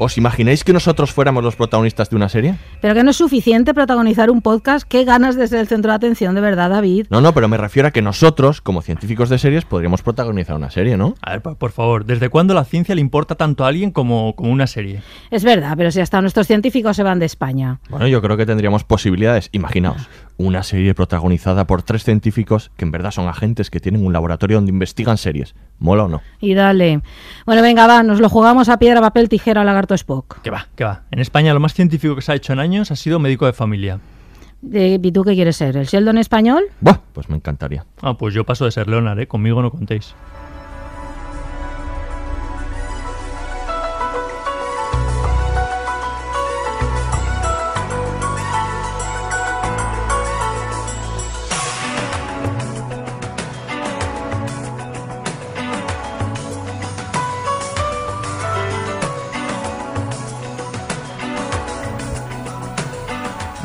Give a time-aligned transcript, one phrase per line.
[0.00, 2.54] ¿Os imagináis que nosotros fuéramos los protagonistas de una serie?
[2.80, 4.86] Pero que no es suficiente protagonizar un podcast.
[4.88, 7.06] Qué ganas de ser el centro de atención, de verdad, David.
[7.10, 10.70] No, no, pero me refiero a que nosotros, como científicos de series, podríamos protagonizar una
[10.70, 11.16] serie, ¿no?
[11.20, 14.36] A ver, por, por favor, ¿desde cuándo la ciencia le importa tanto a alguien como,
[14.36, 15.02] como una serie?
[15.32, 17.80] Es verdad, pero si hasta nuestros científicos se van de España.
[17.90, 19.48] Bueno, yo creo que tendríamos posibilidades.
[19.50, 24.12] Imaginaos, una serie protagonizada por tres científicos que en verdad son agentes que tienen un
[24.12, 25.54] laboratorio donde investigan series.
[25.78, 26.22] ¿Mola o no?
[26.40, 27.02] Y dale.
[27.44, 30.40] Bueno, venga, va, nos lo jugamos a piedra, papel, tijera, lagarto, Spock.
[30.40, 31.02] Que va, que va.
[31.10, 33.52] En España lo más científico que se ha hecho en años ha sido médico de
[33.52, 33.98] familia.
[34.62, 35.76] ¿Y tú qué quieres ser?
[35.76, 36.64] ¿El Sheldon español?
[36.80, 37.84] Buah, pues me encantaría.
[38.00, 39.26] Ah, pues yo paso de ser Leonard, ¿eh?
[39.28, 40.14] Conmigo no contéis.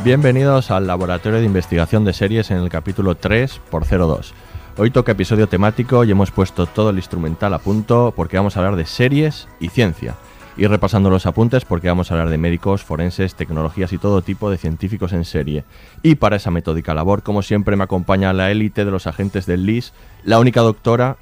[0.03, 4.34] Bienvenidos al Laboratorio de Investigación de Series en el capítulo 3 por 02.
[4.78, 8.59] Hoy toca episodio temático y hemos puesto todo el instrumental a punto porque vamos a
[8.59, 10.16] hablar de series y ciencia.
[10.58, 14.52] Ir repasando los apuntes porque vamos a hablar de médicos, forenses, tecnologías y todo tipo
[14.52, 15.63] de científicos en serie.
[16.02, 19.66] Y para esa metódica labor, como siempre, me acompaña la élite de los agentes del
[19.66, 19.94] LIS,
[20.25, 21.16] la única doctora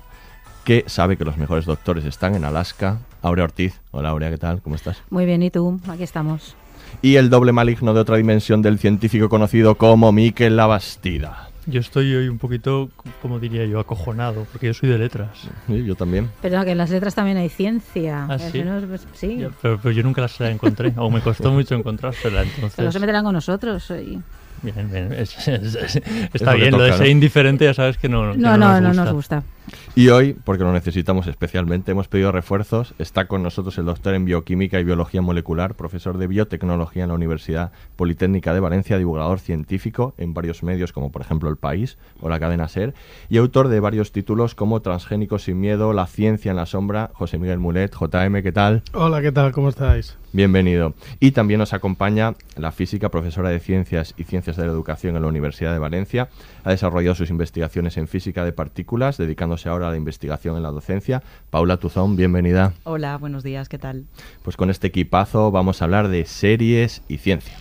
[0.64, 3.80] que sabe que los mejores doctores están en Alaska, Aurea Ortiz.
[3.92, 4.60] Hola Aurea, ¿qué tal?
[4.64, 5.04] ¿Cómo estás?
[5.12, 5.80] Muy bien, ¿y tú?
[5.88, 6.56] Aquí estamos.
[7.02, 11.48] Y el doble maligno de otra dimensión del científico conocido como Miquel Labastida.
[11.68, 12.90] Yo estoy hoy un poquito,
[13.22, 15.30] como diría yo, acojonado, porque yo soy de letras.
[15.68, 16.30] Sí, yo también.
[16.42, 18.26] Pero que en las letras también hay ciencia.
[18.28, 18.64] ¿Ah, sí?
[18.64, 19.38] no es- pues, sí.
[19.38, 22.94] Ya, Pero, pero yo nunca las la encontré, o me costó mucho encontrársela, Pero entonces...
[22.94, 23.92] se meterán con nosotros.
[23.92, 24.20] y-
[24.64, 26.02] Bien, bien, es- es-
[26.34, 27.12] está bien, lo de toca, ser ¿no?
[27.12, 29.44] indiferente ya sabes que no, que No, no, no, nos nos gusta.
[29.94, 32.94] Y hoy, porque lo necesitamos especialmente, hemos pedido refuerzos.
[32.98, 37.16] Está con nosotros el doctor en bioquímica y biología molecular, profesor de biotecnología en la
[37.16, 42.30] Universidad Politécnica de Valencia, divulgador científico en varios medios como por ejemplo El País o
[42.30, 42.94] la cadena Ser,
[43.30, 47.38] y autor de varios títulos como Transgénicos sin miedo, La ciencia en la sombra, José
[47.38, 48.84] Miguel Mulet, JM, ¿qué tal?
[48.94, 49.52] Hola, ¿qué tal?
[49.52, 50.18] ¿Cómo estáis?
[50.34, 50.94] Bienvenido.
[51.20, 55.24] Y también nos acompaña la física, profesora de Ciencias y Ciencias de la Educación en
[55.24, 56.30] la Universidad de Valencia.
[56.64, 59.18] Ha desarrollado sus investigaciones en física de partículas,
[59.52, 61.22] dedicándose ahora a la investigación en la docencia.
[61.50, 62.74] Paula Tuzón, bienvenida.
[62.84, 64.06] Hola, buenos días, ¿qué tal?
[64.44, 67.58] Pues con este equipazo vamos a hablar de series y ciencia.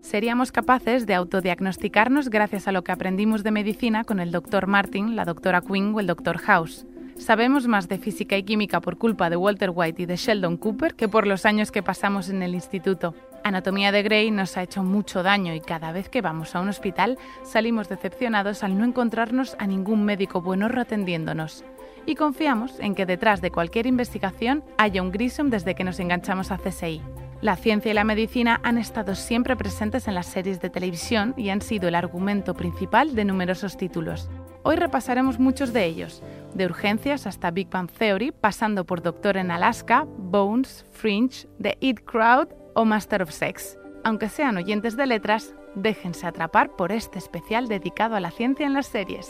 [0.00, 4.66] Seríamos capaces de autodiagnosticarnos gracias a lo que aprendimos de medicina con el Dr.
[4.66, 5.60] Martin, la Dra.
[5.60, 6.38] Quinn o el Dr.
[6.38, 6.84] House.
[7.16, 10.94] Sabemos más de física y química por culpa de Walter White y de Sheldon Cooper
[10.94, 13.14] que por los años que pasamos en el instituto.
[13.44, 16.68] Anatomía de Grey nos ha hecho mucho daño y cada vez que vamos a un
[16.68, 21.64] hospital salimos decepcionados al no encontrarnos a ningún médico bueno atendiéndonos.
[22.06, 26.50] Y confiamos en que detrás de cualquier investigación haya un Grissom desde que nos enganchamos
[26.50, 27.02] a CSI.
[27.40, 31.48] La ciencia y la medicina han estado siempre presentes en las series de televisión y
[31.48, 34.28] han sido el argumento principal de numerosos títulos.
[34.62, 36.22] Hoy repasaremos muchos de ellos,
[36.52, 42.00] de urgencias hasta Big Bang Theory, pasando por Doctor en Alaska, Bones, Fringe, The It
[42.04, 43.76] Crowd o Master of Sex.
[44.04, 48.72] Aunque sean oyentes de letras, déjense atrapar por este especial dedicado a la ciencia en
[48.72, 49.28] las series.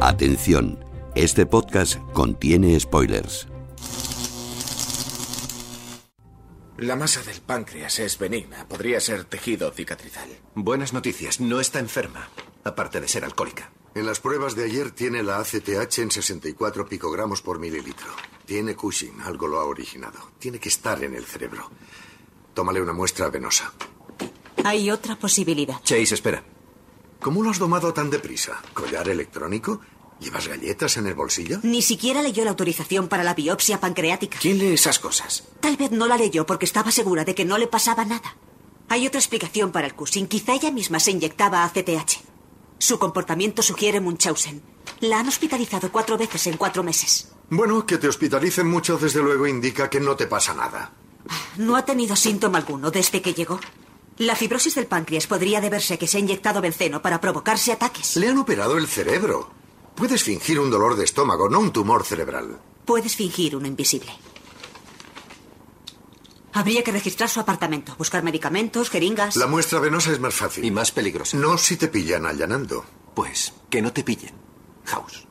[0.00, 0.82] Atención,
[1.14, 3.48] este podcast contiene spoilers.
[6.78, 8.66] La masa del páncreas es benigna.
[8.66, 10.30] Podría ser tejido cicatrizal.
[10.54, 12.30] Buenas noticias, no está enferma,
[12.64, 13.70] aparte de ser alcohólica.
[13.94, 18.08] En las pruebas de ayer tiene la ACTH en 64 picogramos por mililitro.
[18.46, 20.30] Tiene Cushing, algo lo ha originado.
[20.38, 21.70] Tiene que estar en el cerebro.
[22.54, 23.72] Tómale una muestra venosa.
[24.64, 25.82] Hay otra posibilidad.
[25.82, 26.42] Chase, espera.
[27.20, 28.60] ¿Cómo lo has domado tan deprisa?
[28.74, 29.80] ¿Collar electrónico?
[30.20, 31.58] ¿Llevas galletas en el bolsillo?
[31.62, 34.38] Ni siquiera leyó la autorización para la biopsia pancreática.
[34.40, 35.44] ¿Quién lee esas cosas?
[35.60, 38.36] Tal vez no la leyó porque estaba segura de que no le pasaba nada.
[38.88, 40.28] Hay otra explicación para el Cushing.
[40.28, 42.20] Quizá ella misma se inyectaba ACTH.
[42.78, 44.62] Su comportamiento sugiere Munchausen.
[45.00, 47.32] La han hospitalizado cuatro veces en cuatro meses.
[47.50, 50.92] Bueno, que te hospitalicen mucho desde luego indica que no te pasa nada.
[51.56, 53.60] No ha tenido síntoma alguno desde que llegó.
[54.18, 58.16] La fibrosis del páncreas podría deberse a que se ha inyectado benceno para provocarse ataques.
[58.16, 59.50] Le han operado el cerebro.
[59.94, 62.60] Puedes fingir un dolor de estómago, no un tumor cerebral.
[62.84, 64.12] Puedes fingir uno invisible.
[66.54, 69.36] Habría que registrar su apartamento, buscar medicamentos, jeringas.
[69.36, 70.64] La muestra venosa es más fácil.
[70.64, 71.36] Y más peligrosa.
[71.38, 72.84] No si te pillan allanando.
[73.14, 74.34] Pues, que no te pillen.
[74.84, 75.26] House.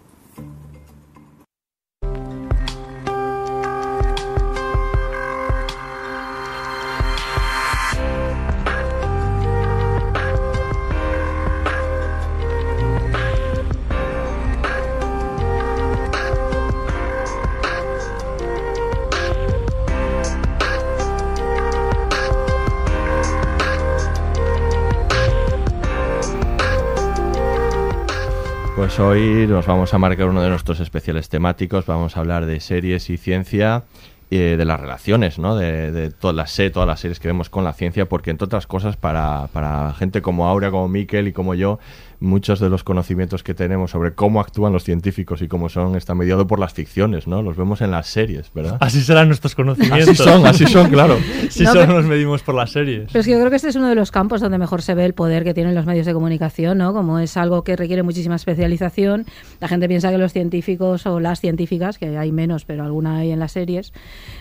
[28.82, 32.60] Pues hoy nos vamos a marcar uno de nuestros especiales temáticos, vamos a hablar de
[32.60, 33.84] series y ciencia
[34.32, 35.56] y de las relaciones, ¿no?
[35.56, 38.66] De, de todas las todas las series que vemos con la ciencia, porque entre otras
[38.66, 41.78] cosas para, para gente como Aurea, como Miquel y como yo,
[42.22, 46.16] muchos de los conocimientos que tenemos sobre cómo actúan los científicos y cómo son está
[46.16, 47.42] mediado por las ficciones, ¿no?
[47.42, 48.78] Los vemos en las series, ¿verdad?
[48.80, 50.10] Así serán nuestros conocimientos.
[50.10, 51.18] Así son, así son, claro.
[51.50, 53.08] Si No, solo pero- nos medimos por las series.
[53.12, 54.94] Pero es que yo creo que este es uno de los campos donde mejor se
[54.96, 56.94] ve el poder que tienen los medios de comunicación, ¿no?
[56.94, 59.26] Como es algo que requiere muchísima especialización,
[59.60, 63.32] la gente piensa que los científicos o las científicas, que hay menos, pero alguna hay
[63.32, 63.94] en las series,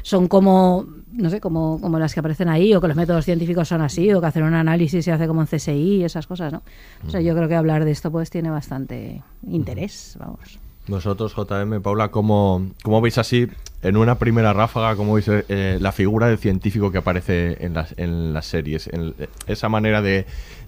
[0.02, 3.68] son como, no sé, como, como las que aparecen ahí, o que los métodos científicos
[3.68, 6.52] son así, o que hacer un análisis se hace como en CSI y esas cosas,
[6.52, 6.62] ¿no?
[7.06, 10.58] O sea, yo creo que hablar de esto pues tiene bastante interés, vamos.
[10.86, 13.46] Vosotros, JM, Paula, ¿cómo, cómo veis así,
[13.82, 17.94] en una primera ráfaga, cómo veis eh, la figura del científico que aparece en las,
[17.96, 18.88] en las series?
[18.92, 19.14] En,
[19.46, 20.26] esa manera de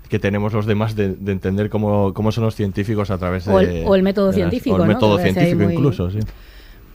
[0.09, 3.53] que tenemos los demás de, de entender cómo, cómo son los científicos a través de...
[3.53, 4.95] O el- o el método de las- científico, O el ¿no?
[4.95, 6.19] método científico muy- incluso, sí.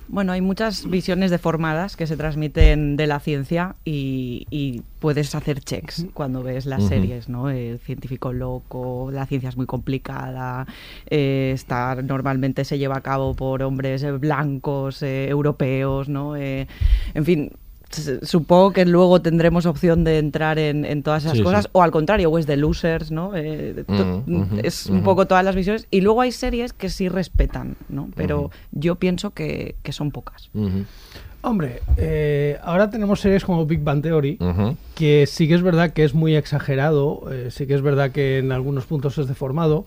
[0.09, 5.59] Bueno, hay muchas visiones deformadas que se transmiten de la ciencia y, y puedes hacer
[5.59, 7.49] checks cuando ves las series, ¿no?
[7.49, 10.65] El científico loco, la ciencia es muy complicada,
[11.09, 16.37] eh, está, normalmente se lleva a cabo por hombres eh, blancos, eh, europeos, ¿no?
[16.37, 16.67] Eh,
[17.13, 17.51] en fin,
[18.23, 21.69] supongo que luego tendremos opción de entrar en, en todas esas Sí, cosas, sí.
[21.73, 23.31] o al contrario, o es de losers, ¿no?
[23.35, 25.87] Eh, to- Mm, ujú, es un poco todas las visiones.
[25.91, 28.09] Y luego hay series que sí respetan, ¿no?
[28.15, 30.49] Pero yo pienso que, que son pocas.
[31.41, 34.37] Hombre, eh, ahora tenemos series como Big Bang Theory,
[34.95, 38.39] que sí que es verdad que es muy exagerado, eh, sí que es verdad que
[38.39, 39.85] en algunos puntos es deformado,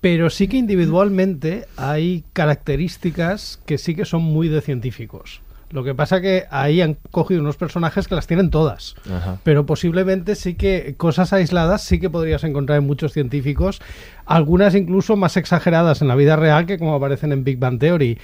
[0.00, 5.41] pero sí que individualmente hay características que sí que son muy de científicos.
[5.72, 8.94] Lo que pasa que ahí han cogido unos personajes que las tienen todas.
[9.10, 9.38] Ajá.
[9.42, 13.80] Pero posiblemente sí que cosas aisladas sí que podrías encontrar en muchos científicos,
[14.26, 18.18] algunas incluso más exageradas en la vida real que como aparecen en Big Bang Theory.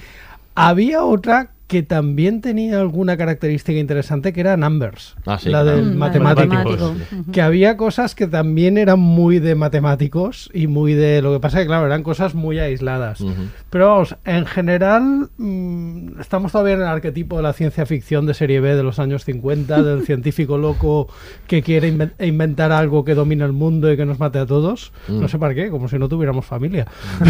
[0.54, 5.76] Había otra que también tenía alguna característica interesante que era Numbers, Ah, sí, la claro.
[5.76, 6.48] del Mm, matemático.
[6.54, 6.94] matemático.
[7.30, 11.20] Que había cosas que también eran muy de matemáticos y muy de...
[11.20, 13.22] Lo que pasa que, claro, eran cosas muy aisladas.
[13.68, 18.32] Pero vamos, en general mm, estamos todavía en el arquetipo de la ciencia ficción de
[18.32, 21.08] serie B de los años 50, del científico loco
[21.46, 24.90] que quiere inven- inventar algo que domine el mundo y que nos mate a todos.
[25.06, 25.20] Mm.
[25.20, 26.87] No sé para qué, como si no tuviéramos familia.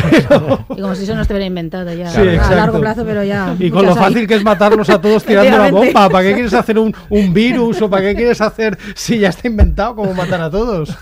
[0.70, 3.56] Y como si eso no estuviera inventado ya Sí, a largo plazo, pero ya.
[3.58, 6.08] Y con lo fácil que es matarlos a todos tirando la bomba.
[6.08, 9.48] ¿Para qué quieres hacer un, un virus o para qué quieres hacer si ya está
[9.48, 10.96] inventado cómo matar a todos?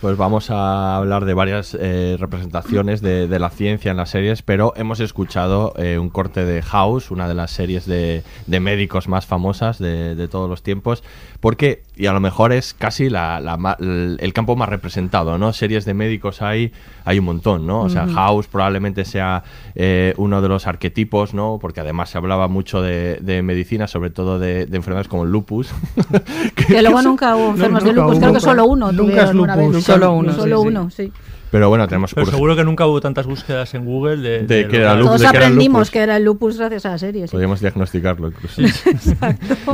[0.00, 4.42] Pues vamos a hablar de varias eh, representaciones de, de la ciencia en las series,
[4.42, 9.08] pero hemos escuchado eh, un corte de House, una de las series de, de médicos
[9.08, 11.02] más famosas de, de todos los tiempos,
[11.40, 13.38] porque, y a lo mejor es casi la,
[13.78, 15.52] el, campo más representado, ¿no?
[15.52, 16.72] Series de médicos hay,
[17.04, 17.82] hay un montón, ¿no?
[17.82, 18.06] O sea.
[18.06, 19.42] House probablemente sea
[19.74, 21.58] eh, uno de los arquetipos, ¿no?
[21.60, 25.30] Porque además se hablaba mucho de, de medicina, sobre todo de, de enfermedades como el
[25.30, 25.70] lupus.
[26.54, 28.20] Que luego nunca hubo enfermos de nunca lupus, hubo.
[28.20, 28.92] creo que solo uno.
[28.92, 29.84] Nunca tuvieron es una vez.
[29.98, 30.68] Solo uno, Solo sí, sí.
[30.68, 31.12] uno, sí.
[31.50, 34.68] Pero bueno, tenemos Pero seguro que nunca hubo tantas búsquedas en Google de, De lo
[34.68, 35.90] que era lupus, Todos de que era aprendimos lupus.
[35.90, 37.26] que era el lupus gracias a la serie.
[37.28, 37.32] sí.
[37.32, 38.62] Podríamos diagnosticarlo incluso.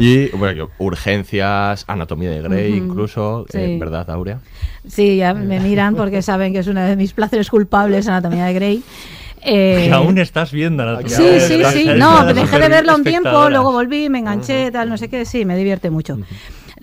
[0.00, 2.84] y bueno, yo- urgencias, anatomía de Grey Ujú.
[2.86, 3.78] incluso, eh, Sí.
[3.78, 4.38] ¿verdad, Aurea?
[4.86, 8.52] Sí, ya me miran porque saben que es uno de mis placeres culpables, Anatomía de
[8.54, 8.82] Grey.
[9.44, 11.72] Eh, Que aún estás viendo Anatomía Sí, de sí, Grey.
[11.72, 11.88] sí.
[11.88, 15.24] Eres No, dejé de verla un tiempo, luego volví, me enganché, tal, no sé qué.
[15.24, 16.18] Sí, me divierte mucho.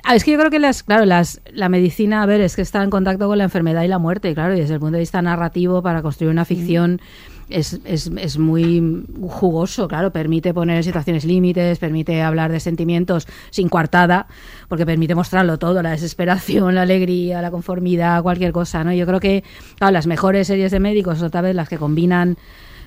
[0.04, 2.62] Ah, es que yo creo que las, claro, las, la medicina, a ver, es que
[2.62, 5.00] está en contacto con la enfermedad y la muerte, claro, y desde el punto de
[5.00, 7.00] vista narrativo, para construir una ficción
[7.50, 13.70] es, es, es muy jugoso, claro, permite poner situaciones límites, permite hablar de sentimientos sin
[13.70, 14.28] coartada,
[14.68, 18.94] porque permite mostrarlo todo, la desesperación, la alegría, la conformidad, cualquier cosa, ¿no?
[18.94, 19.44] Yo creo que,
[19.78, 22.38] claro, las mejores series de médicos, otra vez las que combinan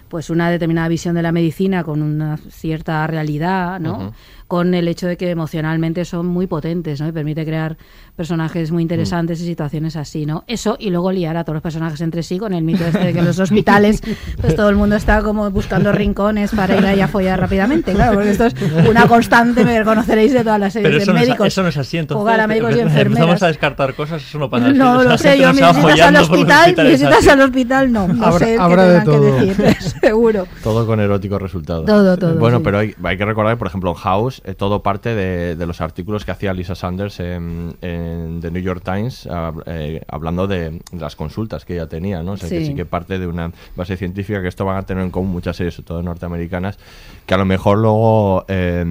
[0.08, 4.12] pues una determinada visión de la medicina con una cierta realidad, ¿no?
[4.52, 7.08] Con el hecho de que emocionalmente son muy potentes, ¿no?
[7.08, 7.78] Y permite crear
[8.14, 10.44] personajes muy interesantes y situaciones así, ¿no?
[10.46, 13.12] Eso y luego liar a todos los personajes entre sí con el mito este de
[13.14, 14.02] que en los hospitales
[14.42, 18.12] pues todo el mundo está como buscando rincones para ir ahí a follar rápidamente, claro,
[18.12, 18.54] porque esto es
[18.86, 21.46] una constante, me reconoceréis de todas las series Pero de no médicos.
[21.46, 22.20] es, eso no es así, entonces.
[22.20, 23.42] Jugar a médicos y Empezamos enfermeras.
[23.42, 24.76] a descartar cosas, eso no pasa así.
[24.76, 28.84] No lo sé, yo visitas al hospital, visitas al hospital, no, no Habrá- sé habrá
[28.84, 29.20] qué de todo.
[29.38, 30.46] que decir, seguro.
[30.62, 31.84] Todo con erótico resultado.
[31.86, 32.64] Todo, todo, Bueno, sí.
[32.66, 33.96] pero hay, hay que recordar, por ejemplo, en
[34.44, 38.62] Eh, todo parte de, de los artículos que hacía Lisa Sanders en, en The New
[38.62, 42.32] York Times, hab- eh, hablando de, las consultas que ella tenía, ¿no?
[42.32, 42.66] O sea, que Sí.
[42.66, 45.56] sí que parte de una base científica que esto van a tener en común muchas
[45.56, 46.78] series, sobre todo norteamericanas,
[47.26, 48.84] que a lo mejor luego eh,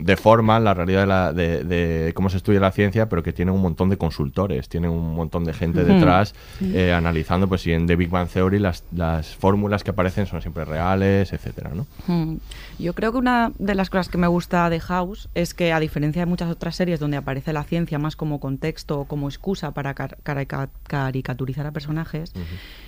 [0.00, 3.54] deforman la realidad de, la- de- de cómo se estudia la ciencia, pero que tienen
[3.54, 6.72] un montón de consultores, tienen un montón de gente detrás Sí.
[6.76, 10.40] eh, analizando, pues si en The Big Bang Theory las, las fórmulas que aparecen son
[10.42, 11.86] siempre reales, etcétera, ¿no?
[12.06, 12.36] Mm.
[12.78, 15.80] Yo creo que una de las cosas que me gusta de House es que, a
[15.80, 19.72] diferencia de muchas otras series donde aparece la ciencia más como contexto o como excusa
[19.72, 22.32] para car- carica- caricaturizar a personajes,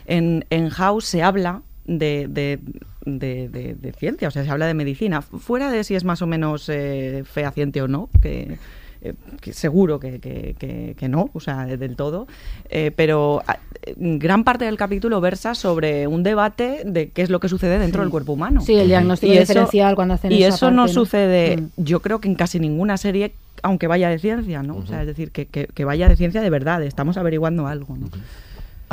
[0.06, 2.58] en, en House se habla de, de-
[3.06, 6.22] de- de- de ciencia, o sea, se habla de medicina, fuera de si es más
[6.22, 8.58] o menos eh, fehaciente o no, que,
[9.04, 12.26] eh, que seguro que, que- que- que no, o sea, de- del todo,
[12.70, 17.30] eh, pero ah, eh, gran parte del capítulo versa sobre un debate de qué es
[17.30, 18.04] lo que sucede dentro Sí.
[18.04, 18.60] del cuerpo humano.
[18.62, 21.00] Sí, el diagnóstico Y eso- diferencial cuando hacen Y esa eso no parte, ¿no?
[21.04, 21.68] sucede, Mm.
[21.84, 23.32] yo creo que en casi ninguna serie,
[23.62, 24.76] aunque vaya de ciencia, ¿no?
[24.76, 27.96] O sea, es decir, que, que- que vaya de ciencia de verdad, estamos averiguando algo,
[27.96, 28.08] ¿no?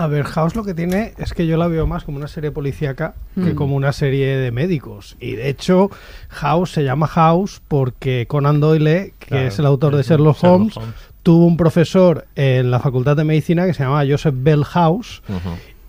[0.03, 2.51] A ver, House lo que tiene es que yo la veo más como una serie
[2.51, 3.55] policíaca que Mm.
[3.55, 5.15] como una serie de médicos.
[5.20, 5.89] Y de hecho,
[6.29, 10.55] House se llama House porque Conan Doyle, que Claro, es el autor de Sherlock, Sherlock
[10.62, 10.96] Holmes, Holmes.
[11.24, 15.22] tuvo un profesor en la Facultad de Medicina que se llama Joseph Bell House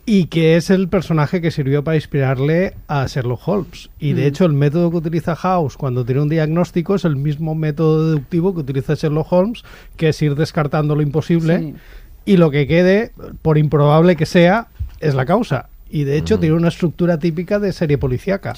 [0.04, 3.88] y que es el personaje que sirvió para inspirarle a Sherlock Holmes.
[3.98, 4.26] Y de Mm.
[4.26, 8.52] hecho, el método que utiliza House cuando tiene un diagnóstico es el mismo método deductivo
[8.52, 9.62] que utiliza Sherlock Holmes,
[9.96, 11.74] que es ir descartando lo imposible Sí.
[12.24, 13.12] Y lo que quede,
[13.42, 14.68] por improbable que sea,
[15.00, 15.68] es la causa.
[15.90, 18.54] Y de hecho tiene una estructura típica de serie policíaca.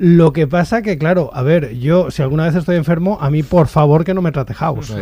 [0.00, 3.42] Lo que pasa que, claro, a ver, yo si alguna vez estoy enfermo, a mí
[3.42, 4.92] por favor que no me trate House.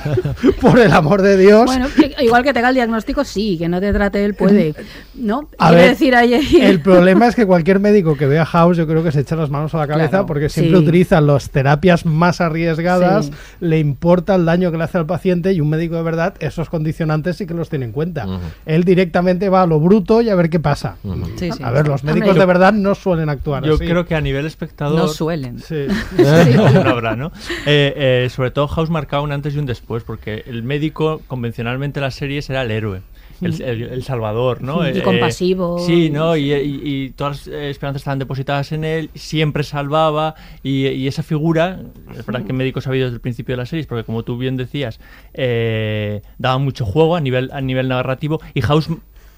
[0.60, 1.64] por el amor de Dios.
[1.66, 1.86] Bueno,
[2.20, 4.74] igual que tenga el diagnóstico, sí, que no te trate él puede.
[5.14, 5.48] ¿No?
[5.58, 6.34] A ver, decir ahí.
[6.60, 9.50] El problema es que cualquier médico que vea House, yo creo que se echa las
[9.50, 10.82] manos a la cabeza Claro, porque siempre sí.
[10.82, 13.32] utiliza las terapias más arriesgadas, Sí.
[13.60, 16.70] le importa el daño que le hace al paciente y un médico de verdad esos
[16.70, 18.26] condicionantes sí que los tiene en cuenta.
[18.64, 20.96] Él directamente va a lo bruto y a ver qué pasa.
[21.36, 21.62] Sí, sí.
[21.62, 23.84] A ver, los médicos yo- de verdad no suelen actuar Yo así.
[23.86, 24.98] creo que a nivel espectador.
[24.98, 25.58] No suelen.
[25.68, 25.86] Sí.
[26.16, 27.32] no habrá, ¿no?
[27.66, 27.92] Eh,
[28.24, 32.04] eh, sobre todo House marcaba un antes y un después, porque el médico, convencionalmente en
[32.04, 33.00] las series, era el héroe.
[33.40, 34.84] El, el- el salvador, ¿no?
[34.84, 35.78] Y Eh, compasivo.
[35.78, 36.36] sí, ¿no?
[36.36, 41.22] Y, y- y todas las esperanzas estaban depositadas en él, siempre salvaba, y, y esa
[41.22, 41.78] figura,
[42.18, 44.38] es verdad que médico ha habido desde el principio de las series, porque como tú
[44.38, 44.98] bien decías,
[45.34, 48.88] eh, daba mucho juego a nivel, a nivel narrativo, y House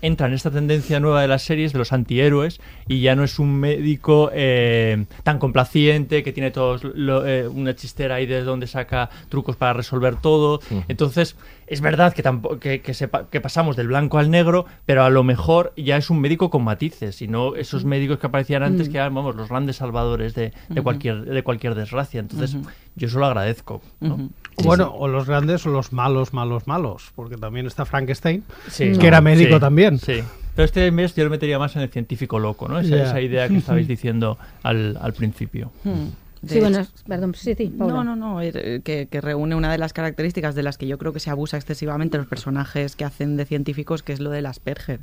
[0.02, 3.38] entra en esta tendencia nueva de las series de los antihéroes y ya no es
[3.38, 8.66] un médico eh, tan complaciente que tiene todos lo- eh, una chistera ahí de donde
[8.66, 10.60] saca trucos para resolver todo.
[10.88, 15.04] Entonces es verdad que, tampo- que, que sepa- que pasamos del blanco al negro pero
[15.04, 18.62] a lo mejor ya es un médico con matices y no esos médicos que aparecían
[18.62, 18.92] antes Mm.
[18.92, 22.20] que eran vamos los grandes salvadores de, de cualquier de cualquier desgracia.
[22.20, 22.56] Entonces
[22.96, 24.30] yo eso lo agradezco ¿no?
[24.58, 27.12] Sí, bueno, o los grandes o los malos, malos, malos.
[27.14, 28.92] Porque también está Frankenstein, Sí.
[28.98, 29.98] que era médico Sí, también.
[29.98, 30.20] Sí.
[30.54, 32.78] Pero este mes yo lo metería más en el científico loco, ¿no?
[32.80, 33.04] Esa, Ya.
[33.04, 35.70] esa idea que estabais diciendo al, al principio.
[35.84, 36.08] Hmm.
[36.46, 37.94] Sí, bueno, perdón, sí, sí, Paula.
[37.96, 40.96] No, no, no, eh, que, que reúne una de las características de las que yo
[40.96, 44.46] creo que se abusa excesivamente los personajes que hacen de científicos, que es lo del
[44.46, 45.00] Asperger.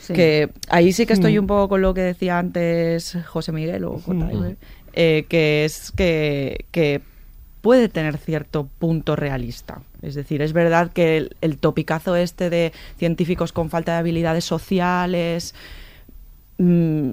[0.00, 0.14] Sí.
[0.14, 1.40] Que ahí sí que estoy Mm.
[1.42, 4.14] un poco con lo que decía antes José Miguel o J.
[4.14, 4.56] Mm.
[4.94, 7.02] eh, que es que, que
[7.66, 9.80] puede tener cierto punto realista.
[10.02, 14.44] Es decir, es verdad que el, el topicazo este de científicos con falta de habilidades
[14.44, 15.52] sociales
[16.58, 17.10] mm,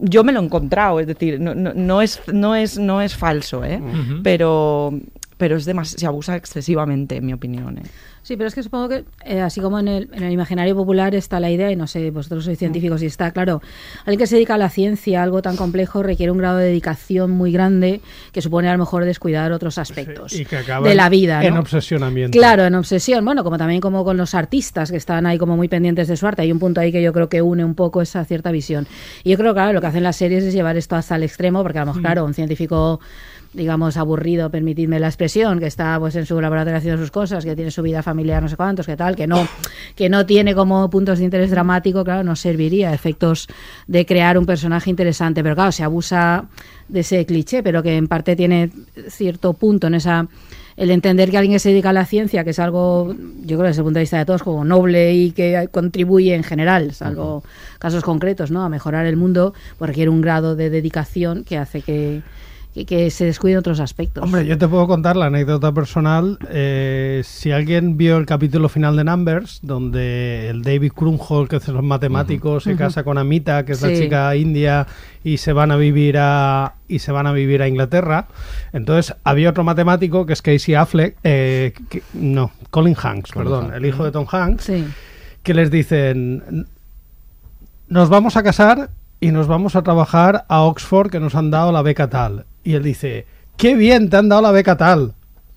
[0.00, 3.16] yo me lo he encontrado, es decir, no, no, no es, no, es, no es
[3.16, 3.80] falso, ¿eh?
[4.22, 4.92] Pero,
[5.36, 7.78] pero es demas- se abusa excesivamente, en mi opinión.
[7.78, 7.82] ¿eh?
[8.28, 11.14] Sí, pero es que supongo que, eh, así como en el, en el, imaginario popular
[11.14, 13.62] está la idea, y no sé, vosotros sois científicos y está claro,
[14.00, 17.30] alguien que se dedica a la ciencia, algo tan complejo, requiere un grado de dedicación
[17.30, 20.94] muy grande que supone a lo mejor descuidar otros aspectos sí, y que acaba de
[20.94, 21.42] la vida.
[21.42, 21.60] En ¿no?
[21.60, 22.36] obsesionamiento.
[22.36, 23.24] Claro, en obsesión.
[23.24, 26.26] Bueno, como también como con los artistas que están ahí como muy pendientes de su
[26.26, 26.42] arte.
[26.42, 28.86] Hay un punto ahí que yo creo que une un poco esa cierta visión.
[29.24, 31.62] Y yo creo, claro, lo que hacen las series es llevar esto hasta el extremo,
[31.62, 33.00] porque a lo mejor, claro, un científico
[33.52, 37.56] digamos, aburrido, permitidme la expresión, que está pues en su laboratorio haciendo sus cosas, que
[37.56, 39.46] tiene su vida familiar no sé cuántos, que tal, que no,
[39.94, 43.48] que no tiene como puntos de interés dramático, claro, no serviría a efectos
[43.86, 46.46] de crear un personaje interesante, pero claro, se abusa
[46.88, 48.70] de ese cliché, pero que en parte tiene
[49.08, 50.28] cierto punto en esa
[50.76, 53.66] el entender que alguien que se dedica a la ciencia, que es algo, yo creo
[53.66, 57.42] desde el punto de vista de todos, como noble y que contribuye en general, salvo
[57.80, 58.62] casos concretos, ¿no?
[58.62, 62.22] a mejorar el mundo, pues requiere un grado de dedicación que hace que,
[62.74, 64.22] que, que se descuiden otros aspectos.
[64.22, 66.38] Hombre, yo te puedo contar la anécdota personal.
[66.50, 71.68] Eh, si alguien vio el capítulo final de Numbers, donde el David Krumholtz, que es
[71.68, 72.72] los matemáticos, uh -huh.
[72.72, 73.86] se casa con Amita, que es sí.
[73.86, 74.86] la chica india,
[75.24, 78.28] y se van a vivir a y se van a vivir a Inglaterra.
[78.72, 83.64] Entonces había otro matemático que es Casey Affleck, eh, que, no, Colin Hanks, Colin perdón,
[83.66, 83.76] Hanks.
[83.76, 84.84] el hijo de Tom Hanks, sí.
[85.42, 86.66] que les dicen
[87.88, 91.72] nos vamos a casar y nos vamos a trabajar a Oxford que nos han dado
[91.72, 92.44] la beca tal.
[92.68, 93.24] Y él dice,
[93.56, 95.14] qué bien, te han dado la beca tal.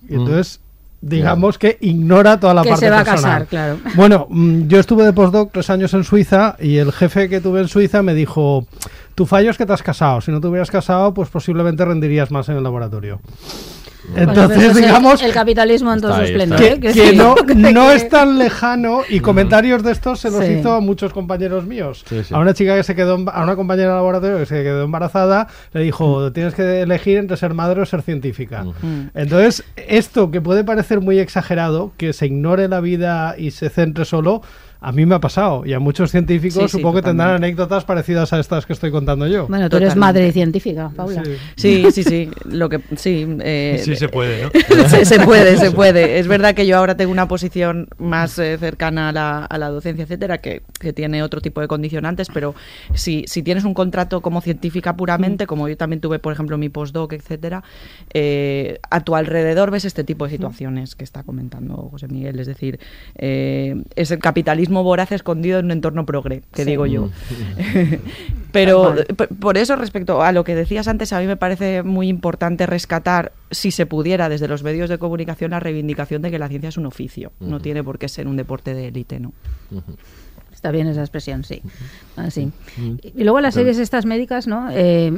[0.08, 0.60] Y entonces,
[1.02, 1.08] mm.
[1.10, 1.76] digamos claro.
[1.78, 3.30] que ignora toda la que parte se va personal.
[3.30, 3.78] a casar, claro.
[3.96, 7.60] Bueno, mm, yo estuve de postdoc tres años en Suiza y el jefe que tuve
[7.60, 8.66] en Suiza me dijo,
[9.14, 10.20] tu fallo es que te has casado.
[10.20, 13.20] Si no te hubieras casado, pues posiblemente rendirías más en el laboratorio.
[14.16, 15.20] Entonces, digamos.
[15.22, 16.58] El, el, capitalismo en todo su esplendor.
[16.58, 16.80] Que, ¿eh?
[16.80, 17.16] que, que sí.
[17.16, 17.34] no,
[17.72, 20.54] no es tan lejano y comentarios de estos se los sí.
[20.54, 22.04] hizo a muchos compañeros míos.
[22.08, 24.84] Sí, a una chica que se quedó, a una compañera de laboratorio que se quedó
[24.84, 28.64] embarazada, le dijo: Tienes que elegir entre ser madre o ser científica.
[29.14, 34.04] Entonces, esto que puede parecer muy exagerado, que se ignore la vida y se centre
[34.04, 34.42] solo.
[34.82, 37.84] A mí me ha pasado y a muchos científicos Sí, sí, supongo que tendrán anécdotas
[37.84, 39.46] parecidas a estas que estoy contando yo.
[39.46, 41.22] Bueno, tú eres madre científica, Paula.
[41.56, 42.30] Sí, sí, sí.
[42.44, 43.26] Lo que sí.
[43.40, 44.50] eh, Sí, se puede, ¿no?
[44.88, 46.18] se, se puede, se puede.
[46.18, 49.68] Es verdad que yo ahora tengo una posición más eh, cercana a la, a la
[49.68, 52.54] docencia, etcétera, que, que tiene otro tipo de condicionantes, pero
[52.94, 56.68] si, si tienes un contrato como científica puramente, como yo también tuve, por ejemplo, mi
[56.70, 57.62] postdoc, etcétera,
[58.14, 62.40] eh, a tu alrededor ves este tipo de situaciones que está comentando José Miguel.
[62.40, 62.80] Es decir,
[63.16, 66.70] eh, es el capitalismo voraz escondido en un entorno progre, que Sí.
[66.70, 67.10] digo yo.
[68.52, 71.82] Pero Tal p- por eso, respecto a lo que decías antes, a mí me parece
[71.82, 76.38] muy importante rescatar, si se pudiera, desde los medios de comunicación, la reivindicación de que
[76.38, 77.32] la ciencia es un oficio.
[77.40, 79.32] No tiene por qué ser un deporte de élite, ¿no?
[80.62, 81.60] Está bien esa expresión, sí.
[82.14, 82.52] Así.
[83.02, 84.68] Y luego las series estas médicas, ¿no?
[84.70, 85.12] Eh,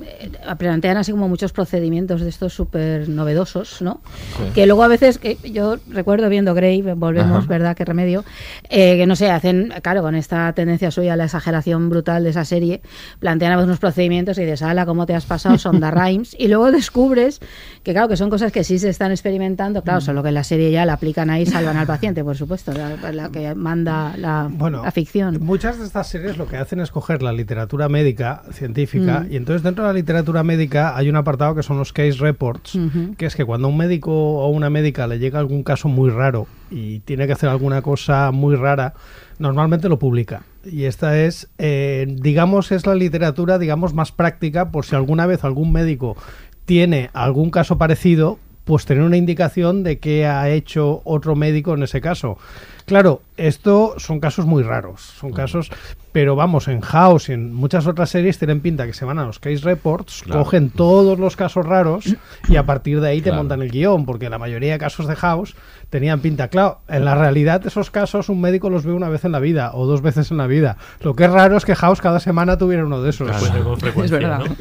[0.57, 4.01] plantean así como muchos procedimientos de estos súper novedosos, ¿no?
[4.39, 4.45] Sí.
[4.55, 7.47] Que luego a veces, que yo recuerdo viendo Grey, volvemos, Ajá.
[7.47, 7.77] ¿verdad?
[7.77, 8.25] Qué remedio.
[8.71, 12.31] eh, que no sé, hacen, claro, con esta tendencia suya a la exageración brutal de
[12.31, 12.81] esa serie,
[13.19, 15.59] plantean a veces unos procedimientos y dices, ala, ¿cómo te has pasado?
[15.59, 16.35] Son da rhymes.
[16.45, 17.41] Y luego descubres
[17.83, 20.45] que, claro, que son cosas que sí se están experimentando, claro, solo que en la
[20.45, 24.49] serie ya la aplican ahí, salvan al paciente, por supuesto, la, la que manda la,
[24.51, 25.34] Bueno, la ficción.
[25.41, 29.33] Muchas de estas series lo que hacen es coger la literatura médica, científica, Mm.
[29.33, 32.79] y entonces dentro de la literatura médica hay un apartado que son los case reports,
[33.17, 36.11] que es que cuando a un médico o una médica le llega algún caso muy
[36.11, 38.95] raro y tiene que hacer alguna cosa muy rara,
[39.39, 40.43] normalmente lo publica.
[40.65, 45.45] Y esta es, eh, digamos, es la literatura, digamos, más práctica por si alguna vez
[45.45, 46.17] algún médico
[46.65, 51.83] tiene algún caso parecido, pues tener una indicación de qué ha hecho otro médico en
[51.83, 52.39] ese caso.
[52.87, 55.71] Claro, esto son casos muy raros, son casos,
[56.13, 59.25] pero vamos, en House y en muchas otras series tienen pinta que se van a
[59.25, 60.41] los case reports, Claro.
[60.45, 62.15] cogen todos los casos raros
[62.47, 63.39] y a partir de ahí te Claro.
[63.39, 65.55] montan el guion, porque la mayoría de casos de House
[65.89, 66.49] tenían pinta.
[66.49, 69.71] Claro, en la realidad esos casos un médico los ve una vez en la vida
[69.73, 70.77] o dos veces en la vida.
[71.01, 73.31] Lo que es raro es que House cada semana tuviera uno de esos.
[73.31, 73.65] Claro.
[73.65, 74.41] Con frecuencia, Es verdad.
[74.41, 74.57] ¿no?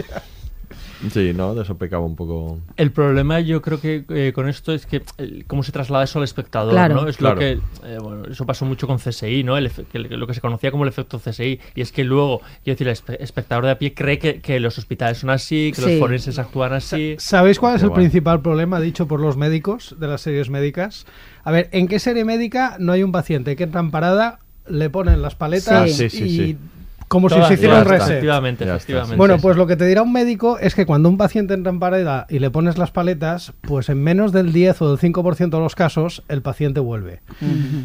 [1.11, 1.53] Sí, ¿no?
[1.55, 2.59] De eso pecaba un poco.
[2.77, 6.19] El problema yo creo que eh, con esto es que eh, cómo se traslada eso
[6.19, 6.95] al espectador, Claro.
[7.01, 7.07] ¿no?
[7.07, 7.35] Es Claro.
[7.35, 7.51] lo que
[7.83, 9.57] eh, bueno, eso pasó mucho con CSI, ¿no?
[9.57, 12.87] El lo que se conocía como el efecto CSI y es que luego, quiero decir,
[12.87, 15.89] el espe- espectador de a pie cree que, que los hospitales son así, que Sí.
[15.91, 17.15] los forenses actúan así.
[17.17, 21.05] ¿Sabéis cuál es el principal problema dicho por los médicos de las series médicas?
[21.43, 24.89] A ver, ¿en qué serie médica no hay un paciente que entra en parada, le
[24.89, 26.05] ponen las paletas Sí.
[26.05, 26.57] Ah, sí, sí, y sí.
[27.13, 28.10] Como Todas, si se hiciera un reset?
[28.10, 28.65] Efectivamente,
[29.15, 31.80] Bueno, pues lo que te dirá un médico es que cuando un paciente entra en
[31.80, 35.60] parada y le pones las paletas, pues en menos del 10 o del 5% de
[35.60, 37.21] los casos el paciente vuelve.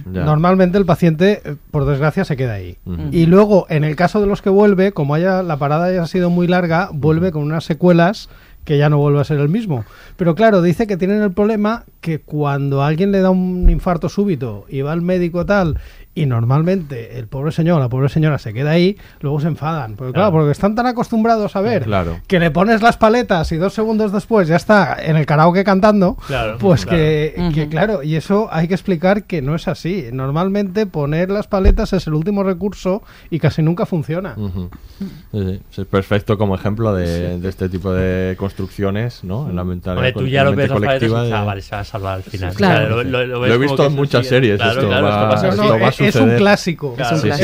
[0.06, 2.78] Normalmente el paciente, eh, por desgracia, se queda ahí.
[3.12, 6.30] Y luego, en el caso de los que vuelve, como haya la parada haya sido
[6.30, 8.30] muy larga, vuelve con unas secuelas
[8.64, 9.84] que ya no vuelva a ser el mismo.
[10.16, 14.10] Pero claro, dice que tienen el problema que cuando a alguien le da un infarto
[14.10, 15.78] súbito y va al médico tal
[16.22, 19.94] y normalmente el pobre señor, la pobre señora se queda ahí, luego se enfadan.
[19.96, 22.20] Porque claro, porque están tan acostumbrados a ver Claro.
[22.26, 26.16] que le pones las paletas y dos segundos después ya está en el karaoke cantando,
[26.26, 26.98] Claro, pues claro.
[26.98, 30.06] Que, que claro, y eso hay que explicar que no es así.
[30.12, 34.34] Normalmente poner las paletas es el último recurso y casi nunca funciona.
[34.36, 34.70] Ujú.
[35.32, 35.80] Sí, sí.
[35.82, 39.48] Es perfecto como ejemplo de, de este tipo de construcciones, ¿no?
[39.48, 41.84] En la mentalidad tú ya lo ves las paletas de- ah, vale, se va a
[41.84, 42.54] salvar al final.
[42.54, 42.96] Claro.
[42.96, 45.06] O sea, lo, lo- lo Lo ves he visto en muchas series, Claro, esto claro,
[45.06, 45.78] va- esto pasa esto mucho.
[45.80, 46.94] va a es un clásico.
[46.94, 47.36] Claro, es un sí,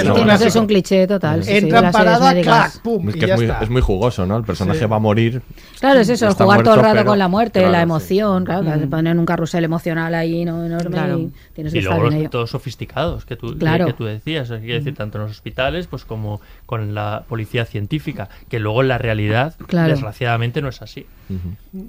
[0.51, 1.45] sí, es cliché total.
[1.45, 3.63] sí, Entra parada, clac, pum, Es y ya es muy, está.
[3.63, 4.37] es muy jugoso, ¿no?
[4.37, 4.87] El personaje Sí.
[4.87, 5.43] va a morir.
[5.81, 7.83] Claro, es eso, jugar todo el rato pero- con la muerte, claro, la sí.
[7.83, 8.91] emoción, claro, te Mm.
[8.91, 10.65] ponen un carrusel emocional ahí ¿no?
[10.65, 11.19] enorme Claro.
[11.19, 12.31] y tienes que Y estar luego los ello.
[12.31, 13.87] todos sofisticados que tú, Claro.
[13.87, 17.65] que, tú decías, hay que decir, tanto en los hospitales pues como con la policía
[17.67, 21.07] científica, que luego en la realidad, desgraciadamente, no es así.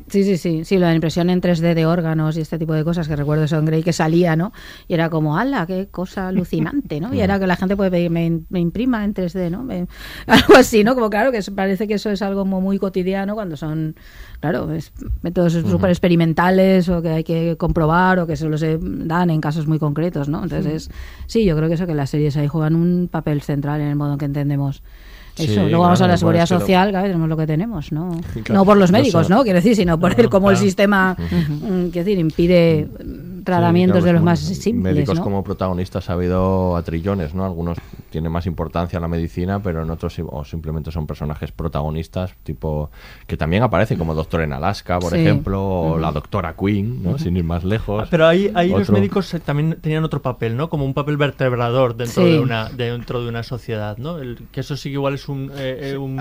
[0.09, 3.07] Sí, sí, sí, sí, la impresión en 3D de órganos y este tipo de cosas
[3.07, 4.53] que recuerdo eso en Grey que salía, ¿no?
[4.87, 6.64] Y era como, ¡hala, qué cosa alucinante,
[7.01, 7.13] ¿no?
[7.13, 9.63] Y era que la gente puede pedir, me, me imprima en 3D, ¿no?
[9.63, 9.87] Me-
[10.27, 10.95] algo así, ¿no?
[10.95, 13.95] Como claro, que parece que eso es algo muy cotidiano cuando son,
[14.39, 19.29] claro, es- métodos súper experimentales o que hay que comprobar o que solo se dan
[19.29, 20.43] en casos muy concretos, ¿no?
[20.43, 20.89] Entonces,
[21.27, 23.95] sí, yo creo que eso que las series ahí juegan un papel central en el
[23.95, 24.83] modo en que entendemos.
[25.35, 27.35] Sí, Eso, luego vamos a la seguridad bueno, es que lo- social, claro, tenemos lo
[27.35, 28.09] que tenemos, ¿no?
[28.43, 29.43] Claro, no por los médicos, ¿no?
[29.43, 34.05] Quiero decir, sino por el cómo el sistema, mm, quiero decir, impide mm, tratamientos Sí,
[34.07, 35.23] de los más simples, Médicos ¿no?
[35.23, 37.45] como protagonistas ha habido a trillones, ¿no?
[37.45, 37.77] Algunos
[38.09, 42.89] tienen más importancia la medicina, pero en otros o simplemente son personajes protagonistas, tipo
[43.27, 45.19] que también aparecen como Doctor en Alaska, por Sí.
[45.19, 47.17] ejemplo, o la Doctora Queen, ¿no?
[47.17, 48.03] Sin ir más lejos.
[48.03, 50.69] Ah, Pero ahí, ahí los médicos eh, también tenían otro papel, ¿no?
[50.69, 52.31] Como un papel vertebrador dentro, Sí.
[52.31, 54.17] de, una, dentro de una sociedad, ¿no?
[54.17, 56.17] El- que eso sí que igual es un, eh, eh, un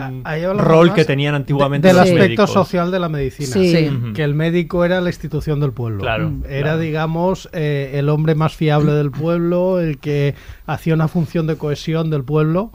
[0.58, 2.52] rol que tenían antiguamente del los aspecto médicos.
[2.52, 3.48] social de la medicina.
[3.52, 3.74] Sí.
[3.74, 3.88] Sí.
[3.88, 4.12] Ujú.
[4.12, 6.00] Que el médico era la institución del pueblo.
[6.00, 6.78] Claro, Era, claro.
[6.80, 7.13] digamos,
[7.52, 10.34] eh, el hombre más fiable del pueblo, el que
[10.66, 12.72] hacía una función de cohesión del pueblo.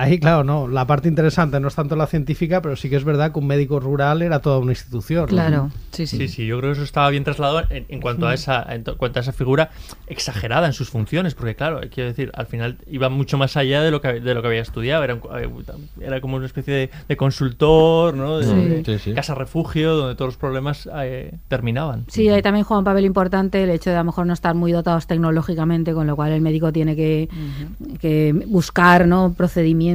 [0.00, 0.68] Ahí, claro, no.
[0.68, 3.46] La parte interesante no es tanto la científica, pero sí que es verdad que un
[3.46, 5.26] médico rural era toda una institución.
[5.26, 5.70] Claro.
[5.90, 6.16] Sí, sí.
[6.18, 8.84] Sí, sí, yo creo que eso estaba bien trasladado en, en cuanto a esa en
[8.84, 9.70] to- cuanto a esa figura
[10.06, 13.90] exagerada en sus funciones, porque claro, quiero decir, al final iba mucho más allá de
[13.90, 15.48] lo que de lo que había estudiado, era, un- eh,
[16.00, 18.38] era como una especie de, de consultor, ¿no?
[18.38, 18.54] De, Sí.
[18.92, 19.14] de Sí, sí.
[19.14, 22.04] casa refugio, donde todos los problemas eh, terminaban.
[22.08, 24.54] Sí, ahí también juega un papel importante el hecho de a lo mejor no estar
[24.54, 27.28] muy dotados tecnológicamente, con lo cual el médico tiene que,
[28.00, 29.34] que buscar ¿no?
[29.36, 29.87] procedimientos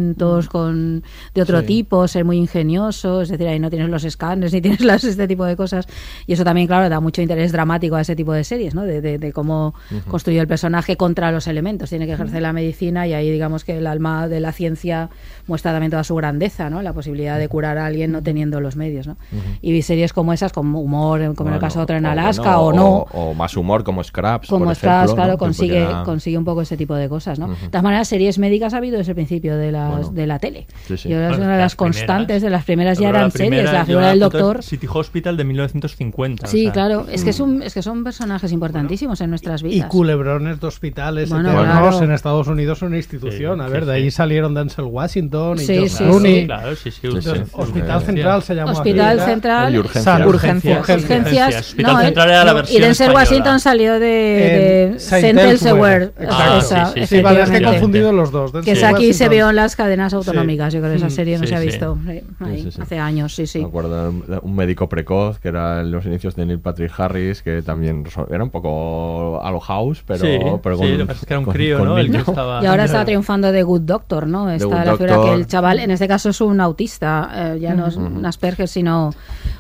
[0.50, 1.04] con,
[1.34, 1.66] de otro Sí.
[1.68, 5.28] tipo, ser muy ingenioso, es decir, ahí no tienes los escáneres ni tienes las, este
[5.28, 5.88] tipo de cosas.
[6.28, 8.84] Y eso también, claro, da mucho interés dramático a ese tipo de series, ¿no?
[8.84, 9.74] de, de- de cómo
[10.10, 11.90] construye el personaje contra los elementos.
[11.90, 15.10] Tiene que ejercer la medicina y ahí digamos que el alma de la ciencia
[15.48, 16.82] muestra también toda su grandeza, ¿no?
[16.82, 19.08] la posibilidad de curar a alguien no teniendo los medios.
[19.08, 19.18] ¿no?
[19.62, 22.10] Y series como esas, con humor, como en el Bueno, caso de Otro en o
[22.12, 22.90] Alaska, bueno, o no.
[23.12, 25.38] O, o más humor como Scraps, Como por estás, ejemplo, claro, ¿no?
[25.38, 27.48] Consigue, consigue un poco ese tipo de cosas, ¿no?
[27.50, 30.12] De todas maneras, series médicas ha habido desde el principio de, las, Bueno.
[30.14, 30.68] de la tele.
[30.88, 31.10] Sí, sí.
[31.10, 33.86] Yo Bueno, una de las constantes, de las primeras ya eran la primera series, la
[33.86, 34.64] figura del doctor.
[34.64, 36.46] City Hospital de 1950.
[36.46, 39.68] o Sí, sea, claro, es que, son, es que son personajes importantísimos en nuestras Y
[39.68, 39.88] vidas.
[39.90, 42.04] culebrones de hospitales Bueno, eternos claro.
[42.04, 43.60] en Estados Unidos son una institución.
[43.60, 44.12] Sí, a ver, sí, de ahí sí.
[44.12, 46.40] salieron Denzel Washington y George sí, Clooney.
[46.42, 46.46] sí.
[46.46, 47.00] Claro, sí, sí.
[47.02, 47.36] Sí, urgencia.
[47.46, 47.52] sí.
[47.54, 48.06] Hospital Sí.
[48.06, 49.20] Central se llamó Hospital.
[49.22, 49.74] Central.
[49.74, 50.26] Y urgencias.
[50.26, 50.80] Urgencias.
[50.80, 51.10] urgencias.
[51.12, 51.56] Urgencias.
[51.60, 53.12] Hospital no, eh, Central era la no, versión y Denzel.
[53.12, 56.12] Washington salió de, de Saint Elsewhere.
[56.30, 57.16] Ah, sí, sí, sí.
[57.18, 58.52] Sí, vale, es que he confundido los dos.
[58.64, 60.74] Que aquí se vio en las cadenas autonómicas.
[60.74, 61.12] Yo creo que esa Mm.
[61.12, 61.66] serie no Sí, se ha sí.
[61.68, 62.82] visto sí, ahí, Sí, sí, sí.
[62.82, 63.60] hace años, sí, sí.
[63.60, 66.92] Me acuerdo de un, un médico precoz que era en los inicios de Neil Patrick
[66.98, 70.98] Harris, que también era un poco a lo house, pero, Sí, pero sí, con, lo
[70.98, 71.98] que pasa es que era un con- crío, con ¿no?
[71.98, 74.50] El que estaba- Y ahora está triunfando The Good Doctor, ¿no?
[74.50, 77.88] Está la figura que el chaval, en este caso es un autista, eh, ya no
[77.88, 79.12] es un Asperger, sino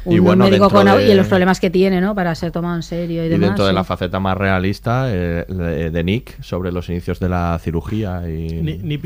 [0.05, 2.13] un, Y bueno, médico dentro con de- y los problemas que tiene, ¿no?
[2.15, 3.49] Para ser tomado en serio y, Y demás.
[3.49, 3.75] dentro de sí.
[3.75, 8.61] la faceta más realista eh, de, de Nick sobre los inicios de la cirugía y
[8.61, 8.97] Ni-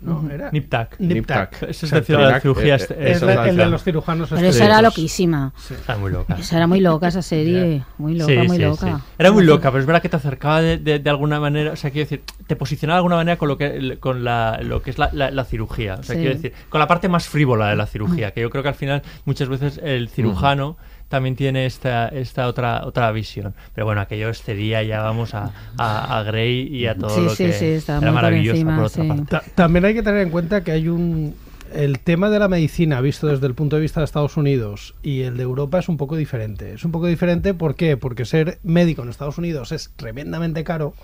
[0.00, 0.30] ¿no?
[0.30, 0.98] Era Nip Tuck.
[1.00, 1.50] Nip Nip Tuck.
[1.50, 1.62] Tuck.
[1.70, 3.56] Ese es O sea, de la Trinac, cirugía eh, eh, Es eso la- es el
[3.56, 5.52] de los cirujanos Pero esa era loquísima.
[5.70, 6.36] Está muy loca.
[6.38, 7.82] Esa era muy loca, esa serie.
[7.98, 8.96] Muy loca, Sí, muy sí, loca.
[8.98, 9.02] sí.
[9.18, 11.76] Era muy loca, pero es verdad que te acercaba de, de- de alguna manera, o
[11.76, 14.90] sea, quiero decir, te posicionaba de alguna manera con lo que con la, lo que
[14.90, 16.20] es la, la- la cirugía, o sea, Sí.
[16.22, 18.74] quiero decir, con la parte más frívola de la cirugía, que yo creo que al
[18.74, 20.76] final muchas veces el cirujano
[21.08, 23.54] también tiene esta, esta otra otra visión.
[23.74, 27.30] Pero bueno, aquello excedía ya vamos a, a, a Grey y a todo Sí, lo
[27.30, 29.08] sí, que sí, era por maravilloso encima, por otra sí.
[29.08, 29.24] parte.
[29.28, 31.34] Ta- También hay que tener en cuenta que hay un
[31.74, 35.20] el tema de la medicina visto desde el punto de vista de Estados Unidos y
[35.20, 36.72] el de Europa es un poco diferente.
[36.72, 37.98] Es un poco diferente ¿por qué?
[37.98, 40.94] Porque ser médico en Estados Unidos es tremendamente caro.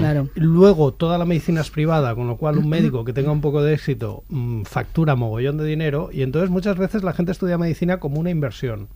[0.00, 0.28] Claro.
[0.34, 3.62] Luego toda la medicina es privada, con lo cual un médico que tenga un poco
[3.62, 7.98] de éxito mm, factura mogollón de dinero y entonces muchas veces la gente estudia medicina
[8.00, 8.88] como una inversión.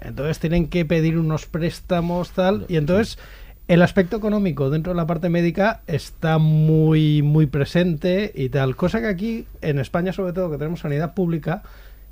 [0.00, 3.18] Entonces tienen que pedir unos préstamos tal y entonces
[3.68, 9.00] el aspecto económico dentro de la parte médica está muy muy presente y tal, cosa
[9.00, 11.62] que aquí en España sobre todo que tenemos sanidad pública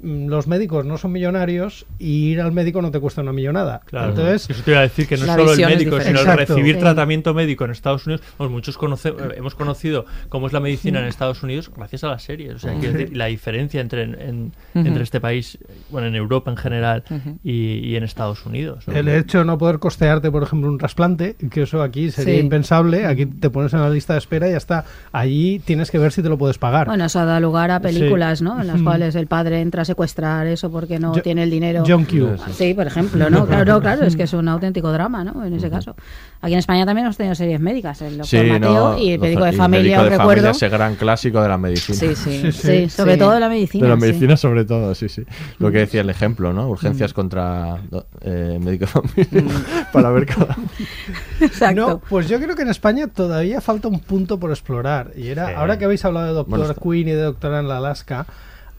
[0.04, 3.80] los médicos no son millonarios y ir al médico no te cuesta una millonada.
[3.86, 6.74] Claro, Entonces, eso te iba a decir que no solo el médico, sino el recibir
[6.74, 6.80] Sí.
[6.80, 8.22] tratamiento médico en Estados Unidos.
[8.36, 12.08] Pues muchos conoce- eh, hemos conocido cómo es la medicina en Estados Unidos gracias a
[12.08, 12.54] las series.
[12.54, 12.74] O sea,
[13.12, 15.58] la diferencia entre, en- entre este país,
[15.90, 17.02] bueno, en Europa en general
[17.42, 18.86] y, y en Estados Unidos.
[18.88, 18.94] ¿no?
[18.94, 22.40] El hecho de no poder costearte, por ejemplo, un trasplante, que eso aquí sería Sí.
[22.40, 24.84] impensable, aquí te pones en la lista de espera y ya está.
[25.12, 26.86] Allí tienes que ver si te lo puedes pagar.
[26.88, 28.44] Bueno, eso ha dado lugar a películas, Sí.
[28.44, 28.60] ¿no?
[28.60, 28.84] En las Mm.
[28.84, 31.84] cuales el padre entra a secuestrar eso porque no Jo- tiene el dinero.
[31.86, 32.36] John Q.
[32.52, 33.46] Sí, por ejemplo, ¿no?
[33.54, 35.44] Claro, claro, es que es un auténtico drama, ¿no?
[35.44, 35.94] En ese caso.
[36.42, 39.20] Aquí en España también hemos tenido series médicas, el doctor Sí, Mateo no, y el
[39.20, 40.42] médico de familia, médico os de recuerdo.
[40.42, 41.98] familia, ese gran clásico de la medicina.
[41.98, 43.84] Sí, sí, sí, sobre todo de la medicina.
[43.84, 44.00] De la sí.
[44.02, 45.22] medicina sobre todo, sí, sí.
[45.58, 46.68] Lo que decía el ejemplo, ¿no?
[46.68, 47.14] Urgencias Mm.
[47.14, 47.78] contra
[48.22, 48.90] eh, médico de
[49.24, 49.54] familia
[49.92, 50.56] para ver cada...
[51.74, 55.12] No, pues yo creo que en España todavía falta un punto por explorar.
[55.16, 55.52] Y era, Sí.
[55.56, 58.26] ahora que habéis hablado de Doctor Bueno, Queen y de Doctora en la Alaska,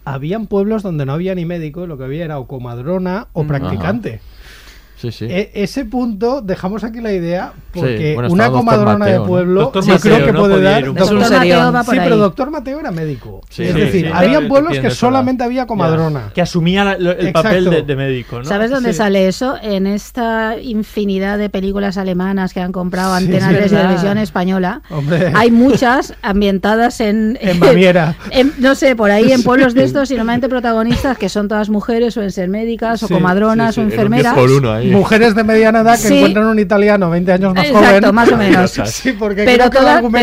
[0.06, 3.48] habían pueblos donde no había ni médico lo que había era o comadrona o Mm.
[3.48, 4.22] practicante.
[4.97, 5.25] Sí, sí.
[5.29, 9.25] E- ese punto, dejamos aquí la idea, porque bueno, una comadrona Mateo, de ¿no?
[9.27, 10.39] pueblo, yo Mateo, creo que ¿no?
[10.39, 10.89] puede dar.
[10.89, 11.19] un Doctor.
[11.29, 12.05] Mateo va por sí, ahí.
[12.05, 13.41] pero Doctor Mateo era médico.
[13.49, 14.12] Sí, es sí, decir, sí.
[14.13, 16.31] habían Te pueblos que solamente había comadrona.
[16.34, 17.43] Que asumía la- lo- el Exacto.
[17.43, 18.45] papel de, de médico, ¿no?
[18.45, 18.97] ¿Sabes dónde Sí.
[18.99, 19.55] sale eso?
[19.62, 23.89] En esta infinidad de películas alemanas que han comprado Sí, Antena es 3 de verdad.
[23.89, 24.81] televisión española.
[24.89, 25.31] Hombre.
[25.36, 27.38] Hay muchas ambientadas en...
[27.45, 28.15] En Baviera.
[28.31, 31.69] en- no sé, por ahí en pueblos de estos y normalmente protagonistas que son todas
[31.69, 34.36] mujeres, suelen ser médicas o Sí, comadronas sí, sí, o enfermeras.
[34.36, 34.91] 10 por uno ahí.
[34.91, 36.15] Mujeres de mediana edad que Sí.
[36.17, 38.15] encuentran un italiano 20 años más Exacto, joven.
[38.15, 38.71] más o menos.
[38.86, 39.65] sí, porque pero,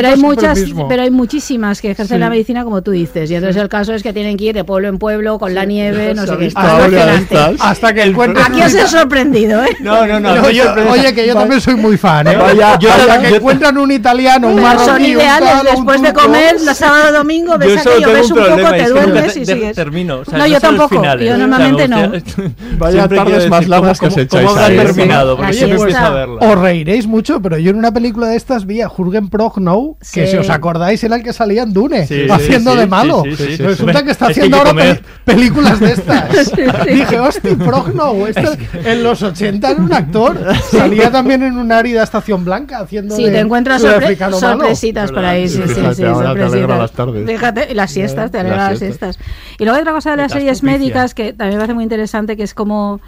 [0.09, 2.21] hay muchas pero hay muchísimas que ejercen Sí.
[2.21, 4.65] la medicina como tú dices y entonces el caso es que tienen que ir de
[4.65, 7.61] pueblo en pueblo con la nieve no sé qué estas.
[7.61, 9.77] Hasta que encuentren aquí os he sorprendido ¿eh?
[9.81, 10.35] No, no, no.
[10.35, 12.37] No, no, yo- yo- oye, que yo también soy muy fan, ¿eh?
[12.37, 16.61] Vaya, yo Hasta que yo- encuentran un italiano, un marroquí, son ideales después de comer
[16.63, 20.53] la sábado domingo ves aquello ves un poco te duermes y sigues termino, no yo
[20.55, 22.13] los tampoco yo normalmente me no
[22.79, 25.37] Vaya tardes más largas ¿cómo- que echáis ¿Cómo habrá terminado?
[25.37, 25.65] Porque está.
[25.67, 26.37] empiezo a verla.
[26.41, 30.27] Os reiréis mucho, pero yo en una película de estas vi a Jürgen Prochnow, que
[30.27, 30.33] Sí.
[30.33, 33.23] si os acordáis era el que salía en Dune, Sí, haciendo sí, de malo.
[33.25, 33.63] sí, sí, sí.
[33.63, 36.53] Resulta que está haciendo ahora pel- películas de estas.
[36.87, 38.49] Dije, hostia, Prochnow, este
[38.85, 40.39] en los 80 era un actor.
[40.71, 44.39] Salía también en una árida estación blanca haciendo Sí, de te encuentras sorpre- malo.
[44.39, 46.69] sorpresitas por ahí, sí, sí, sí, sorpresitas.
[46.79, 47.27] las tardes.
[47.27, 49.19] Fíjate, y las siestas, te Las alegra las siestas.
[49.59, 51.85] Y luego hay otra cosa de las Estás series médicas que también me parece muy
[51.85, 53.01] interesante, que es como,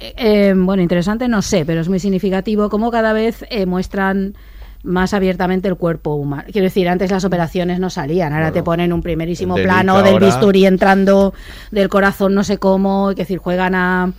[0.00, 4.34] eh, bueno, interesante no sé, pero es muy significativo, como cada vez eh, muestran
[4.82, 6.44] más abiertamente el cuerpo humano.
[6.50, 10.26] Quiero decir, antes las operaciones no salían, ahora te ponen un primerísimo plano del ahora-
[10.26, 11.34] bisturí entrando
[11.70, 14.12] del corazón no sé cómo, es decir, juegan a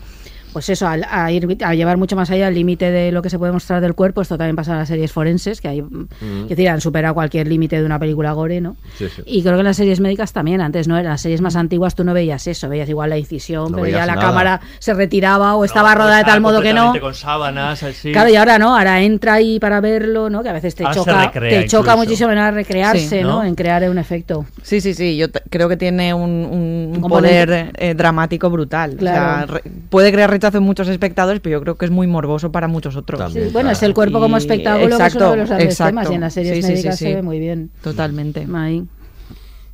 [0.54, 3.30] pues eso, al- a, ir a llevar mucho más allá el límite de lo que
[3.30, 4.22] se puede mostrar del cuerpo.
[4.22, 6.08] Esto también pasa en las series forenses, que hay, Mm.
[6.44, 8.76] es decir, han superado cualquier límite de una película gore, ¿no?
[8.98, 9.22] Sí, sí.
[9.26, 11.96] Y creo que en las series médicas también, antes no, en las series más antiguas
[11.96, 14.28] tú no veías eso, veías igual la incisión, No pero ya la nada.
[14.28, 16.94] cámara se retiraba o estaba No, rodada de tal modo que no.
[17.00, 18.12] con sábanas, así.
[18.12, 20.44] Claro, y ahora no, ahora entra ahí para verlo, ¿no?
[20.44, 21.98] Que a veces te Ahora choca, te choca incluso.
[21.98, 23.30] muchísimo en a recrearse, Sí, ¿no?
[23.42, 23.44] ¿no?
[23.44, 24.46] En crear un efecto.
[24.64, 25.16] Sí, sí, sí.
[25.18, 28.96] Yo creo que tiene un, poder eh, dramático brutal.
[28.98, 29.54] Claro.
[29.54, 32.52] O sea, puede crear rechazo en muchos espectadores, pero yo creo que es muy morboso
[32.52, 33.20] para muchos otros.
[33.20, 33.48] También.
[33.48, 33.78] Sí, bueno, claro.
[33.78, 35.90] es el cuerpo como espectáculo, que es exacto, uno de los grandes exacto.
[35.90, 37.06] temas, y en las series Sí, sí, sí, médicas sí.
[37.06, 37.70] se ve muy bien.
[37.84, 38.48] Totalmente.
[38.56, 38.86] Ahí.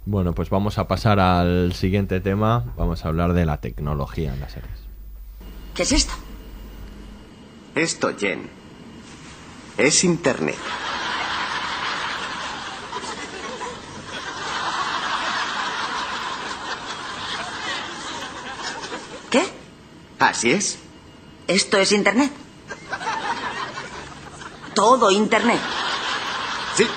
[0.06, 2.66] Bueno, pues vamos a pasar al siguiente tema.
[2.78, 4.72] Vamos a hablar de la tecnología en las series.
[5.74, 6.14] ¿Qué es esto?
[7.76, 8.50] Esto, Jen,
[9.78, 10.56] es Internet.
[19.30, 19.42] ¿Qué?
[20.20, 20.80] Así es.
[21.48, 22.32] ¿Esto es Internet?
[24.74, 25.60] Todo Internet.
[26.76, 26.88] Sí.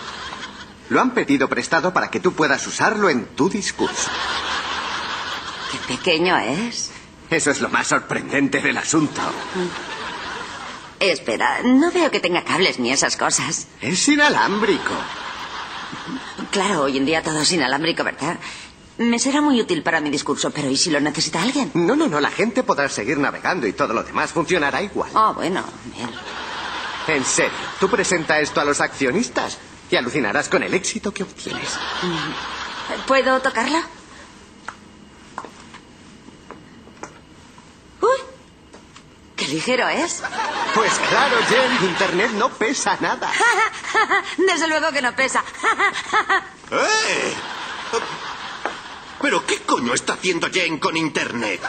[0.89, 4.11] Lo han pedido prestado para que tú puedas usarlo en tu discurso.
[5.71, 6.91] Qué pequeño es.
[7.31, 9.21] Eso es lo más sorprendente del asunto.
[10.99, 13.69] Espera, no veo que tenga cables ni esas cosas.
[13.81, 14.93] Es inalámbrico.
[16.51, 18.39] Claro, hoy en día todo es inalámbrico, ¿verdad?
[19.01, 21.71] Me será muy útil para mi discurso, pero ¿y si lo necesita alguien?
[21.73, 25.11] No, no, no, la gente podrá seguir navegando y todo lo demás funcionará igual.
[25.15, 25.65] Ah, oh, bueno,
[25.97, 26.11] bien.
[27.07, 29.57] En serio, tú presenta esto a los accionistas
[29.91, 31.79] y alucinarás con el éxito que obtienes.
[32.03, 33.07] Mm.
[33.07, 33.83] ¿Puedo tocarla?
[38.03, 38.19] ¡Uy!
[39.35, 40.23] ¡Qué ligero es!
[40.75, 43.33] Pues claro, Jen, Internet no pesa nada.
[44.37, 45.43] Desde luego que no pesa.
[46.71, 47.35] ¡Eh!
[49.23, 51.61] ¿Pero qué coño está haciendo Jen con Internet?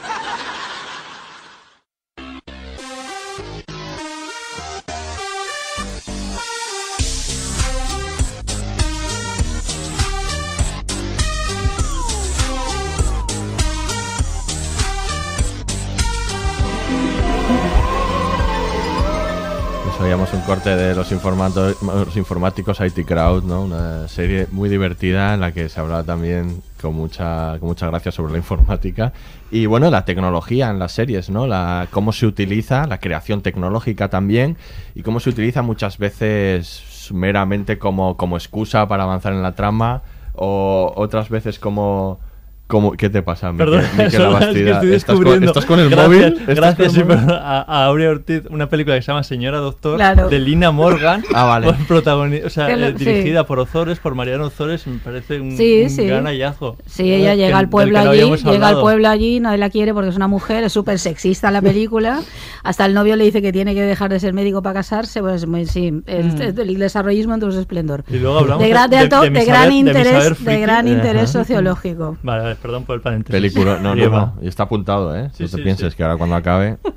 [19.83, 23.63] Pues oíamos un corte de los, los informáticos IT Crowd, ¿no?
[23.63, 28.11] Una serie muy divertida en la que se hablaba también con mucha, con mucha gracia
[28.11, 29.13] sobre la informática.
[29.51, 31.47] Y bueno, la tecnología en las series, ¿no?
[31.47, 34.57] La, cómo se utiliza, la creación tecnológica también,
[34.95, 40.01] y cómo se utiliza muchas veces meramente como, como excusa para avanzar en la trama,
[40.35, 42.19] o otras veces como...
[42.71, 43.67] como ¿Qué te pasa, Miquel?
[43.69, 44.09] Perdón, Miquel
[44.81, 46.23] que ¿Estás, con, estás con el Gracias, móvil?
[46.39, 47.17] ¿Estás Gracias, con el sí, móvil?
[47.17, 50.29] perdón, a, a Aurea Ortiz, una película que se llama Señora Doctor, Claro.
[50.29, 51.67] de Lina Morgan, Ah, vale.
[51.87, 53.05] protagoni- o sea, Que lo- eh, sí.
[53.05, 56.05] dirigida por Ozores, por Mariano Ozores, me parece un, Sí, un sí.
[56.07, 56.77] gran hallazgo.
[56.87, 60.09] Sí, ella Que- llega al pueblo allí, llega al pueblo allí, nadie la quiere porque
[60.09, 62.21] es una mujer, es súper sexista la película.
[62.63, 65.45] Hasta el novio le dice que tiene que dejar de ser médico para casarse, pues
[65.45, 66.59] muy- sí, el, Mm.
[66.59, 68.03] el desarrollismo en todo su esplendor.
[68.09, 71.29] Y luego hablamos de gran, de de- de de gran saber- interés, de, gran interés
[71.31, 72.17] sociológico.
[72.23, 73.31] Vale, vale, perdón por el paréntesis.
[73.31, 75.29] Película, no, no, no, y está apuntado, ¿eh?
[75.33, 75.97] Sí, no te sí, pienses sí.
[75.97, 76.77] que ahora cuando acabe.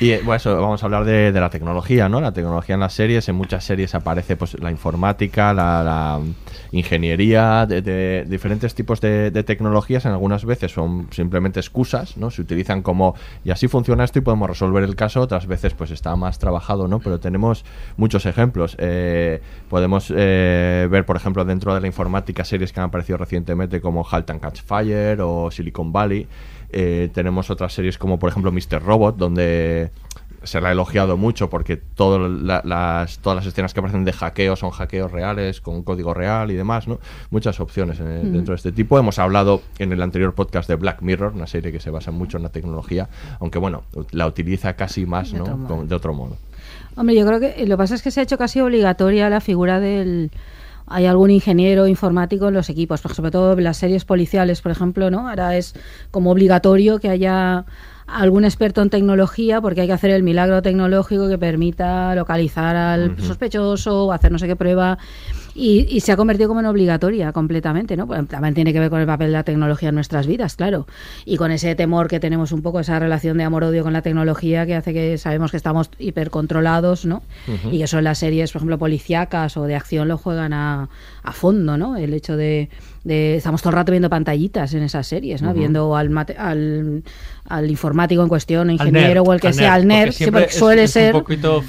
[0.00, 2.20] Y eh, bueno, eso, vamos a hablar de, de la tecnología, ¿no?
[2.20, 6.20] La tecnología en las series, en muchas series aparece pues la informática, la, la
[6.72, 12.32] ingeniería, de, diferentes tipos de, de tecnologías, en algunas veces son simplemente excusas, ¿no?
[12.32, 15.92] Se utilizan como, y así funciona esto y podemos resolver el caso, otras veces pues
[15.92, 16.98] está más trabajado, ¿no?
[16.98, 17.64] Pero tenemos
[17.96, 18.76] muchos ejemplos.
[18.80, 23.80] Eh, podemos eh, ver, por ejemplo, dentro de la informática series que han aparecido recientemente
[23.80, 26.26] como Halt and Catch Fire o Silicon Valley.
[26.76, 28.82] Eh, tenemos otras series como por ejemplo Mr.
[28.82, 29.90] Robot, donde
[30.42, 34.12] se la ha elogiado mucho porque todo la- las, todas las escenas que aparecen de
[34.12, 36.98] hackeo son hackeos reales, con código real y demás, ¿no?
[37.30, 38.32] Muchas opciones eh, Mm.
[38.32, 38.98] dentro de este tipo.
[38.98, 42.36] Hemos hablado en el anterior podcast de Black Mirror, una serie que se basa mucho
[42.38, 43.08] en la tecnología,
[43.40, 45.44] aunque bueno, la utiliza casi más, De ¿no?
[45.44, 45.68] otro modo.
[45.76, 46.36] Con- de otro modo.
[46.96, 49.40] Hombre, yo creo que lo que pasa es que se ha hecho casi obligatoria la
[49.40, 50.30] figura del
[50.86, 54.72] hay algún ingeniero informático en los equipos, pues sobre todo en las series policiales, por
[54.72, 55.28] ejemplo, ¿no?
[55.28, 55.74] Ahora es
[56.10, 57.64] como obligatorio que haya
[58.06, 63.18] algún experto en tecnología porque hay que hacer el milagro tecnológico que permita localizar al
[63.18, 64.98] sospechoso o hacer no sé qué prueba
[65.54, 68.06] y, y se ha convertido como en obligatoria completamente, ¿no?
[68.06, 70.86] Pues también tiene que ver con el papel de la tecnología en nuestras vidas, claro,
[71.24, 74.66] y con ese temor que tenemos un poco, esa relación de amor-odio con la tecnología
[74.66, 77.22] que hace que sabemos que estamos hipercontrolados, ¿no?
[77.70, 80.88] Y que eso en las series, por ejemplo, policíacas o de acción lo juegan a,
[81.22, 81.96] a fondo, ¿no?
[81.96, 82.68] El hecho de,
[83.04, 85.48] de- Estamos todo el rato viendo pantallitas en esas series, ¿no?
[85.60, 87.02] Viendo al, mate- al,
[87.46, 90.24] al informático en cuestión, ingeniero nerd, o el que al sea, nerd, al nerd, porque
[90.32, 91.12] porque suele es ser...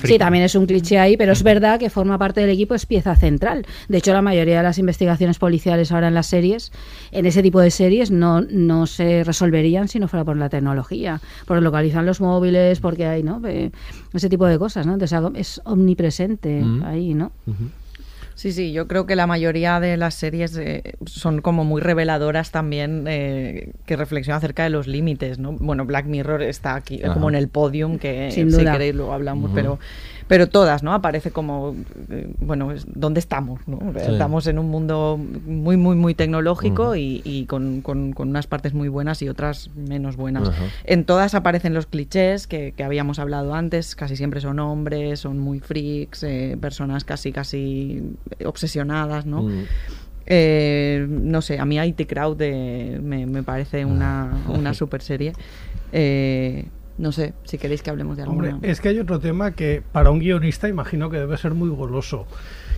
[0.08, 2.86] Sí, también es un cliché ahí, pero es verdad que forma parte del equipo, es
[2.86, 3.66] pieza central.
[3.90, 6.72] De hecho, la mayoría de las investigaciones policiales ahora en las series,
[7.12, 11.20] en ese tipo de series, no, no se resolverían si no fuera por la tecnología.
[11.46, 13.42] Porque localizan los móviles, porque hay, ¿no?
[14.14, 14.94] Ese tipo de cosas, ¿no?
[14.94, 17.32] Entonces es omnipresente ahí, ¿no?
[18.36, 22.52] Sí, sí, yo creo que la mayoría de las series eh, son como muy reveladoras
[22.52, 25.54] también eh, que reflexionan acerca de los límites, ¿no?
[25.54, 27.14] Bueno, Black Mirror está aquí eh, Ajá.
[27.14, 28.74] como en el podium, que Sin si duda.
[28.74, 29.80] queréis luego hablamos, pero
[30.28, 30.94] pero todas, ¿no?
[30.94, 31.76] Aparece como,
[32.10, 33.60] eh, bueno, ¿dónde estamos?
[33.68, 33.78] ¿no?
[33.94, 34.12] Sí.
[34.12, 38.74] Estamos en un mundo muy, muy, muy tecnológico y, y con, con- con unas partes
[38.74, 40.50] muy buenas y otras menos buenas.
[40.84, 45.38] En todas aparecen los clichés que, que habíamos hablado antes, casi siempre son hombres, son
[45.40, 48.02] muy freaks, eh, personas casi, casi
[48.46, 49.44] obsesionadas, ¿no?
[49.44, 49.64] Mm.
[50.28, 55.34] Eh, no sé, a mí IT Crowd eh, me, me parece una, una super serie.
[55.92, 56.66] Eh,
[56.98, 58.56] no sé, si queréis que hablemos de alguna.
[58.56, 61.70] Hombre, es que hay otro tema que para un guionista imagino que debe ser muy
[61.70, 62.26] goloso,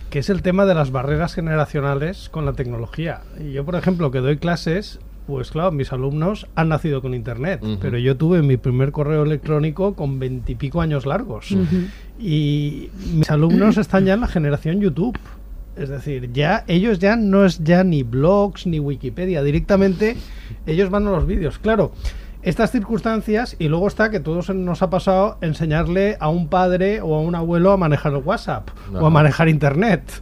[0.10, 3.22] que es el tema de las barreras generacionales con la tecnología.
[3.40, 7.62] Y yo, por ejemplo, que doy clases, pues claro, mis alumnos han nacido con Internet,
[7.82, 11.56] pero yo tuve mi primer correo electrónico con veintipico años largos.
[12.20, 15.20] Y mis alumnos están ya en la generación YouTube.
[15.76, 20.18] Es decir, ya ellos ya no es ya ni blogs ni Wikipedia, directamente
[20.66, 21.60] ellos van a los vídeos.
[21.60, 21.92] Claro,
[22.48, 27.14] estas circunstancias y luego está que todos nos ha pasado enseñarle a un padre o
[27.16, 30.22] a un abuelo a manejar el WhatsApp o a manejar Internet.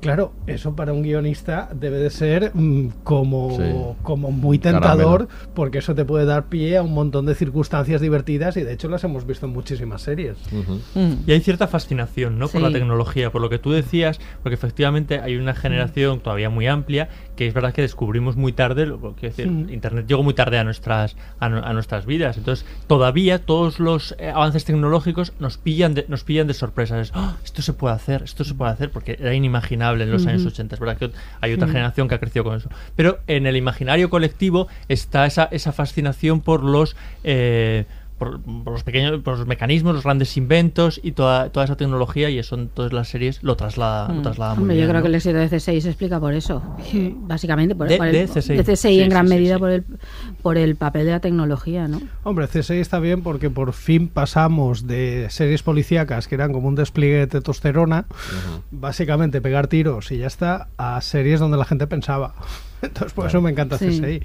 [0.00, 3.62] Claro, eso para un guionista debe de ser mm, como, Sí.
[4.02, 5.52] como muy tentador, Caramelo.
[5.54, 8.88] porque eso te puede dar pie a un montón de circunstancias divertidas y de hecho
[8.88, 10.36] las hemos visto en muchísimas series.
[11.26, 12.48] Y hay cierta fascinación, ¿no?
[12.48, 12.74] Por la Sí.
[12.74, 17.46] tecnología, por lo que tú decías, porque efectivamente hay una generación todavía muy amplia que
[17.46, 19.70] es verdad que descubrimos muy tarde, lo- quiero decir, Mm.
[19.70, 24.28] Internet llegó muy tarde a nuestras a, a nuestras vidas, entonces todavía todos los eh,
[24.30, 27.00] avances tecnológicos nos pillan de, nos pillan de sorpresa.
[27.00, 30.26] Es, "Ah, esto se puede hacer, esto se puede hacer, porque era inimaginable en los
[30.26, 30.50] años Ujú.
[30.50, 30.74] 80.
[30.76, 31.10] Es verdad que
[31.40, 31.72] hay otra Sí.
[31.72, 32.68] generación que ha crecido con eso.
[32.96, 37.86] Pero en el imaginario colectivo está esa, esa fascinación por los eh,
[38.20, 42.30] por, por los pequeños, por los mecanismos, los grandes inventos y toda, toda esa tecnología
[42.30, 44.22] y eso en todas las series lo traslada, lo Mm.
[44.22, 44.86] traslada muy Hombre, bien.
[44.86, 45.02] yo creo ¿no?
[45.02, 46.62] que el éxito de C6 se explica por eso,
[47.22, 48.54] básicamente por, De- por el, de CSI.
[48.56, 49.58] de CSI Sí, en gran sí, medida sí.
[49.60, 49.84] por el
[50.42, 52.00] por el papel de la tecnología, ¿no?
[52.22, 56.74] Hombre, CSI está bien porque por fin pasamos de series policíacas que eran como un
[56.74, 58.04] despliegue de testosterona,
[58.70, 62.34] básicamente pegar tiros y ya está, a series donde la gente pensaba.
[62.82, 63.88] Entonces, por eso me encanta Sí.
[64.00, 64.20] CSI.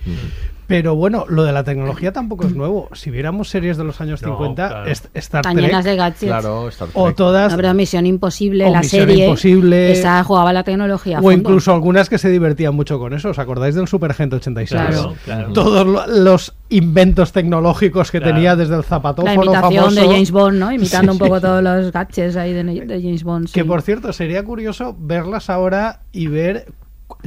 [0.67, 2.89] Pero bueno, lo de la tecnología tampoco es nuevo.
[2.93, 4.91] Si viéramos series de los años No, 50, claro.
[5.13, 5.57] Star Trek.
[5.57, 6.23] llenas de gadgets.
[6.23, 7.15] Claro, Star O Trek.
[7.17, 7.51] todas.
[7.51, 9.91] La verdad, Misión Imposible, o la Misión serie, Imposible.
[9.91, 11.37] esa jugaba la tecnología O fondo.
[11.37, 13.29] incluso algunas que se divertían mucho con eso.
[13.29, 14.81] ¿Os acordáis del Super Agente 86?
[14.89, 15.53] Claro, claro.
[15.53, 18.33] Todos lo- los inventos tecnológicos que Claro.
[18.33, 20.01] tenía desde el la zapatófono imitación famoso.
[20.01, 20.71] de James Bond, ¿no?
[20.71, 21.15] Imitando Sí.
[21.21, 23.51] un poco todos los gadgets ahí de, de James Bond.
[23.51, 23.67] Que sí.
[23.67, 26.65] por cierto, sería curioso verlas ahora y ver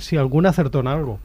[0.00, 1.18] si alguna acertó en algo.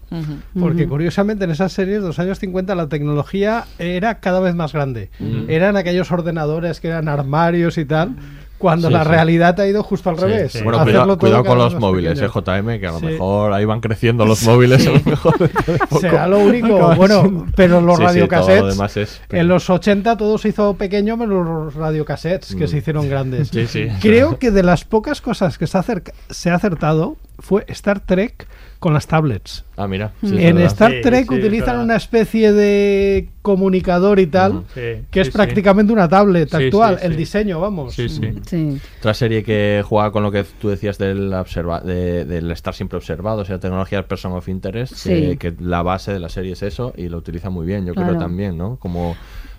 [0.59, 4.73] Porque curiosamente en esas series de los años 50 la tecnología era cada vez más
[4.73, 5.09] grande.
[5.47, 8.15] Eran aquellos ordenadores que eran armarios y tal,
[8.63, 9.09] cuando Sí, la sí.
[9.09, 10.51] realidad ha ido justo al Sí, revés.
[10.53, 10.63] sí.
[10.63, 13.05] Bueno, cuidado, cuidado con los móviles, eh, JM, que a lo Sí.
[13.07, 14.87] mejor ahí van creciendo los móviles.
[14.87, 15.49] A lo mejor de.
[15.99, 16.95] Será lo único.
[16.95, 19.21] Bueno, pero los Sí, sí, todo radiocassettes.
[19.29, 22.67] lo En los 80 todo se hizo pequeño, menos los radiocassettes, que Mm.
[22.69, 23.49] se hicieron grandes.
[23.49, 23.87] Sí, sí.
[24.01, 27.99] Creo que de las pocas cosas que se ha, acerca- se ha acertado fue Star
[27.99, 28.47] Trek
[28.83, 29.63] con las tablets.
[29.77, 30.11] Ah, mira.
[30.21, 30.57] sí, es en.
[30.59, 36.49] Star Trek sí, utilizan una especie de comunicador y tal, que es prácticamente una tablet
[36.49, 37.93] Sí, actual, sí, el diseño, vamos.
[37.93, 38.33] Sí, sí.
[38.45, 38.77] Sí.
[38.99, 42.97] Otra serie que juega con lo que tú decías del, observa de- del estar siempre
[42.97, 45.09] observado, o sea, tecnología de Person of Interest, Sí.
[45.09, 47.93] que, que la base de la serie es eso y lo utiliza muy bien, yo
[47.93, 48.09] Claro.
[48.09, 48.75] creo también, ¿no?
[48.77, 49.15] Como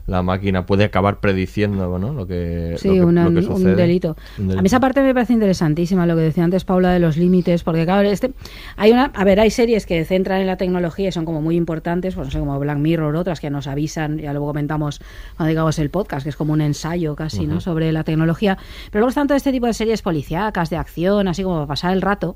[0.07, 2.13] la máquina puede acabar prediciendo, ¿no?
[2.13, 4.17] Lo que, Sí, lo que, una- lo que un, delito.
[4.39, 7.17] Un A mí esa parte me parece interesantísima, lo que decía antes Paula de los
[7.17, 8.33] límites, porque claro, este,
[8.77, 11.57] hay una, a ver, hay series que centran en la tecnología y son como muy
[11.57, 15.01] importantes, pues no sé, como Black Mirror, otras que nos avisan, ya luego comentamos
[15.37, 17.61] cuando digamos el podcast, que es como un ensayo casi, ¿no?
[17.61, 18.59] Sobre la tecnología.
[18.91, 21.93] Pero luego están todo este tipo de series policíacas, de acción, así como para pasar
[21.95, 22.35] el rato,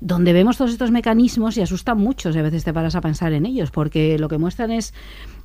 [0.00, 3.32] donde vemos todos estos mecanismos y asustan mucho si a veces te paras a pensar
[3.32, 4.92] en ellos, porque lo que muestran es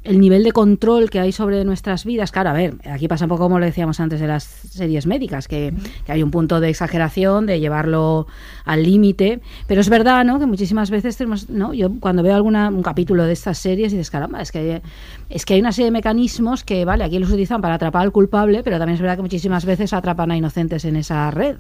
[0.04, 2.32] el nivel de control que hay sobre nuestras vidas.
[2.32, 5.48] Claro, a ver, aquí pasa un poco como lo decíamos antes de las series médicas,
[5.48, 5.74] que,
[6.06, 8.26] que hay un punto de exageración, de llevarlo
[8.66, 10.40] al límite, pero es verdad, ¿no?
[10.40, 11.74] Que muchísimas veces tenemos, ¿no?
[11.74, 14.82] Yo cuando veo alguna, un capítulo de estas series y dices, caramba, es que,
[15.30, 18.12] es que hay una serie de mecanismos que, vale, aquí los utilizan para atrapar al
[18.12, 21.58] culpable, pero también es verdad que muchísimas veces atrapan a inocentes en esa red.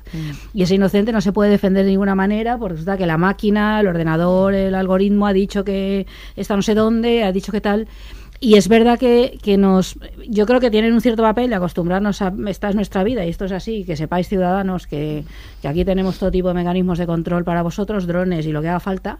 [0.53, 3.79] Y ese inocente no se puede defender de ninguna manera porque resulta que la máquina,
[3.79, 7.87] el ordenador, el algoritmo ha dicho que está no sé dónde, ha dicho que tal.
[8.43, 9.99] Y es verdad que, que nos.
[10.27, 12.33] Yo creo que tienen un cierto papel de acostumbrarnos a.
[12.47, 13.83] Esta es nuestra vida y esto es así.
[13.83, 15.25] Que sepáis, ciudadanos, que,
[15.61, 18.69] que aquí tenemos todo tipo de mecanismos de control para vosotros, drones y lo que
[18.69, 19.19] haga falta.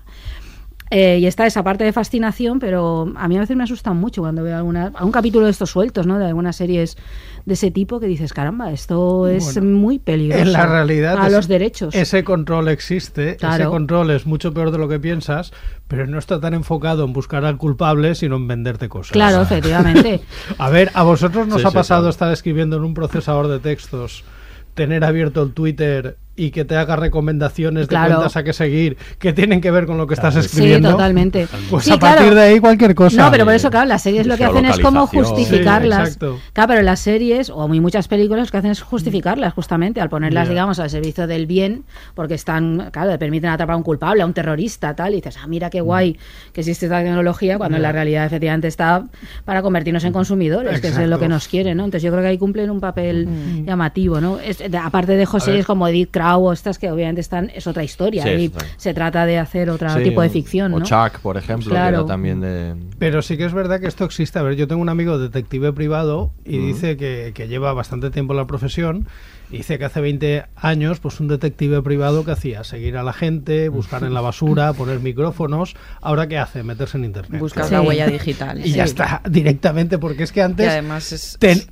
[0.94, 4.22] Eh, y está esa parte de fascinación, pero a mí a veces me asustan mucho
[4.24, 6.20] cuando veo alguna, algún capítulo de estos sueltos, ¿no?
[6.20, 6.98] De algunas series
[7.46, 10.42] de ese tipo que dices, caramba, esto es Bueno, muy peligroso.
[10.44, 11.96] En la realidad, A es- los derechos.
[11.96, 15.54] Ese control existe, ese control es mucho peor de lo que piensas,
[15.88, 19.14] pero no está tan enfocado en buscar al culpable, sino en venderte cosas.
[19.14, 20.20] Claro, efectivamente.
[20.58, 22.10] A ver, a vosotros nos Sí, ha sí, pasado claro.
[22.10, 24.26] estar escribiendo en un procesador de textos,
[24.74, 29.34] tener abierto el Twitter y que te haga recomendaciones de cuentas a que seguir que
[29.34, 30.91] tienen que ver con lo que estás Sí, escribiendo.
[30.91, 31.47] totalmente.
[31.69, 32.36] Pues Sí, a partir claro.
[32.36, 33.21] de ahí cualquier cosa.
[33.25, 36.09] No, pero por eso, claro, las series lo que hacen es como justificarlas.
[36.09, 36.39] Sí, exacto.
[36.53, 40.09] claro, pero las series, o muy muchas películas, lo que hacen es justificarlas, justamente, al
[40.09, 41.84] ponerlas, digamos, al servicio del bien,
[42.15, 45.38] porque están, claro, le permiten atrapar a un culpable, a un terrorista, tal, y dices,
[45.41, 46.17] ah, mira qué guay
[46.53, 49.03] que existe esta tecnología, cuando en la realidad efectivamente está
[49.45, 51.84] para convertirnos en consumidores, que es lo que nos quieren, ¿no?
[51.86, 53.27] Entonces yo creo que ahí cumplen un papel
[53.65, 54.39] llamativo, ¿no?
[54.39, 55.41] Es- de- aparte de ver.
[55.41, 58.93] series como Edith Crow o estas que obviamente están, es otra historia, Sí, y se
[58.93, 60.86] trata de hacer otro Sí, tipo de ficción, O ¿no?
[60.86, 61.97] Chuck, por ejemplo, que Claro.
[61.99, 62.76] era también de...
[62.99, 64.38] Pero sí que es verdad que esto existe.
[64.39, 66.67] A ver, yo tengo un amigo detective privado y Ujú.
[66.67, 69.07] dice que, que lleva bastante tiempo en la profesión.
[69.49, 73.67] Dice que hace 20 años, pues un detective privado que hacía seguir a la gente,
[73.67, 75.76] buscar en la basura, poner micrófonos.
[76.01, 77.41] Ahora qué hace, meterse en internet.
[77.41, 77.74] Buscar Sí.
[77.74, 78.65] la huella digital.
[78.65, 78.91] Y ya sí.
[78.91, 81.63] está, directamente, porque es que antes Y además es- ten-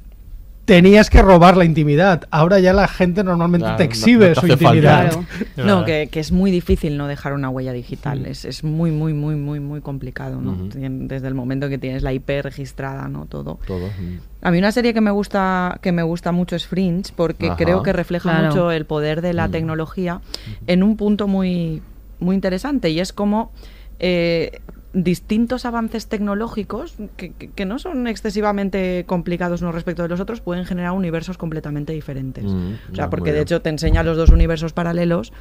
[0.69, 2.27] tenías que robar la intimidad.
[2.31, 5.09] Ahora ya la gente normalmente Claro, te no- exhibe no te su intimidad.
[5.09, 5.25] Claro.
[5.57, 8.25] No, que, que es muy difícil no dejar una huella digital.
[8.27, 10.55] Es, es muy, muy, muy, muy, muy complicado, ¿no?
[10.71, 13.25] Desde el momento que tienes la IP registrada, ¿no?
[13.25, 13.59] Todo.
[13.65, 13.87] Todo.
[13.87, 14.19] mm.
[14.45, 17.57] A mí una serie que me gusta que me gusta mucho es Fringe porque Ajá.
[17.57, 18.47] creo que refleja Claro.
[18.47, 19.51] mucho el poder de la Mm.
[19.51, 20.21] tecnología
[20.67, 21.81] en un punto muy
[22.19, 23.51] muy interesante y es como
[23.99, 24.61] eh,
[24.93, 30.41] distintos avances tecnológicos que, que- que no son excesivamente complicados unos respecto de los otros
[30.41, 32.45] pueden generar universos completamente diferentes.
[32.45, 35.31] Mm, o sea, porque de hecho te enseña los dos universos paralelos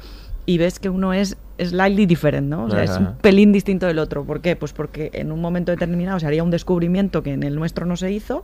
[0.45, 2.65] y ves que uno es slightly different, ¿no?
[2.65, 4.23] O sea, es un pelín distinto del otro.
[4.23, 4.55] ¿Por qué?
[4.55, 7.95] Pues porque en un momento determinado se haría un descubrimiento que en el nuestro no
[7.97, 8.43] se hizo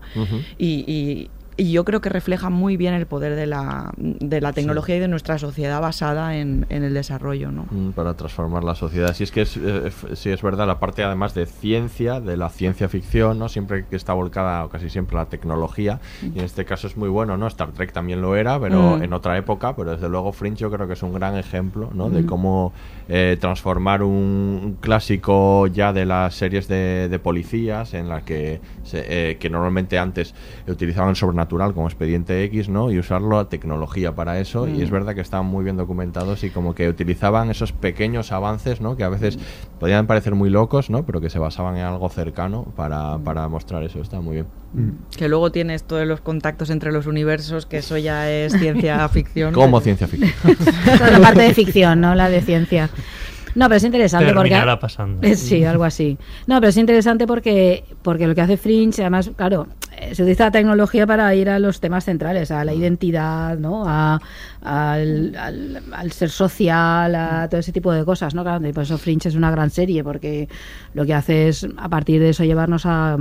[0.57, 4.97] y- y yo creo que refleja muy bien el poder de la, de la tecnología
[4.97, 7.65] y de nuestra sociedad basada en, en el desarrollo, ¿no?
[7.71, 9.13] Mm, para transformar la sociedad.
[9.13, 9.89] Si es que es, eh,
[10.25, 13.47] es verdad la parte además de ciencia, de la ciencia ficción, ¿no?
[13.49, 17.09] Siempre que está volcada o casi siempre la tecnología y en este caso es muy
[17.09, 17.47] bueno, ¿no?
[17.47, 19.03] Star Trek también lo era, pero Mm.
[19.03, 22.09] en otra época, pero desde luego Fringe yo creo que es un gran ejemplo, ¿no?
[22.09, 22.73] De cómo
[23.07, 28.59] eh, transformar un, un clásico ya de las series de, de policías en la que
[28.85, 30.33] se- eh, que normalmente antes
[30.67, 32.89] utilizaban sobrenatural como expediente X, ¿no?
[32.91, 34.81] Y usarlo a tecnología para eso y Mm.
[34.83, 38.95] es verdad que estaban muy bien documentados y como que utilizaban esos pequeños avances, ¿no?
[38.95, 39.37] Que a veces
[39.79, 41.05] podían parecer muy locos, ¿no?
[41.05, 43.99] Pero que se basaban en algo cercano para, para mostrar eso.
[43.99, 44.45] Está muy bien.
[45.17, 49.53] Que luego tienes todos los contactos entre los universos, que eso ya es ciencia ficción.
[49.53, 50.31] Como ciencia ficción.
[50.97, 52.89] Toda la parte de ficción, no la de ciencia.
[53.55, 54.81] No, pero es interesante Terminará porque...
[54.81, 55.25] pasando.
[55.27, 56.17] Eh, Sí, algo así.
[56.47, 59.67] No, pero es interesante porque, porque lo que hace Fringe, además, claro,
[60.11, 63.83] se utiliza la tecnología para ir a los temas centrales, a la identidad, ¿no?
[63.87, 64.19] A,
[64.61, 68.43] al, al- al ser social, a todo ese tipo de cosas, ¿no?
[68.43, 70.49] Claro, y por eso Fringe es una gran serie, porque
[70.93, 73.17] lo que hace es, a partir de eso, llevarnos a,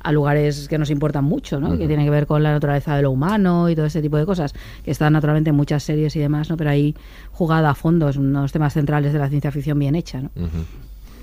[0.00, 1.76] a lugares que nos importan mucho, ¿no?
[1.76, 4.26] Que tienen que ver con la naturaleza de lo humano y todo ese tipo de
[4.26, 6.56] cosas, que están naturalmente en muchas series y demás, ¿no?
[6.56, 6.94] Pero ahí
[7.32, 10.30] jugada a fondo, es unos temas centrales de la ciencia ficción bien hecha, ¿no?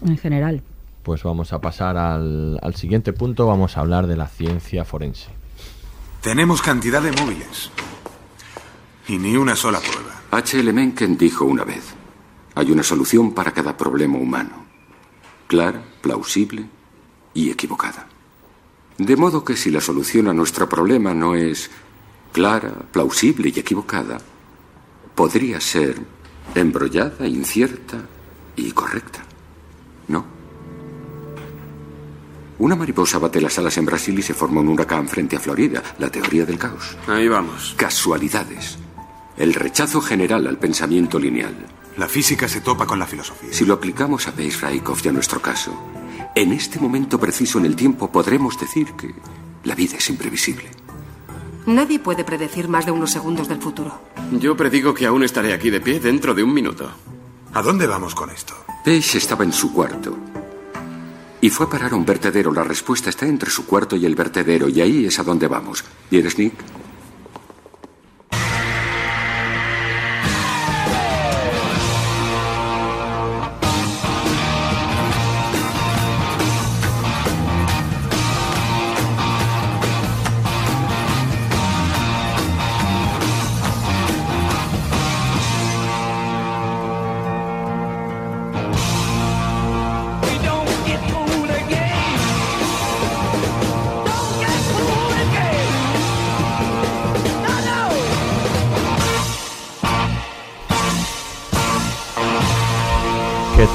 [0.06, 0.62] En general.
[1.04, 3.46] Pues vamos a pasar al, al siguiente punto.
[3.46, 5.30] Vamos a hablar de la ciencia forense.
[6.22, 7.70] Tenemos cantidad de móviles.
[9.08, 10.16] Y ni una sola prueba.
[10.32, 10.74] H.L.
[10.74, 11.94] Mencken dijo una vez,
[12.56, 14.66] hay una solución para cada problema humano.
[15.48, 16.66] Clara, plausible
[17.36, 18.08] y equivocada.
[18.98, 21.70] De modo que si la solución a nuestro problema no es
[22.32, 24.18] clara, plausible y equivocada,
[25.14, 25.98] podría ser
[26.54, 27.98] embrollada, incierta
[28.56, 29.24] y correcta.
[30.08, 30.26] ¿No?
[32.58, 35.84] Una mariposa bate las alas en Brasil y se forma un huracán frente a Florida.
[36.00, 36.96] La teoría del caos.
[37.08, 37.74] Ahí vamos.
[37.78, 38.78] Casualidades.
[39.36, 41.54] El rechazo general al pensamiento lineal.
[41.98, 43.52] La física se topa con la filosofía.
[43.52, 45.74] Si lo aplicamos a Base Raikov y a nuestro caso,
[46.36, 49.16] en este momento preciso en el tiempo podremos decir que
[49.64, 50.70] la vida es imprevisible.
[51.66, 54.00] Nadie puede predecir más de unos segundos del futuro.
[54.34, 56.92] Yo predigo que aún estaré aquí de pie dentro de un minuto.
[57.54, 58.54] ¿A dónde vamos con esto?
[58.84, 60.16] Page estaba en su cuarto
[61.42, 62.52] y fue a parar a un vertedero.
[62.52, 65.84] La respuesta está entre su cuarto y el vertedero y ahí es a donde vamos.
[66.10, 66.54] ¿Quieres, Nick?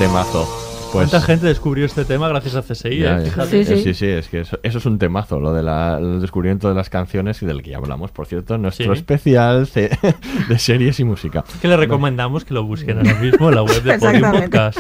[0.01, 0.49] Temazo.
[0.93, 3.01] Pues, ¿Cuánta gente descubrió este tema gracias a CSI?
[3.01, 3.27] Ya, eh?
[3.27, 3.61] Fíjate.
[3.61, 6.89] Eh, sí, sí, es que eso, eso es un temazo, lo del descubrimiento de las
[6.89, 8.99] canciones y del que ya hablamos, por cierto, en nuestro Sí.
[8.99, 9.69] especial
[10.49, 11.45] de series y música.
[11.61, 14.33] Que le recomendamos que lo busquen ahora mismo en la web de Podium.
[14.33, 14.79] Podcast.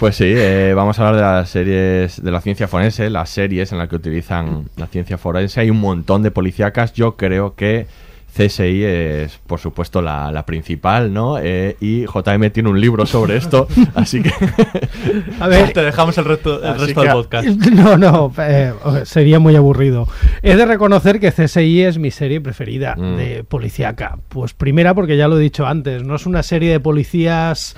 [0.00, 3.70] Pues sí, eh, vamos a hablar de las series de la ciencia forense, las series
[3.70, 5.60] en las que utilizan la ciencia forense.
[5.60, 6.92] Hay un montón de policíacas.
[6.94, 7.86] Yo creo que
[8.46, 11.38] CSI es, por supuesto, la, la principal, ¿no?
[11.42, 14.30] Eh, y JM tiene un libro sobre esto, así que...
[15.40, 17.48] A ver, Te dejamos el resto, el resto que- del podcast.
[17.72, 18.72] No, no, eh,
[19.04, 20.06] sería muy aburrido.
[20.42, 23.16] He de reconocer que CSI es mi serie preferida Mm.
[23.16, 24.18] de policíaca.
[24.28, 27.76] Pues primera, porque ya lo he dicho antes, no es una serie de policías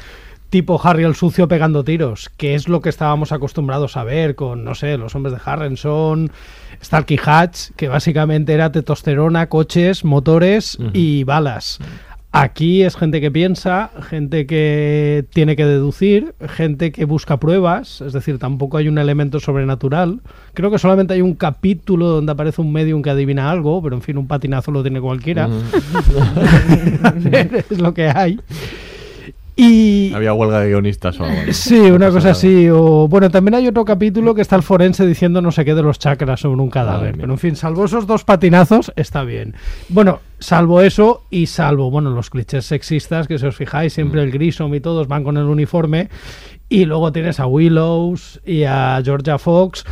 [0.50, 4.64] tipo Harry el sucio pegando tiros, que es lo que estábamos acostumbrados a ver con,
[4.64, 6.30] no sé, los hombres de Harrenson,
[6.82, 11.78] Starkey Hatch, que básicamente era testosterona, coches, motores y balas.
[12.32, 18.12] Aquí es gente que piensa, gente que tiene que deducir, gente que busca pruebas, es
[18.12, 20.20] decir, tampoco hay un elemento sobrenatural.
[20.54, 24.02] Creo que solamente hay un capítulo donde aparece un medium que adivina algo, pero en
[24.02, 25.48] fin, un patinazo lo tiene cualquiera.
[27.70, 28.38] es lo que hay.
[29.62, 30.10] Y...
[30.14, 31.42] Había huelga de guionistas o algo.
[31.42, 31.52] así.
[31.52, 32.66] Sí, una cosa así.
[32.70, 35.82] O, bueno, también hay otro capítulo que está el forense diciendo no sé qué de
[35.82, 37.14] los chakras sobre un cadáver.
[37.18, 39.54] Pero en fin, salvo esos dos patinazos, está bien.
[39.90, 44.30] Bueno, salvo eso y salvo, bueno, los clichés sexistas, que si os fijáis, siempre el
[44.30, 46.08] Grissom y todos van con el uniforme.
[46.70, 49.84] Y luego tienes a Willows y a Georgia Fox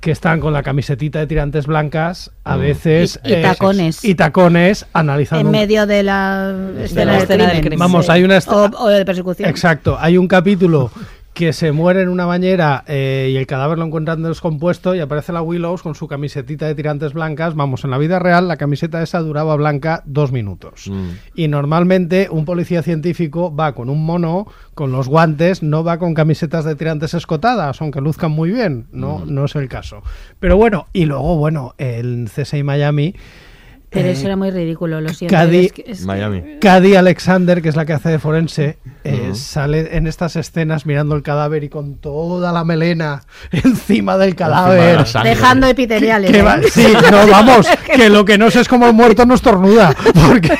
[0.00, 2.60] que están con la camisetita de tirantes blancas, a Mm.
[2.60, 3.20] veces...
[3.24, 4.04] Y- y tacones.
[4.04, 5.40] Y tacones analizando...
[5.40, 7.60] En un- medio de la escena, del, escena del crimen.
[7.62, 7.78] crimen.
[7.78, 9.48] Vamos, hay una o, o de persecución.
[9.48, 10.90] Exacto, hay un capítulo
[11.36, 15.34] que se muere en una bañera eh, y el cadáver lo encuentran descompuesto y aparece
[15.34, 17.54] la Willows con su camisetita de tirantes blancas.
[17.54, 20.88] Vamos, en la vida real la camiseta esa duraba blanca dos minutos.
[20.88, 21.08] Mm.
[21.34, 26.14] Y normalmente un policía científico va con un mono, con los guantes, no va con
[26.14, 28.86] camisetas de tirantes escotadas, aunque luzcan muy bien.
[28.90, 30.02] No, no es el caso.
[30.40, 33.14] Pero bueno, y luego, bueno, el CSI Miami...
[33.96, 35.34] Pero eh, eso era muy ridículo, lo siento.
[35.34, 36.42] Cady- es que- es que- Miami.
[36.60, 41.14] Cady Alexander, que es la que hace de forense, eh, sale en estas escenas mirando
[41.14, 43.22] el cadáver y con toda la melena
[43.52, 45.06] encima del cadáver.
[45.06, 45.30] sangre.
[45.30, 46.30] Dejando epiteliales.
[46.30, 46.42] Que ¿eh?
[46.42, 49.94] va- sí, no, vamos, que lo que no sé es cómo el muerto no estornuda.
[50.28, 50.56] Porque,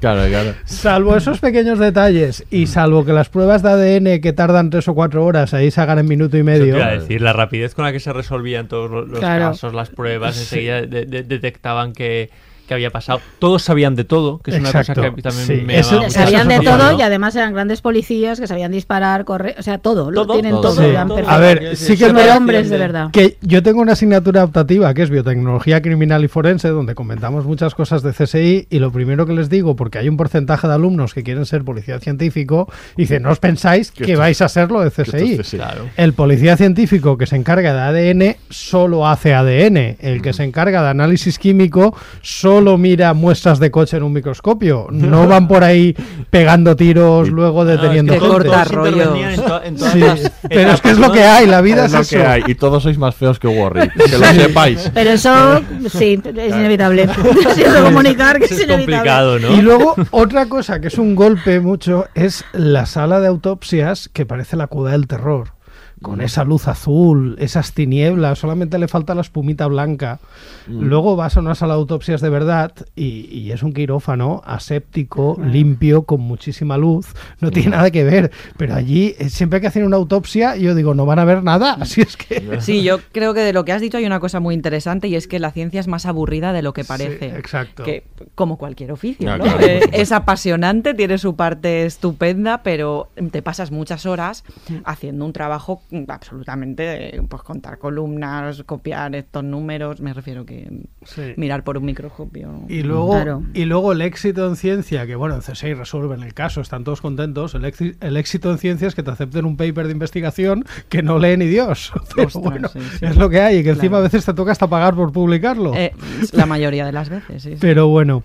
[0.00, 0.54] Claro, claro.
[0.64, 4.94] salvo esos pequeños detalles y salvo que las pruebas de ADN que tardan tres o
[4.94, 6.76] cuatro horas ahí se hagan en minuto y Eso te medio.
[6.76, 9.50] iba a decir, la rapidez con la que se resolvían todos los, los Claro.
[9.50, 10.42] casos, las pruebas, Sí.
[10.42, 12.30] enseguida de- de- detectaban que,
[12.66, 13.20] que había pasado.
[13.38, 15.52] Todos sabían de todo, que es una Exacto, cosa que también sí.
[15.64, 16.98] me mucho Sabían de todo ¿no?
[16.98, 20.76] y además eran grandes policías que sabían disparar, correr, o sea, todo, lo tienen todo,
[20.76, 20.94] Sí.
[21.26, 23.10] A ver, sí que verdad hombres de verdad.
[23.12, 27.74] que yo tengo una asignatura optativa que es biotecnología criminal y forense, donde comentamos muchas
[27.74, 31.14] cosas de CSI y lo primero que les digo, porque hay un porcentaje de alumnos
[31.14, 34.80] que quieren ser policía científico, dice, no os pensáis que, esto- vais a ser lo
[34.80, 35.38] de CSI.
[35.38, 35.56] CSI.
[35.58, 35.86] Claro.
[35.96, 39.96] El policía científico que se encarga de ADN solo hace ADN.
[40.00, 44.86] El que se encarga de análisis químico solo mira muestras de coche en un microscopio.
[44.90, 45.94] No van por ahí
[46.30, 48.44] pegando tiros, luego deteniendo es que gente.
[48.48, 51.46] todos intervenían en to- en todas Sí, las pero es que es lo que hay,
[51.46, 52.16] la vida es, lo eso.
[52.16, 52.42] que hay.
[52.46, 53.90] Y todos sois más feos que Warrior.
[53.92, 54.90] Que lo sepáis.
[54.94, 57.08] Pero eso, sí, es inevitable.
[57.54, 58.96] Siento comunicar que es, Es inevitable.
[58.96, 59.52] complicado, ¿no?
[59.56, 64.26] Y luego, otra cosa que es un golpe mucho es la sala de autopsias que
[64.26, 65.55] parece la cueva del terror.
[66.02, 70.20] Con esa luz azul, esas tinieblas, solamente le falta la espumita blanca.
[70.66, 70.80] Mm.
[70.82, 75.38] Luego vas a una sala de autopsias de verdad y, y es un quirófano aséptico,
[75.42, 77.06] limpio, con muchísima luz.
[77.40, 78.30] No tiene nada que ver.
[78.58, 81.72] Pero allí, eh, siempre que hacen una autopsia, yo digo, no van a ver nada.
[81.80, 82.60] Así es que.
[82.60, 85.14] Sí, yo creo que de lo que has dicho hay una cosa muy interesante y
[85.16, 87.28] es que la ciencia es más aburrida de lo que Sí, parece.
[87.36, 87.84] exacto.
[87.84, 89.44] Que, como cualquier oficio, ¿no?
[89.44, 94.44] claro, Eh, es apasionante, tiene su parte estupenda, pero te pasas muchas horas
[94.84, 100.68] haciendo un trabajo mm, absolutamente, pues contar columnas, copiar estos números, me refiero que
[101.04, 101.22] Sí.
[101.36, 102.62] mirar por un microscopio.
[102.68, 103.42] Y luego, Claro.
[103.54, 107.00] y luego el éxito en ciencia, que bueno, en CSI resuelven el caso, están todos
[107.00, 107.54] contentos.
[107.54, 111.02] El, éxi- el éxito en ciencia es que te acepten un paper de investigación que
[111.02, 111.92] no lee ni Dios.
[112.14, 113.04] Pero Ostras, bueno, sí, sí.
[113.06, 113.96] es lo que hay, y que encima Claro.
[113.98, 115.74] a veces te toca hasta pagar por publicarlo.
[115.74, 115.92] Eh,
[116.32, 117.58] la mayoría de las veces, sí, sí.
[117.60, 118.22] Pero bueno,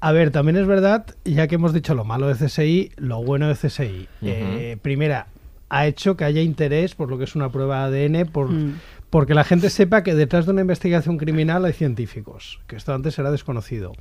[0.00, 3.48] a ver, también es verdad, ya que hemos dicho lo malo de CSI, lo bueno
[3.48, 4.08] de CSI.
[4.22, 5.26] Eh, primera,
[5.74, 8.74] ha hecho que haya interés por lo que es una prueba de ADN, por, Mm.
[9.10, 13.18] porque la gente sepa que detrás de una investigación criminal hay científicos, que esto antes
[13.18, 13.92] era desconocido.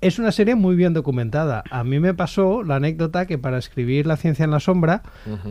[0.00, 1.64] Es una serie muy bien documentada.
[1.70, 5.02] A mí me pasó la anécdota que para escribir La ciencia en la sombra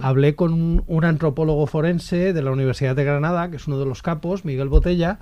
[0.01, 3.85] hablé con un, un antropólogo forense de la Universidad de Granada, que es uno de
[3.85, 5.19] los capos, Miguel Botella,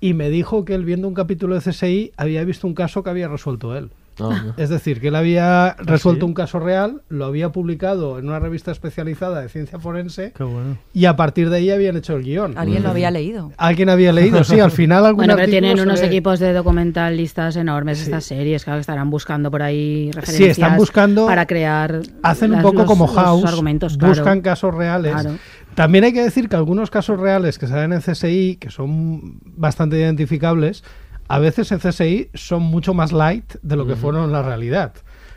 [0.00, 3.10] y me dijo que él viendo un capítulo de CSI había visto un caso que
[3.10, 3.90] había resuelto él.
[4.20, 6.28] Ah, Es decir, que él había resuelto sí?
[6.28, 10.78] un caso real, lo había publicado en una revista especializada de ciencia forense Qué bueno.
[10.92, 12.56] y a partir de ahí habían hecho el guion.
[12.58, 13.52] Alguien lo había leído.
[13.56, 17.98] Alguien había leído, sí, al final algún Bueno, pero tienen unos equipos de documentalistas enormes
[17.98, 18.04] Sí.
[18.04, 21.26] estas series, claro que estarán buscando por ahí Sí, referencias están buscando.
[21.26, 23.44] para crear Hacen un poco los- como los House.
[23.44, 24.14] argumentos, claro.
[24.14, 25.12] buscan casos reales.
[25.12, 25.36] Claro.
[25.74, 29.96] También hay que decir que algunos casos reales que salen en CSI, que son bastante
[29.98, 30.82] identificables,
[31.28, 34.92] a veces en CSI son mucho más light de lo que fueron en la realidad.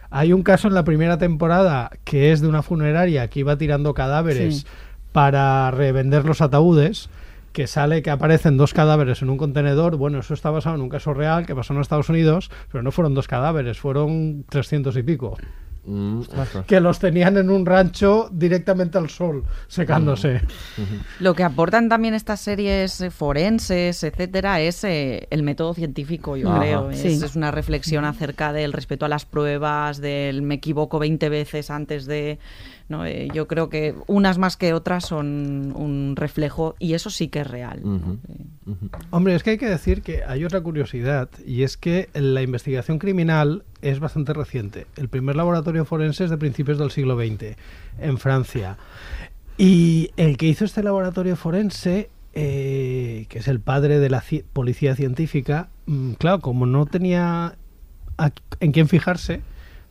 [0.10, 3.94] Hay un caso en la primera temporada que es de una funeraria que iba tirando
[3.94, 4.66] cadáveres Sí.
[5.12, 7.10] para revender los ataúdes,
[7.54, 9.98] que sale que aparecen dos cadáveres en un contenedor.
[9.98, 12.92] Bueno, eso está basado en un caso real que pasó en Estados Unidos, pero no
[12.92, 15.38] fueron dos cadáveres, fueron 300 y pico.
[15.84, 16.22] Mm,
[16.68, 20.42] que los tenían en un rancho directamente al sol, secándose.
[21.20, 26.52] Lo que aportan también estas series eh, forenses, etcétera, es eh, el método científico, yo
[26.52, 26.60] Ajá.
[26.60, 26.92] creo.
[26.92, 32.06] Es una reflexión acerca del respeto a las pruebas, del me equivoco 20 veces antes
[32.06, 32.38] de.
[32.92, 33.06] ¿No?
[33.06, 37.40] Eh, yo creo que unas más que otras son un reflejo y eso sí que
[37.40, 37.82] es real.
[37.84, 38.18] ¿no?
[39.10, 43.00] Hombre, es que hay que decir que hay otra curiosidad y es que la investigación
[43.00, 44.86] criminal es bastante reciente.
[44.98, 47.56] El primer laboratorio forense es de principios del siglo XX
[48.00, 48.78] en Francia.
[49.58, 54.44] Y el que hizo este laboratorio forense, eh, que es el padre de la ci-
[54.54, 57.56] policía científica, mm, claro, como no tenía
[58.18, 59.42] a- en quién fijarse,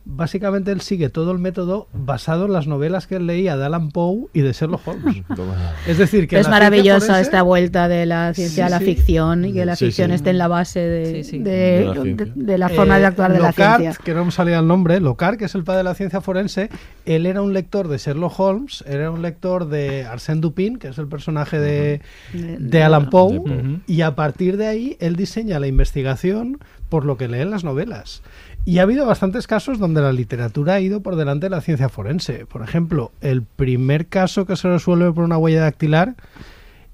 [0.03, 3.89] básicamente él sigue todo el método basado en las novelas que él leía de Alan
[3.91, 5.23] Poe y de Sherlock Holmes.
[5.87, 8.85] es decir, que es maravillosa esta vuelta de la ciencia Sí, a la sí.
[8.85, 10.15] ficción y que la Sí, ficción sí.
[10.15, 11.39] esté en la base de, sí.
[11.39, 13.93] de- De la de- la forma de Eh, actuar de la ciencia.
[14.03, 16.69] que no me salía el nombre, Lockhart, que es el padre de la ciencia forense,
[17.05, 20.97] él era un lector de Sherlock Holmes, era un lector de Arsène Dupin, que es
[20.97, 22.01] el personaje de,
[22.33, 23.79] De- de Alan Poe, de Poe.
[23.87, 26.59] y a partir de ahí él diseña la investigación
[26.91, 28.21] por lo que lee en las novelas.
[28.65, 31.87] Y ha habido bastantes casos donde la literatura ha ido por delante de la ciencia
[31.87, 32.45] forense.
[32.45, 36.15] Por ejemplo, el primer caso que se resuelve por una huella dactilar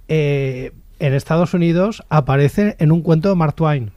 [0.07, 3.91] eh, en Estados Unidos aparece en un cuento de Mark Twain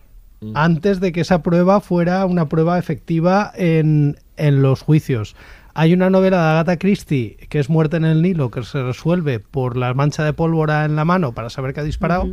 [0.55, 5.37] antes de que esa prueba fuera una prueba efectiva en, en los juicios.
[5.75, 9.39] Hay una novela de Agatha Christie que es Muerte en el Nilo, que se resuelve
[9.39, 12.31] por la mancha de pólvora en la mano para saber que ha disparado.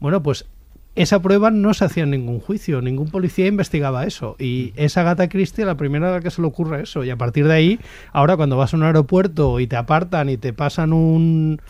[0.00, 0.46] Bueno, pues
[0.96, 4.34] esa prueba no se hacía en ningún juicio, ningún policía investigaba eso.
[4.38, 7.04] Y es Agatha Christie la primera a la que se le ocurre eso.
[7.04, 7.80] Y a partir de ahí,
[8.12, 11.60] ahora cuando vas a un aeropuerto y te apartan y te pasan un,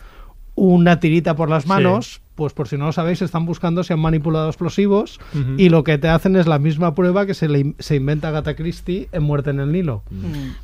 [0.59, 1.69] una tirita por las Sí.
[1.69, 5.19] manos, pues por si no lo sabéis, están buscando si han manipulado explosivos
[5.57, 8.27] y lo que te hacen es la misma prueba que se, le in- se inventa
[8.27, 10.03] Agatha Christie en Muerte en el Nilo.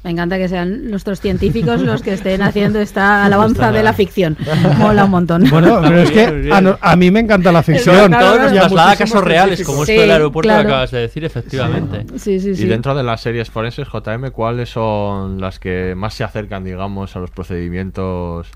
[0.04, 4.38] Me encanta que sean nuestros científicos los que estén haciendo esta alabanza de la ficción.
[4.78, 5.50] Mola un montón.
[5.50, 7.96] Bueno, pero es que a, no- a mí me encanta la ficción.
[8.12, 10.62] Todo claro, nos traslada a casos reales, como Sí, esto del aeropuerto claro.
[10.64, 12.06] que acabas de decir, efectivamente.
[12.20, 12.64] Sí, sí, sí.
[12.64, 17.16] Y dentro de las series forenses, JM, ¿cuáles son las que más se acercan, digamos,
[17.16, 18.48] a los procedimientos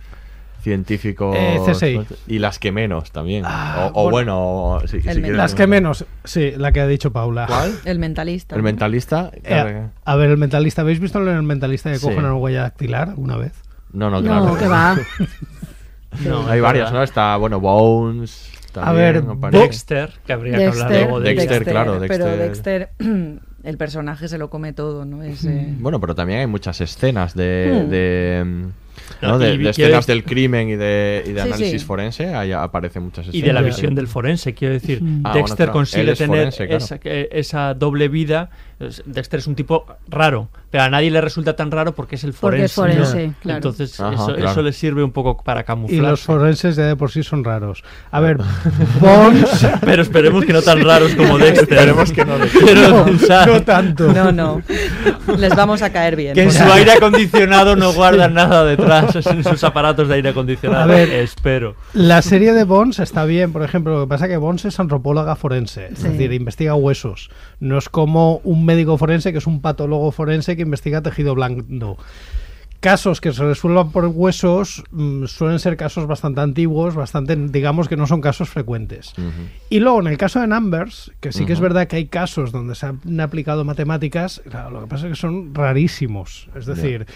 [0.68, 1.36] científicos?
[1.39, 2.01] Eh, CSI.
[2.28, 3.43] Y las que menos también.
[3.45, 4.78] Ah, o, o bueno.
[4.80, 7.45] bueno, si El quieres- Las que menos, sí, la que ha dicho Paula.
[7.47, 7.74] ¿Cuál?
[7.86, 8.55] El mentalista.
[8.55, 9.32] El mentalista.
[9.43, 12.05] Eh, a ver, el mentalista, ¿habéis visto en el mentalista que Sí.
[12.05, 13.53] cogen una huella dactilar alguna vez?
[13.93, 14.45] No, no, claro.
[14.45, 14.97] No, que va.
[16.26, 16.91] No, Hay varias.
[16.91, 17.03] ¿no?
[17.03, 18.49] Está, bueno, Bones.
[18.76, 19.51] A ver, también.
[19.51, 21.01] Dexter, que habría que hablar Dexter.
[21.03, 22.89] luego de Dexter, claro, Pero Dexter.
[22.97, 25.24] Dexter, el personaje se lo come todo, ¿no?
[25.24, 27.89] Es, eh, Bueno, pero también hay muchas escenas de, Hmm.
[27.89, 28.68] de, mm,
[29.22, 31.88] No, de- y de escenas del crimen y de, y de Sí, análisis sí.
[31.88, 32.34] forense.
[32.36, 33.47] Ahí aparecen muchas Y escenas.
[33.47, 34.99] de la visión del forense, quiero decir.
[35.01, 35.72] Ah, bueno, Dexter claro.
[35.74, 36.84] consigue es tener forense, claro.
[36.84, 38.49] esa, que- esa doble vida.
[39.05, 42.34] Dexter es un tipo raro, pero a nadie le resulta tan raro porque es el
[42.34, 43.01] Porque es forense.
[43.01, 43.34] forense, ¿no?
[43.41, 43.57] claro.
[43.57, 44.51] Entonces, Ajá, eso, claro.
[44.51, 46.09] eso le sirve un poco para Y camuflarse.
[46.11, 47.84] los forenses ya de por sí son raros.
[48.11, 48.38] A ver,
[48.99, 49.67] Bones...
[49.82, 51.63] Pero esperemos que no tan raros como Dexter.
[51.73, 52.36] Esperemos que no.
[52.38, 54.13] Quiero no, pensar no tanto.
[54.13, 54.61] no, no.
[55.38, 56.34] Les vamos a caer bien.
[56.36, 56.80] que en su ahí.
[56.80, 60.84] aire acondicionado no guardan nada detrás, en sus aparatos de aire acondicionado.
[60.84, 61.09] A ver.
[61.11, 61.75] Espero.
[61.93, 64.80] La serie de Bones está bien, por ejemplo, lo que pasa es que Bones es
[64.80, 67.30] antropóloga forense, es decir, investiga huesos.
[67.59, 71.97] No es como un médico forense que es un patólogo forense que investiga tejido blando.
[72.80, 77.97] Casos que se resuelvan por huesos mm, suelen ser casos bastante antiguos, bastante, digamos que
[77.97, 79.13] no son casos frecuentes.
[79.68, 82.51] Y luego en el caso de Numbers, que sí que es verdad que hay casos
[82.51, 86.49] donde se han aplicado matemáticas, claro, lo que pasa es que son rarísimos.
[86.55, 87.07] Es decir,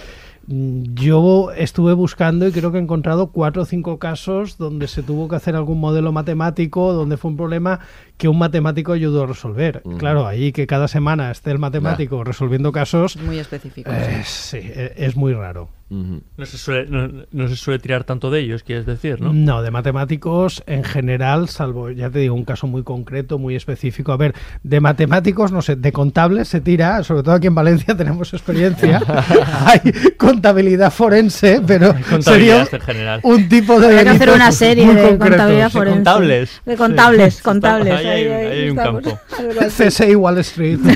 [0.47, 5.03] mm, yo estuve buscando y creo que he encontrado cuatro o cinco casos donde se
[5.03, 7.81] tuvo que hacer algún modelo matemático, donde fue un problema
[8.21, 9.81] que un matemático ayudó a resolver.
[9.97, 13.89] Claro, ahí que cada semana esté el matemático resolviendo casos, Muy específico.
[13.91, 15.69] eh, sí, eh, es muy raro.
[15.93, 19.33] No se, suele, no, no se suele tirar tanto de ellos, quieres decir, ¿no?
[19.33, 24.13] No, de matemáticos en general, salvo, ya te digo, un caso muy concreto, muy específico.
[24.13, 27.93] A ver, de matemáticos, no sé, de contables se tira, sobre todo aquí en Valencia
[27.97, 29.01] tenemos experiencia.
[29.65, 29.81] Hay
[30.17, 33.19] contabilidad forense, pero sería Contabilidad en general.
[33.23, 33.87] un tipo de.
[33.87, 35.27] Habría que hacer una serie de concretos.
[35.27, 35.95] contabilidad Sí, forense.
[35.97, 36.61] contables.
[36.65, 37.41] De contables, Sí.
[37.43, 37.99] contables.
[38.11, 39.19] Ahí hay- ahí hay un campo.
[39.77, 40.79] CSI Wall Street.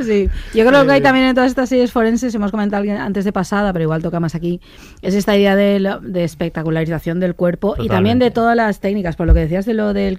[0.00, 3.24] Sí, yo creo que hay también en todas estas series forenses, hemos comentado alguien antes
[3.24, 4.60] de pasada, pero igual toca más aquí,
[5.02, 9.14] es esta idea de, la- de espectacularización del cuerpo y también de todas las técnicas,
[9.16, 10.18] por lo que decías de lo del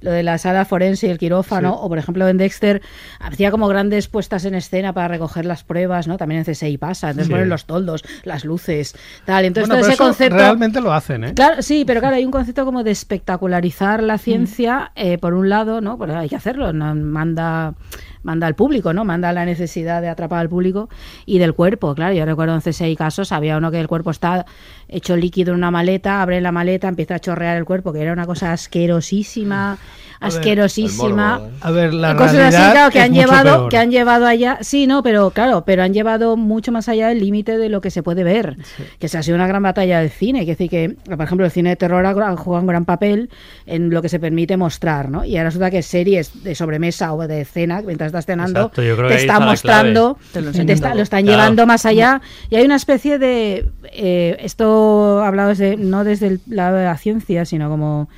[0.00, 2.82] lo de la sala forense y el quirófano, o por ejemplo en Dexter
[3.20, 6.16] hacía como grandes puestas en escena para recoger las pruebas, ¿no?
[6.18, 7.32] También en CSI pasa, entonces Sí.
[7.32, 8.94] ponen los toldos, las luces,
[9.24, 9.44] tal.
[9.44, 11.34] Entonces Bueno, todo pero ese eso concepto realmente lo hacen, ¿eh?
[11.34, 14.06] Claro, sí, pero claro, hay un concepto como de espectacularizar Mm.
[14.06, 15.96] la ciencia, eh, por un lado, ¿no?
[15.96, 17.74] Pues hay que hacerlo, no, manda
[18.22, 19.04] manda al público, ¿no?
[19.04, 20.88] Manda la necesidad de atrapar al público
[21.26, 22.14] y del cuerpo, claro.
[22.14, 24.46] Yo recuerdo en CSI casos, había uno que el cuerpo está
[24.88, 28.12] hecho líquido en una maleta, abre la maleta, empieza a chorrear el cuerpo, que era
[28.12, 29.80] una cosa asquerosísima, A ver,
[30.20, 31.40] asquerosísima.
[31.60, 33.68] A ver, la cosas así, claro, que es han llevado, peor.
[33.70, 37.20] que han llevado allá, sí, no, pero claro, pero han llevado mucho más allá del
[37.20, 38.58] límite de lo que se puede ver,
[38.98, 41.52] que se ha sido una gran batalla del cine, que decir que, por ejemplo, el
[41.52, 43.30] cine de terror ha ha jugado un gran papel
[43.66, 45.24] en lo que se permite mostrar, ¿no?
[45.24, 48.96] Y ahora resulta que series de sobremesa o de escena, mientras estás cenando, Exacto, yo
[48.96, 50.18] creo te que está mostrando.
[50.32, 51.38] Te lo te está- lo están Claro.
[51.38, 56.40] llevando más allá, y hay una especie de, eh, esto hablado desde, no desde el
[56.46, 58.08] lado de la ciencia, sino como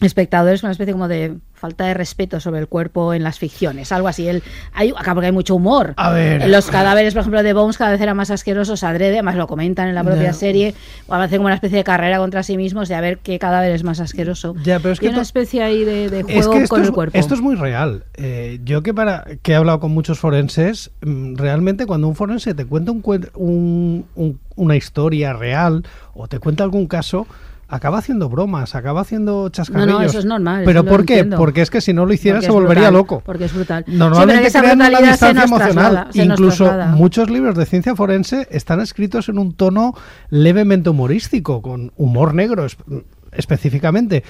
[0.00, 4.08] espectadores, una especie como de falta de respeto sobre el cuerpo en las ficciones, algo
[4.08, 4.26] así.
[4.26, 4.42] El,
[4.74, 5.94] hay, acá porque hay mucho humor.
[5.96, 6.42] A ver.
[6.42, 9.46] En los cadáveres, por ejemplo, de Bones cada vez eran más asquerosos adrede, además lo
[9.46, 10.74] comentan en la propia serie,
[11.06, 13.70] o hacen como una especie de carrera contra sí mismos de a ver qué cadáver
[13.70, 14.56] es más asqueroso.
[14.64, 16.88] Ya, pero es que y una especie ahí de, de Es juego que con es,
[16.88, 17.16] el cuerpo.
[17.16, 18.02] esto es muy real.
[18.14, 22.54] Eh, yo que para que he hablado con muchos forenses, mm, realmente cuando un forense
[22.54, 23.02] te cuenta un,
[23.36, 25.84] un- un- una historia real
[26.14, 27.26] o te cuenta algún caso,
[27.72, 30.04] acaba haciendo bromas, acaba haciendo chascarrillos.
[30.04, 31.14] eso es normal, ¿Pero por qué?
[31.14, 31.38] entiendo.
[31.38, 33.22] Porque es que si no lo hiciera Porque se volvería brutal, loco.
[33.24, 33.84] Porque es brutal.
[33.88, 35.72] Normalmente Sí, crean una distancia emocional.
[35.72, 39.94] traslada, Incluso muchos libros de ciencia forense están escritos en un tono
[40.30, 42.76] levemente humorístico, con humor negro es-
[43.32, 44.22] específicamente.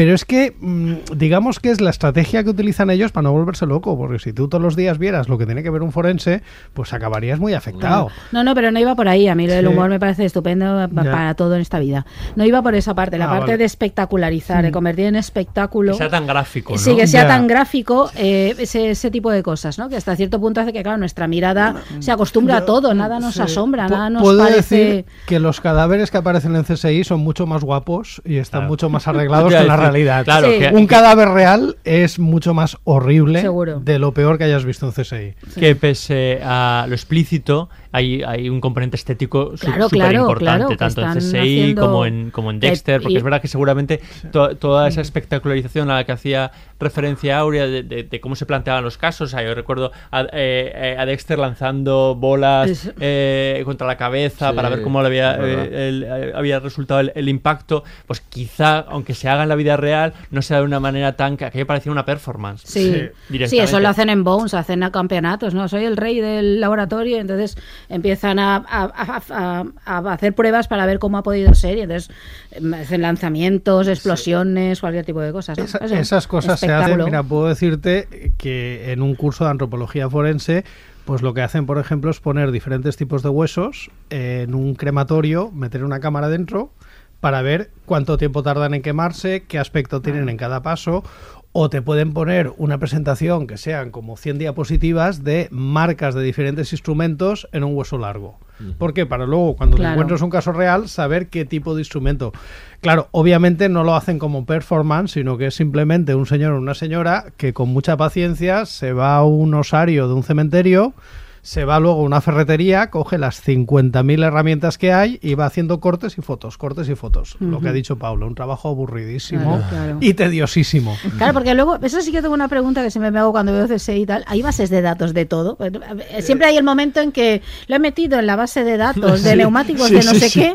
[0.00, 3.66] Pero es que, mm, digamos que es la estrategia que utilizan ellos para no volverse
[3.66, 6.42] loco, porque si tú todos los días vieras lo que tiene que ver un forense,
[6.72, 8.08] pues acabarías muy afectado.
[8.32, 9.28] No, no, pero no iba por ahí.
[9.28, 9.72] A mí lo del Sí.
[9.74, 12.06] humor me parece estupendo para todo en esta vida.
[12.34, 13.58] No iba por esa parte, la Ah, parte vale.
[13.58, 14.72] de espectacularizar, de Mm.
[14.72, 15.92] convertir en espectáculo.
[15.92, 16.78] Que sea tan gráfico, ¿no?
[16.78, 17.28] Sí, que sea Ya.
[17.28, 19.90] tan gráfico, eh, ese, ese tipo de cosas, ¿no?
[19.90, 23.34] Que hasta cierto punto hace que, claro, nuestra mirada se acostumbra a todo, nada nos
[23.34, 23.42] Sí.
[23.42, 24.76] asombra, nada nos Puedo parece...
[24.78, 28.88] decir que los cadáveres que aparecen en CSI son mucho más guapos y están mucho
[28.88, 30.24] más arreglados que a en la decir, realidad.
[30.24, 30.58] claro, Sí.
[30.58, 33.80] que- Un cadáver real es mucho más horrible Seguro.
[33.80, 35.34] de lo peor que hayas visto en CSI.
[35.58, 40.94] que pese a lo explícito hay, hay un componente estético Claro, súper claro, importante, claro,
[40.94, 44.00] tanto en CSI haciendo- como en, como en Dexter, porque y- es verdad que seguramente
[44.32, 48.46] to- toda esa espectacularización a la que hacía referencia Aurea de, de- de cómo se
[48.46, 50.26] planteaban los casos, o sea, yo recuerdo a, eh,
[50.74, 55.06] eh, a Dexter lanzando bolas Es- eh, contra la cabeza Sí, para ver cómo le
[55.08, 59.48] había, eh, el- eh, había resultado el, el impacto, pues quizá, aunque se haga en
[59.48, 62.62] la vida real, no sea de una manera tan que aquello parecía una performance.
[62.64, 63.08] Sí,
[63.46, 65.68] sí, eso lo hacen en Bones, hacen a campeonatos, ¿no?
[65.68, 67.56] Soy el rey del laboratorio, entonces
[67.88, 71.80] empiezan a, a- a- a- a hacer pruebas para ver cómo ha podido ser, y
[71.82, 72.10] entonces
[72.50, 75.58] em, hacen lanzamientos, explosiones, cualquier tipo de cosas.
[75.58, 75.64] ¿no?
[75.64, 77.02] Esa- Eso, esas cosas se hacen.
[77.04, 80.64] Mira, puedo decirte que en un curso de antropología forense,
[81.04, 85.50] pues lo que hacen, por ejemplo, es poner diferentes tipos de huesos en un crematorio,
[85.50, 86.72] meter una cámara dentro
[87.20, 91.04] para ver cuánto tiempo tardan en quemarse, qué aspecto tienen en cada paso.
[91.52, 96.72] O te pueden poner una presentación que sean como 100 diapositivas de marcas de diferentes
[96.72, 98.38] instrumentos en un hueso largo.
[98.78, 99.06] ¿Por qué?
[99.06, 102.32] Para luego, cuando te encuentres un caso real, saber qué tipo de instrumento.
[102.80, 106.74] Claro, obviamente no lo hacen como performance, sino que es simplemente un señor o una
[106.74, 110.94] señora que con mucha paciencia se va a un osario de un cementerio,
[111.42, 115.80] se va luego a una ferretería, coge las 50.000 herramientas que hay y va haciendo
[115.80, 117.36] cortes y fotos, cortes y fotos.
[117.40, 117.60] Lo Ujú.
[117.62, 119.98] que ha dicho Pablo, un trabajo aburridísimo Claro, claro.
[120.00, 120.96] y tediosísimo.
[121.16, 123.66] Claro, porque luego, eso sí que tengo una pregunta que siempre me hago cuando veo
[123.68, 124.24] CSI y tal.
[124.26, 125.56] ¿Hay bases de datos de todo?
[125.60, 129.22] Eh, Siempre hay el momento en que lo he metido en la base de datos
[129.22, 130.40] de Sí, neumáticos sí, de no sí, sé sí.
[130.40, 130.54] qué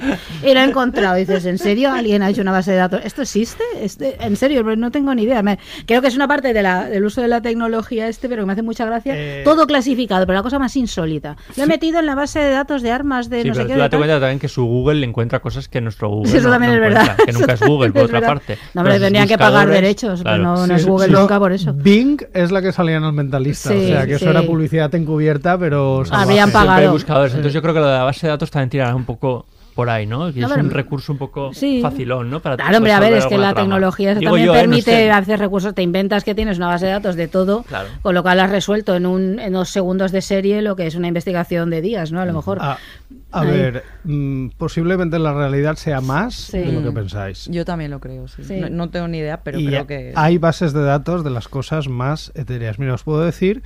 [0.49, 1.17] y lo he encontrado.
[1.17, 3.01] Y dices, ¿en serio alguien ha hecho una base de datos?
[3.03, 3.63] ¿Esto existe?
[3.81, 5.41] Este- en serio, pero no tengo ni idea.
[5.41, 8.43] Me- creo que es una parte de la- del uso de la tecnología este, pero
[8.43, 9.13] que me hace mucha gracia.
[9.15, 11.35] Eh, Todo clasificado, pero la cosa más insólita.
[11.57, 13.67] Lo he metido en la base de datos de armas de Sí, no sé pero
[13.67, 13.73] qué.
[13.73, 16.37] tú de date cuenta también que su Google le encuentra cosas que nuestro Google Sí,
[16.37, 17.15] eso no- también no es verdad.
[17.25, 18.33] que nunca es Google, por Es otra verdad.
[18.35, 18.53] parte.
[18.73, 20.43] No, pero Pero tendrían que pagar derechos, pero claro.
[20.43, 21.73] no, no es Google nunca por eso.
[21.73, 23.69] Bing es la que salía en el mentalista.
[23.69, 26.03] Sí, o sea, que eso era publicidad encubierta, pero.
[26.11, 26.91] Habrían pagado.
[26.91, 27.33] buscadores.
[27.33, 29.45] Entonces yo creo que lo de la base de datos también tirará un poco
[29.75, 30.31] por ahí, ¿no?
[30.33, 31.81] Que No, es pero- un recurso un poco Sí.
[31.81, 32.39] facilón, ¿no?
[32.39, 33.61] Para Claro, hombre, a ver, es que la trama.
[33.61, 34.55] tecnología eso también yo, ¿eh?
[34.55, 35.11] No permite sé.
[35.11, 35.75] hacer recursos.
[35.75, 37.89] Te inventas que tienes una base de datos de todo, Claro.
[38.01, 40.95] con lo cual has resuelto en, un, en dos segundos de serie lo que es
[40.95, 42.21] una investigación de días, ¿no?
[42.21, 42.59] A lo mejor.
[42.61, 46.93] A, ver, mm, posiblemente la realidad sea más de lo que Mm.
[46.93, 47.45] pensáis.
[47.51, 48.45] Yo también lo creo, sí.
[48.45, 48.55] Sí.
[48.61, 50.13] No, no tengo ni idea, pero y creo que...
[50.15, 52.79] hay bases de datos de las cosas más etéreas.
[52.79, 53.61] Mira, os puedo decir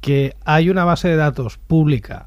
[0.00, 2.26] que hay una base de datos pública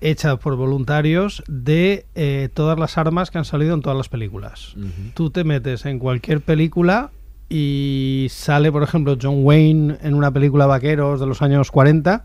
[0.00, 4.74] hecha por voluntarios de eh, todas las armas que han salido en todas las películas.
[5.14, 7.10] Tú te metes en cualquier película
[7.48, 12.24] y sale, por ejemplo, John Wayne en una película Vaqueros de los años 40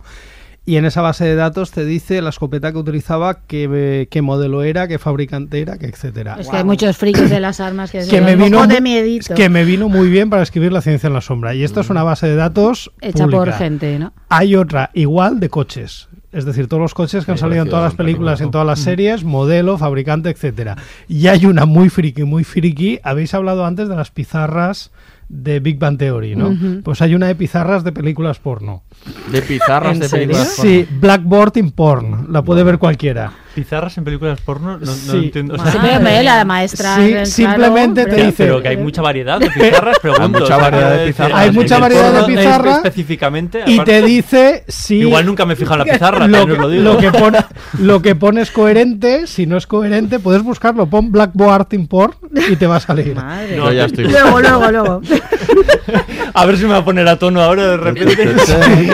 [0.66, 4.64] y en esa base de datos te dice la escopeta que utilizaba, qué, qué modelo
[4.64, 6.38] era, qué fabricante era, que etcétera.
[6.40, 9.34] Es que hay muchos frikis de las armas que, que me vino de miedito.
[9.34, 11.90] que me vino muy bien para escribir la ciencia en la sombra y esto es
[11.90, 14.14] una base de datos Hecha por gente, ¿no?
[14.30, 16.08] Hay otra igual de coches.
[16.32, 18.80] Es decir, todos los coches que han salido en todas las películas, en todas las
[18.80, 20.78] series, modelo, fabricante, etcétera.
[21.10, 23.00] Y hay una muy friki, muy friki.
[23.04, 24.92] Habéis hablado antes de las pizarras
[25.32, 26.56] de Big Bang Theory, ¿no?
[26.84, 28.84] Pues hay una de pizarras de películas porno.
[29.32, 30.28] De pizarras ¿En de serio?
[30.28, 32.28] películas Sí, Blackboard in Porn.
[32.32, 33.32] La puede ver cualquiera.
[33.56, 35.56] Pizarras en películas porno, no, entiendo.
[36.02, 36.96] Ve, la maestra.
[36.96, 40.24] Sí, claro, simplemente te dice- Pero que hay mucha variedad de pizarras, pregunto.
[40.24, 41.38] Hay mucha o variedad de pizarras.
[41.40, 43.64] Hay mucha variedad de porno, eh, pizarra Específicamente.
[43.68, 44.96] Y aparte- te dice si...
[45.00, 46.84] Igual nunca me he fijado en la pizarra, lo, que, lo digo.
[46.84, 47.40] lo que pone,
[47.80, 49.28] lo que pone es coherente.
[49.28, 50.86] Si no es coherente, puedes buscarlo.
[50.86, 52.14] Pon Blackboard in Porn
[52.50, 53.16] y te va a salir.
[53.16, 53.58] Madre.
[53.58, 54.06] No, ya estoy.
[54.06, 55.02] Luego, luego, luego.
[56.34, 58.36] A ver si me va a poner a tono ahora de repente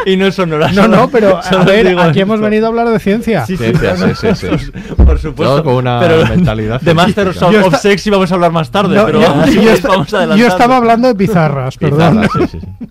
[0.05, 0.71] y no sonora.
[0.71, 2.19] No, no, pero a ver, aquí esto.
[2.21, 3.45] hemos venido a hablar de ciencia.
[3.45, 4.71] Sí, sí, Ciencia, sí, sí, sí.
[4.95, 5.43] Por supuesto.
[5.55, 7.45] Todo con una pero mentalidad De Masters científica.
[7.47, 9.61] of, Yo of esta- Sex íbamos a hablar más tarde, No, pero yo, vamos, yo
[9.87, 10.09] vamos
[10.39, 12.21] yo estaba hablando de pizarras, perdón.
[12.21, 12.87] Pizarras, sí, sí, sí.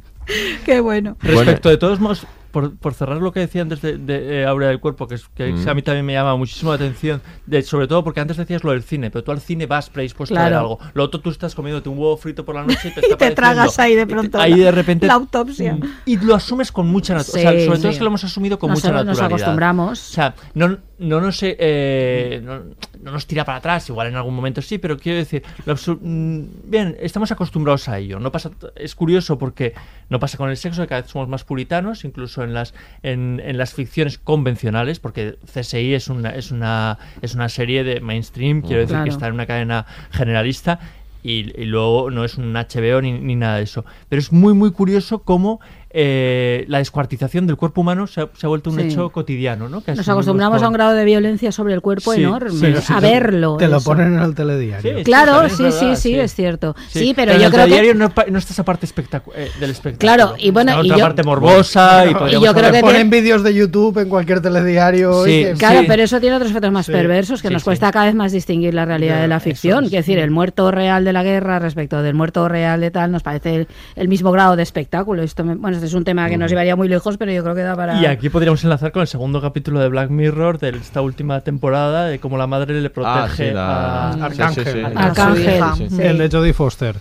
[0.64, 1.16] Qué bueno.
[1.22, 2.26] Respecto de todos modos,
[2.56, 5.28] por, por cerrar lo que decía antes de, de, eh, Aurea del Cuerpo, que, es,
[5.34, 5.68] que Mm.
[5.68, 8.70] a mí también me llama muchísimo la atención, de, sobre todo porque antes decías lo
[8.70, 10.60] del cine, pero tú al cine vas predispuesto a ver Claro.
[10.62, 10.78] algo.
[10.94, 13.30] Lo otro tú estás comiéndote un huevo frito por la noche y te, Y te
[13.32, 15.74] tragas ahí de y te- pronto ahí la- de repente la autopsia.
[15.74, 17.52] Mm, Y lo asumes con mucha naturalidad.
[17.52, 19.26] Sí, sobre todo es que lo hemos asumido con Nos- mucha nos naturalidad.
[19.36, 20.08] acostumbramos.
[20.10, 22.60] O sea, no, no nos, eh, no,
[23.02, 26.96] no nos tira para atrás, igual en algún momento sí, pero quiero decir, mm, bien,
[27.00, 28.18] estamos acostumbrados a ello.
[28.18, 29.74] No pasa, es curioso porque
[30.08, 32.72] no pasa con el sexo, cada vez somos más puritanos, incluso en las,
[33.02, 38.00] en, en las ficciones convencionales, porque CSI es una, es una, es una serie de
[38.00, 39.04] mainstream, quiero decir Claro.
[39.04, 40.80] que está en una cadena generalista.
[41.22, 43.84] Y, y luego no es un HBO ni, ni nada de eso.
[44.08, 45.58] Pero es muy, muy curioso cómo
[45.98, 48.82] eh, la descuartización del cuerpo humano se ha, se ha vuelto un Sí.
[48.82, 49.70] hecho cotidiano.
[49.70, 49.82] ¿no?
[49.82, 52.50] Que Nos acostumbramos a un grado de violencia sobre el cuerpo Sí, enorme.
[52.50, 53.02] sí, sí, a sí.
[53.02, 53.56] verlo.
[53.56, 54.98] Te lo ponen en el telediario.
[54.98, 56.76] Sí, Claro, sí, verdad, sí, sí, es cierto.
[56.88, 59.32] Sí, pero en yo el creo que- diario no, pa- no está esa parte espectacu-
[59.34, 59.98] eh, del espectáculo.
[59.98, 63.08] Claro, y bueno, y otra yo- parte morbosa y, Y podríamos yo creo que Ponen
[63.08, 65.24] vídeos de YouTube en cualquier telediario.
[65.24, 68.04] Sí, y que- Claro, pero eso tiene otros efectos más perversos que nos cuesta cada
[68.04, 69.84] vez más distinguir la realidad de la ficción.
[69.84, 69.90] es.
[69.90, 73.22] Quiero decir, el muerto real de la guerra respecto del muerto real de tal nos
[73.22, 73.66] parece
[73.96, 75.22] el, mismo grado de espectáculo.
[75.22, 77.74] Esto bueno, es un tema que nos llevaría muy lejos, pero yo creo que da
[77.74, 78.00] para.
[78.00, 82.06] Y aquí podríamos enlazar con el segundo capítulo de Black Mirror de esta última temporada,
[82.06, 84.24] de cómo la madre le protege Ah, sí, la- a...
[84.26, 84.64] Arcángel.
[84.64, 84.80] sí, sí.
[84.94, 85.62] Arcángel.
[85.76, 85.96] Sí, sí.
[85.96, 86.02] Sí.
[86.02, 86.96] El de Jodie Foster.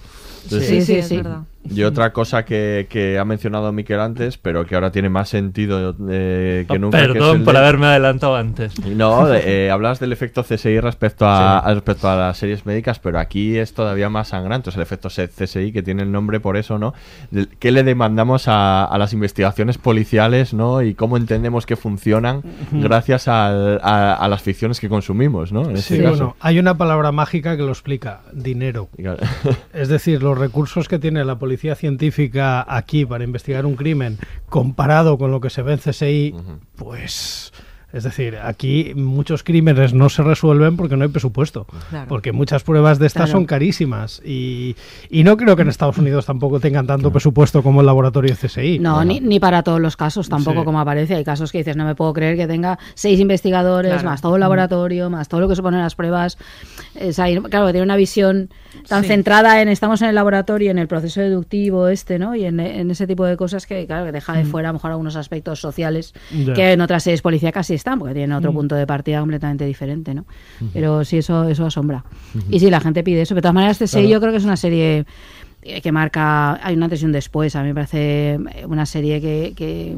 [0.49, 1.17] Sí, Sí, sí, es sí.
[1.17, 1.39] verdad.
[1.69, 5.95] Y otra cosa que, que ha mencionado Miquel antes, pero que ahora tiene más sentido
[6.09, 6.97] eh, que Oh, nunca.
[6.99, 8.79] que es Perdón el por de- haberme adelantado antes.
[8.85, 12.99] No, de- eh, hablas del efecto CSI respecto a, a- respecto a las series médicas,
[12.99, 14.69] pero aquí es todavía más sangrante.
[14.69, 16.93] Es el efecto CSI, que tiene el nombre por eso, ¿no?
[17.59, 20.81] ¿Qué le demandamos a, a las investigaciones policiales, ¿no?
[20.81, 25.63] Y cómo entendemos que funcionan gracias al- a, a las ficciones que consumimos, ¿no?
[25.69, 26.09] En este Sí, caso.
[26.15, 28.89] bueno, hay una palabra mágica que lo explica, dinero.
[29.73, 34.17] Es decir, los recursos que tiene la policía científica aquí para investigar un crimen
[34.49, 36.35] comparado con lo que se ve en CSI,
[36.75, 37.51] pues...
[37.95, 41.65] Es decir, aquí muchos crímenes no se resuelven porque no hay presupuesto.
[41.89, 42.07] Claro.
[42.09, 43.31] Porque muchas pruebas de estas Claro.
[43.39, 44.21] son carísimas.
[44.25, 44.75] Y,
[45.09, 48.79] y no creo que en Estados Unidos tampoco tengan tanto presupuesto como el laboratorio CSI.
[48.79, 50.65] No, ni, ni para todos los casos, tampoco Sí.
[50.65, 51.15] como aparece.
[51.15, 54.09] Hay casos que dices, no me puedo creer que tenga seis investigadores, Claro.
[54.09, 56.37] más todo el laboratorio, más todo lo que suponen las pruebas.
[56.95, 58.49] Es ahí, claro, tiene una visión
[58.89, 59.07] tan Sí.
[59.07, 62.35] centrada en estamos en el laboratorio, en el proceso deductivo este, ¿no?
[62.35, 64.79] Y en, en ese tipo de cosas que, claro, que deja de fuera a lo
[64.79, 66.13] mejor algunos aspectos sociales
[66.55, 70.15] que en otras series policíacas sí están, porque tienen otro punto de partida completamente diferente,
[70.15, 70.25] ¿no?
[70.73, 72.03] Pero sí, eso, eso asombra.
[72.49, 73.35] Y sí, la gente pide eso.
[73.35, 75.05] De todas maneras, este serie yo creo que es una serie
[75.61, 77.55] eh, que marca, hay una antes y un después.
[77.55, 79.97] A mí me parece una serie que, que,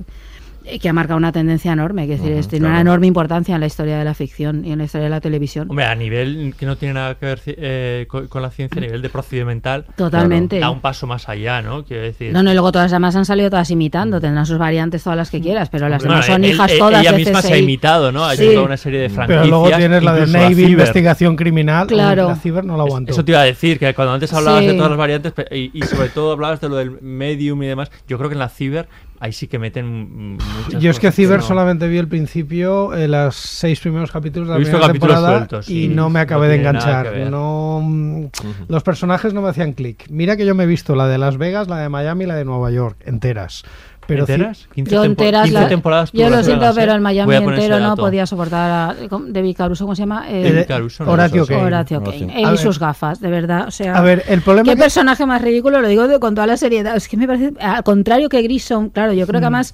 [0.82, 3.62] que ha marcado una tendencia enorme, que es decir, es- tiene una enorme importancia en
[3.62, 5.68] la historia de la ficción y en la historia de la televisión.
[5.70, 8.82] Hombre, a nivel que no tiene nada que ver eh, con, con la ciencia, a
[8.86, 10.60] nivel de procedimental, Totalmente.
[10.60, 11.84] da un paso más allá, ¿no?
[11.86, 12.32] Quiero decir.
[12.34, 15.18] No, no, y luego todas las demás han salido todas imitando, tendrán sus variantes todas
[15.18, 17.42] las que quieras, pero las Bueno, demás son él- hijas él- todas ella de misma
[17.42, 18.26] se ha imitado, ¿no?
[18.26, 18.44] Ha Sí.
[18.44, 19.42] hecho toda una serie de franquicias.
[19.44, 21.88] Pero luego tienes la de Navy, investigación criminal.
[21.88, 22.28] Claro.
[22.30, 23.12] La Ciber no la aguantó.
[23.12, 24.68] Eso te iba a decir, que cuando antes hablabas Sí.
[24.68, 28.18] de todas las variantes y sobre todo hablabas de lo del medium y demás, yo
[28.18, 28.88] creo que en la ciber
[29.20, 33.08] ahí sí que meten muchas Yo es que Ciber no- solamente vi el principio, eh,
[33.08, 35.88] los seis primeros capítulos de la primera temporada sueltos, y sí.
[35.88, 37.16] no me No acabé de enganchar.
[37.30, 38.26] No, mm,
[38.68, 40.06] Los personajes no me hacían clic.
[40.10, 42.36] Mira que yo me he visto la de Las Vegas, la de Miami y la
[42.36, 43.64] de Nueva York, enteras.
[44.08, 44.68] Pero ¿Enteras?
[44.74, 48.26] 15 Yo enteras, 15 la- temporadas yo lo siento, pero el Miami entero no podía
[48.26, 48.96] soportar a
[49.28, 50.26] David Caruso, ¿cómo se llama?
[50.30, 51.46] Eh, David Caruso, no, Horatio.
[51.46, 51.64] Kane.
[51.64, 52.42] Horatio Kane.
[52.44, 53.68] Él y sus gafas, de verdad.
[53.68, 55.82] O sea, A ver, el problema ¿Qué que- personaje más ridículo?
[55.82, 56.96] Lo digo de- con toda la seriedad.
[56.96, 59.74] Es que me parece, al contrario que Grissom, claro, yo creo que además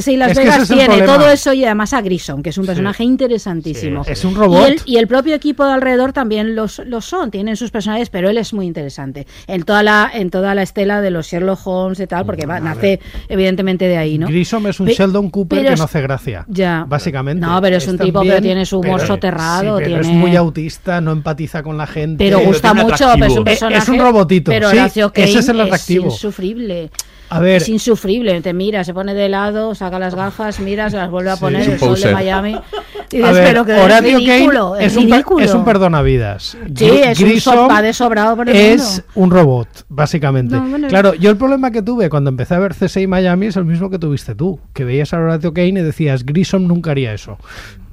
[0.00, 0.30] CSI Las Mm.
[0.32, 1.14] Es Vegas es tiene problema.
[1.14, 4.04] todo eso y además a Grissom, que es un personaje interesantísimo.
[4.04, 4.68] Sí, es un robot.
[4.68, 8.10] Y el, y el propio equipo de alrededor también los, los son, tienen sus personajes,
[8.10, 9.26] pero él es muy interesante.
[9.46, 12.60] En toda la, en toda la estela de los Sherlock Holmes y tal, porque va-
[12.60, 14.26] nace evidentemente de ahí, ¿no?
[14.26, 16.44] Grissom es un Pe- Sheldon Cooper que es- no hace gracia.
[16.48, 16.84] Ya.
[16.88, 17.44] Básicamente.
[17.46, 21.00] No, pero es un tipo que tiene su humor soterrado, sí, pero es muy autista,
[21.00, 22.24] no empatiza con la gente.
[22.24, 23.78] Pero gusta mucho, pero es un personaje.
[23.82, 24.50] Es un robotito.
[24.50, 26.06] Pero sí, Horacio Kane ese es el atractivo.
[26.06, 26.90] insufrible.
[27.34, 27.56] A ver.
[27.62, 28.40] Es insufrible.
[28.40, 31.66] Te mira, se pone de lado, saca las gafas, mira, se las vuelve a poner
[31.66, 32.12] un el sol de.
[32.12, 32.56] Miami.
[33.12, 35.44] Y dices, ver, pero que Horatio es ridículo, Kane es, es un, ridículo.
[35.44, 36.56] es un perdonavidas.
[36.74, 39.04] Sí, es un Grissom sofá de sobrado por el Es mundo.
[39.14, 40.56] un robot, básicamente.
[40.56, 40.88] No, bueno.
[40.88, 43.88] Claro, yo el problema que tuve cuando empecé a ver CSI Miami es el mismo
[43.88, 47.38] que tuviste tú, que veías a Horatio Kane y decías, Grissom nunca haría eso.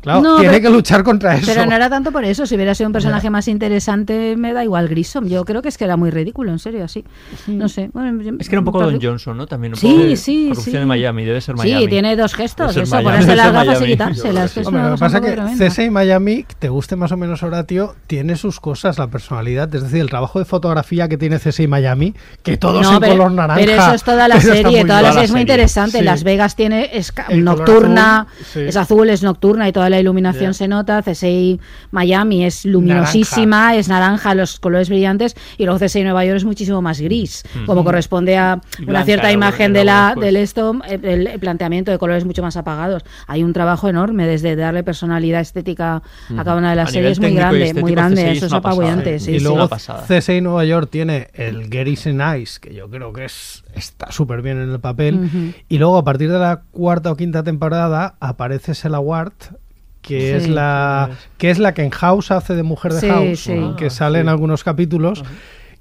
[0.02, 1.46] Claro, No, tiene pero- que luchar contra eso.
[1.46, 2.46] Pero no era tanto por eso.
[2.48, 5.28] Si hubiera sido un personaje más interesante, me da igual Grissom.
[5.28, 7.04] Yo creo que es que era muy ridículo, en serio, así.
[7.48, 7.90] No sé.
[7.94, 9.46] Bueno, yo- Es que era un poco Don Johnson, ¿no?
[9.48, 10.82] También un Sí, poco de sí, corrupción sí.
[10.82, 11.84] en Miami, debe ser Miami.
[11.84, 13.04] Sí, tiene dos gestos, eso, Miami.
[13.06, 13.88] ponerse las gafas y Miami.
[13.92, 14.58] quitárselas.
[14.58, 15.36] Hombre, lo que pasa que.
[15.70, 20.02] CSI Miami, te guste más o menos Horatio, tiene sus cosas, la personalidad, es decir,
[20.02, 23.60] el trabajo de fotografía que tiene CSI Miami, que todo No, en pero, color naranja.
[23.64, 26.02] pero eso es toda la serie, toda la serie es muy interesante.
[26.02, 31.02] Las Vegas tiene es nocturna, es azul, es nocturna y toda la iluminación se nota.
[31.02, 31.60] CSI
[31.92, 36.82] Miami es luminosísima, es naranja, los colores brillantes y luego CSI Nueva York es muchísimo
[36.82, 40.26] más gris, como corresponde a una blanca, cierta imagen de la después.
[40.26, 43.04] del esto, el, el planteamiento de colores mucho más apagados.
[43.28, 47.20] Hay un trabajo enorme desde darle personalidad estética a cada una de las A series
[47.20, 49.44] muy grande, muy grande, CSI eso es apabullante, sí, y sí.
[49.44, 49.70] luego.
[49.70, 54.62] CSI Nueva York tiene el Gary Sinise, que yo creo que es está súper bien
[54.62, 55.54] en el papel.
[55.70, 59.34] Y luego a partir de la cuarta o quinta temporada aparece Sela Ward,
[60.02, 63.40] que es la que es la que en House hace de mujer de Sí, House,
[63.40, 63.74] sí.
[63.78, 65.24] que sale en algunos capítulos.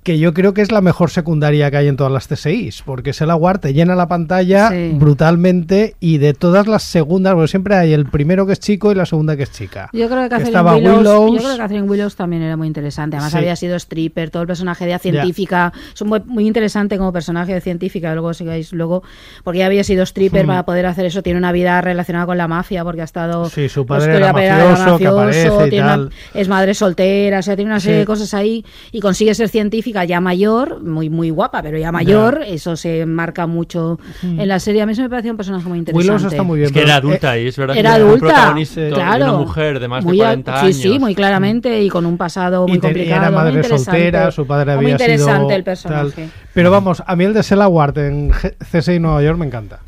[0.03, 3.13] Que yo creo que es la mejor secundaria que hay en todas las TSIs, porque
[3.13, 4.93] Sela Ward te llena la pantalla Sí.
[4.95, 8.95] brutalmente y de todas las segundas, porque siempre hay el primero que es chico y
[8.95, 9.91] la segunda que es chica.
[9.93, 11.33] Yo creo que Catherine Willows, Willows.
[11.35, 13.17] yo creo que Catherine Willows también era muy interesante.
[13.17, 13.39] Además Sí.
[13.39, 17.61] había sido stripper, todo el personaje de científica, es muy, muy interesante como personaje de
[17.61, 18.15] científica.
[18.15, 19.03] Luego sigáis luego,
[19.45, 20.49] porque ya había sido stripper Hmm.
[20.49, 21.23] para poder hacer eso.
[21.23, 23.51] Tiene una vida relacionada con la mafia porque ha estado.
[23.51, 26.11] Sí, su pues, padre que era mafioso, que aparece y tiene una- tal.
[26.33, 28.01] es madre soltera, o sea, tiene una serie Sí.
[28.01, 32.43] de cosas ahí y consigue ser científica ya mayor, muy muy guapa, pero ya mayor.
[32.47, 34.41] Eso se marca mucho Hmm.
[34.41, 34.83] en la serie.
[34.83, 36.07] A mí eso me pareció un personaje muy interesante.
[36.13, 36.67] Willows está muy bien.
[36.67, 39.25] Es que era adulta y es verdad Era que era adulta, protagonista de claro.
[39.25, 40.77] una mujer de más Muy de a- 40 sí, años.
[40.77, 43.21] Sí, muy claramente y con un pasado muy y tenía- complicado.
[43.23, 46.11] era muy madre soltera, su padre Muy había interesante sido el personaje.
[46.23, 46.31] tal.
[46.53, 49.81] Pero vamos, a mí el de Sela Ward en G- CSI Nueva York me encanta.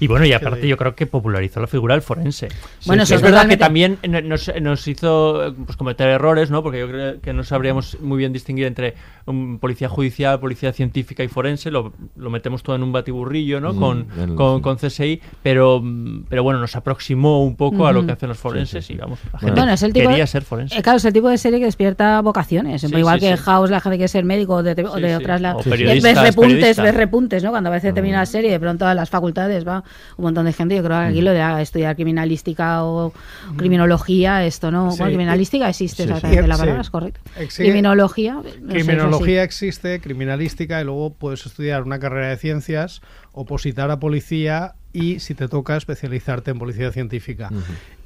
[0.00, 2.48] Y bueno, y aparte yo creo que popularizó la figura del forense.
[2.86, 6.62] Bueno, Sí, es verdad que también nos, nos hizo pues, cometer errores, ¿no?
[6.62, 8.94] Porque yo creo que no sabríamos muy bien distinguir entre
[9.26, 11.70] un policía judicial, policía científica y forense.
[11.70, 13.72] Lo, lo metemos todo en un batiburrillo, ¿no?
[13.72, 14.62] Mm, con, el- con, sí.
[14.62, 15.82] con CSI, pero,
[16.28, 18.92] pero bueno, nos aproximó un poco a lo que hacen los forenses Sí, sí, sí.
[18.94, 19.46] y vamos, la Bueno.
[19.46, 20.76] gente Bueno, es el tipo quería de- ser forense.
[20.78, 22.80] eh, claro, es el tipo de serie que despierta vocaciones.
[22.82, 23.42] Sí, igual sí, que sí.
[23.44, 25.14] House, la gente que quiere ser médico o de, de sí.
[25.14, 25.40] otras.
[25.40, 27.50] La, O ves- periodistas, ves repuntes, ves repuntes, ¿no?
[27.50, 29.84] Cuando a veces termina la serie, de pronto a las facultades va
[30.16, 30.76] un montón de gente.
[30.76, 33.12] Yo creo que aquí lo de estudiar criminalística o
[33.56, 34.90] criminología, esto no.
[34.90, 34.98] Sí.
[34.98, 36.14] Bueno, criminalística existe Sí, sí.
[36.14, 36.60] exactamente, la Sí.
[36.60, 37.20] palabra es correcta.
[37.38, 38.34] Exige- Criminología.
[38.34, 43.00] no sé, es Criminología existe, criminalística, y luego puedes estudiar una carrera de ciencias,
[43.32, 47.50] opositar a policía y, si te toca, especializarte en policía científica.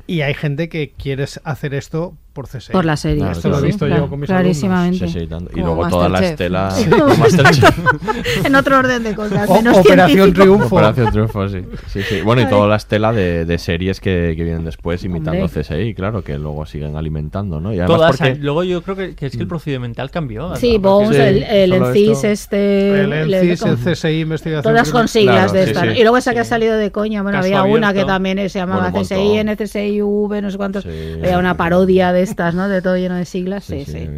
[0.06, 2.72] Y hay gente que quiere hacer esto por CSI.
[2.72, 3.18] Por la serie.
[3.18, 5.08] Claro, Esto lo he visto Claro, yo con mis clarísimamente.
[5.08, 5.50] Sí, sí, tanto.
[5.56, 6.32] Y luego toda la Masterchef.
[6.32, 6.70] estela.
[6.70, 6.88] Sí.
[6.90, 7.78] como Masterchef.
[8.44, 9.48] en otro orden de cosas.
[9.48, 10.32] O- menos Operación.
[10.32, 10.76] Triunfo.
[10.76, 11.58] Operación Triunfo, sí.
[11.88, 12.20] sí, sí.
[12.22, 15.62] Bueno, y toda la estela de, de series que, que vienen después imitando Hombre.
[15.62, 17.72] CSI, claro, que luego siguen alimentando, ¿no?
[17.72, 18.34] Y además Todas, porque...
[18.36, 20.54] luego yo creo que, que es que el procedimental cambió.
[20.56, 20.78] Sí.
[20.78, 23.00] Bones, el, el ENCIS, este.
[23.02, 24.62] El el- ENCIS, el como- CSI, investigación.
[24.72, 25.98] Todas con siglas Claro, de sí.
[26.00, 28.58] Y luego esa que ha salido de coña, bueno, Caso había una que también se
[28.58, 29.14] llamaba Bueno, un CSI,
[29.44, 29.54] montón.
[29.54, 30.82] NCSIV, no sé cuántos.
[30.84, 30.90] Sí.
[31.22, 32.68] Había una parodia de estas, ¿no?
[32.68, 33.64] De todo lleno de siglas.
[33.64, 34.08] Sí, sí.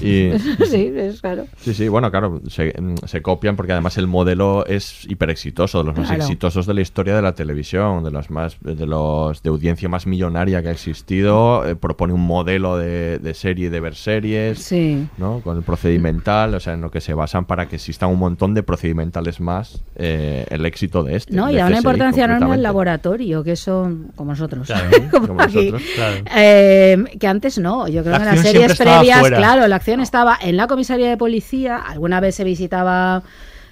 [0.02, 0.32] Y,
[0.66, 1.46] Sí, es claro.
[1.58, 2.72] Sí, sí, bueno, claro, se,
[3.06, 6.22] se copian porque además el modelo es hiper exitoso, de los más Claro.
[6.22, 10.06] exitosos de la historia de la televisión, de los más, de los de audiencia más
[10.06, 15.06] millonaria que ha existido, eh, propone un modelo de, de serie de ver series, Sí.
[15.18, 15.40] ¿no?
[15.40, 18.54] Con el procedimental, o sea, en lo que se basan para que existan un montón
[18.54, 21.34] de procedimentales más eh, el éxito de este.
[21.34, 24.66] No, y da una importancia enorme al laboratorio, que eso, como nosotros.
[24.66, 25.70] Claro, como como aquí.
[25.70, 26.16] nosotros, claro.
[26.36, 30.00] Eh, que antes no, yo creo La que en las series previas, claro, la acción
[30.00, 33.24] estaba en la comisaría de policía, alguna vez se visitaba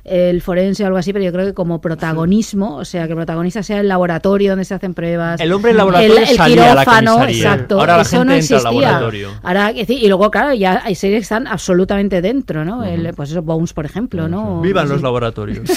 [0.05, 3.17] el forense o algo así, pero yo creo que como protagonismo, o sea, que el
[3.17, 5.41] protagonista sea el laboratorio donde se hacen pruebas.
[5.41, 7.81] El hombre del laboratorio el, el salía a la quirófano, exacto.
[7.81, 8.89] Ahora la eso gente no entra al existía.
[8.93, 9.29] laboratorio.
[9.43, 12.85] Ahora, y luego, claro, ya hay series que están absolutamente dentro, ¿no?
[12.85, 14.61] El- pues eso, Bones, por ejemplo, ¿no?
[14.61, 14.93] Vivan Sí.
[14.93, 15.69] los laboratorios.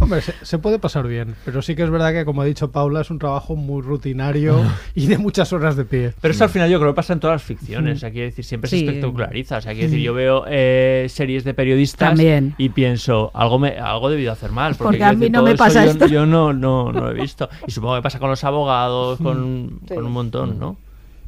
[0.00, 2.70] Hombre, se, se puede pasar bien, pero sí que es verdad que, como ha dicho
[2.70, 4.60] Paula, es un trabajo muy rutinario
[4.94, 6.12] y de muchas horas de pie.
[6.20, 7.96] Pero eso al final yo creo que pasa en todas las ficciones.
[7.96, 8.80] O sea, quiero decir, siempre Sí.
[8.80, 9.58] se espectaculariza.
[9.58, 12.54] O sea, quiero decir, yo veo eh, series de periodistas También.
[12.58, 14.74] y pienso, algo me, algo he debido hacer mal.
[14.74, 16.06] Porque, Porque a mí no todo me eso pasa yo, esto.
[16.06, 17.48] yo no, no, no lo he visto.
[17.66, 19.94] Y supongo que pasa con los abogados, con, Sí.
[19.94, 20.76] con un montón, ¿no?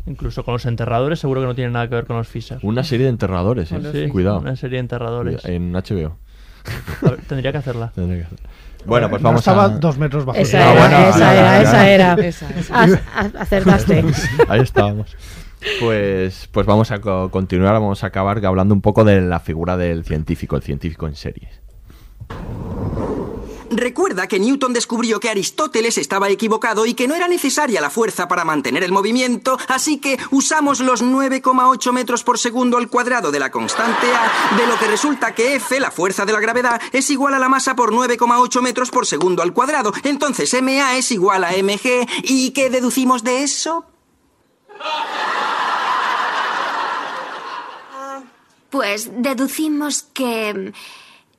[0.07, 2.63] Incluso con los enterradores, seguro que no tiene nada que ver con los fisas.
[2.65, 3.81] Una serie de enterradores, ¿eh?
[3.93, 4.39] Sí, Cuidado.
[4.41, 5.45] Una serie de enterradores.
[5.45, 6.17] En HBO.
[7.05, 7.89] A ver, tendría que hacerla.
[7.95, 8.49] Tendría que hacerla.
[8.87, 9.69] Bueno, pues No vamos estaba a...
[9.69, 12.49] dos metros bajo Esa era, bueno, esa era, esa.
[12.59, 13.01] Esa,
[13.39, 14.03] acertaste.
[14.49, 15.15] Ahí estábamos.
[15.81, 19.77] Pues, pues vamos a co- continuar, vamos a acabar hablando un poco de la figura
[19.77, 21.61] del científico, el científico en series.
[23.71, 28.27] Recuerda que Newton descubrió que Aristóteles estaba equivocado y que no era necesaria la fuerza
[28.27, 33.39] para mantener el movimiento, así que usamos los 9,8 metros por segundo al cuadrado de
[33.39, 37.11] la constante A, de lo que resulta que F, la fuerza de la gravedad, es
[37.11, 39.93] igual a la masa por 9,8 metros por segundo al cuadrado.
[40.03, 42.09] Entonces MA es igual a MG.
[42.25, 43.87] ¿Y qué deducimos de eso?
[48.71, 50.73] Pues deducimos que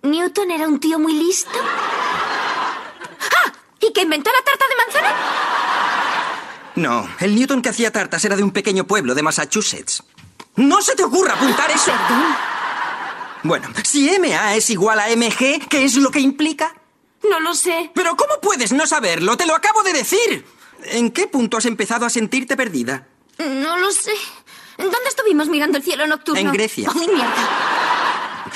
[0.04, 1.52] Newton era un tío muy listo.
[1.54, 3.52] ¡Ah!
[3.80, 5.16] ¿Y que inventó la tarta de manzana?
[6.76, 10.04] No, el Newton que hacía tartas era de un pequeño pueblo de Massachusetts.
[10.56, 11.92] ¡No se te ocurra apuntar eso!
[13.44, 16.74] Bueno, si MA es igual a MG, ¿qué es lo que implica?
[17.30, 17.92] No lo sé.
[17.94, 19.38] ¿Pero cómo puedes no saberlo?
[19.38, 20.46] ¡Te lo acabo de decir!
[20.86, 23.08] ¿En qué punto has empezado a sentirte perdida?
[23.38, 24.14] No lo sé.
[24.78, 26.40] ¿Dónde estuvimos mirando el cielo nocturno?
[26.40, 26.90] En Grecia.
[26.94, 27.81] ¡Ay, mierda!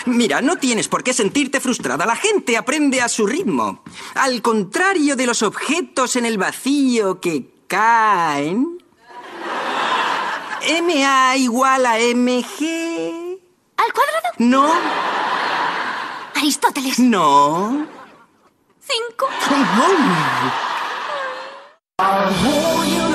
[0.05, 2.05] Mira, no tienes por qué sentirte frustrada.
[2.05, 3.83] La gente aprende a su ritmo.
[4.15, 8.77] Al contrario de los objetos en el vacío que caen.
[10.83, 13.39] MA igual a MG.
[13.77, 14.29] ¿Al cuadrado?
[14.39, 14.73] No,
[16.35, 16.99] Aristóteles.
[16.99, 17.87] no.
[18.79, 19.27] Cinco.
[21.97, 23.14] Our whole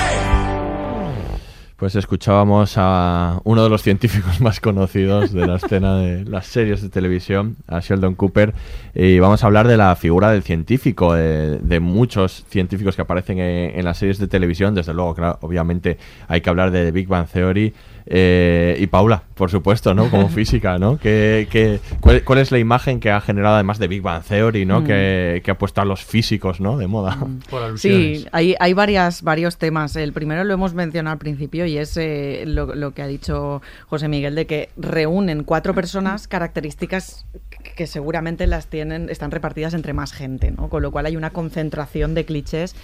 [1.81, 6.83] Pues escuchábamos a uno de los científicos más conocidos de la escena de las series
[6.83, 8.53] de televisión, a Sheldon Cooper,
[8.93, 13.39] y vamos a hablar de la figura del científico, de, de muchos científicos que aparecen
[13.39, 14.75] en, en las series de televisión.
[14.75, 15.97] Desde luego, claro, obviamente
[16.27, 17.73] hay que hablar de The Big Bang Theory.
[18.05, 20.09] Eh, y Paula, por supuesto, ¿no?
[20.09, 20.97] Como física, ¿no?
[20.97, 24.65] ¿Qué, qué- cuál, cuál es la imagen que ha generado además de Big Bang Theory,
[24.65, 24.81] ¿no?
[24.81, 24.85] Mm.
[24.85, 26.77] Que, que ha puesto a los físicos, ¿no?
[26.77, 27.17] De moda.
[27.77, 29.95] Sí, hay, hay varias, varios temas.
[29.95, 33.61] El primero lo hemos mencionado al principio y es eh, lo, lo que ha dicho
[33.87, 37.25] José Miguel de que reúnen cuatro personas características
[37.75, 40.69] que seguramente las tienen, están repartidas entre más gente, ¿no?
[40.69, 42.75] Con lo cual hay una concentración de clichés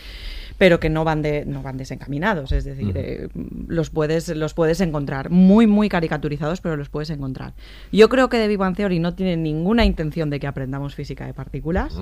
[0.57, 3.29] pero que no van de no van desencaminados, es decir, eh,
[3.67, 7.53] los puedes los puedes encontrar muy muy caricaturizados, pero los puedes encontrar.
[7.91, 11.25] Yo creo que The Big Bang Theory no tiene ninguna intención de que aprendamos física
[11.25, 11.97] de partículas.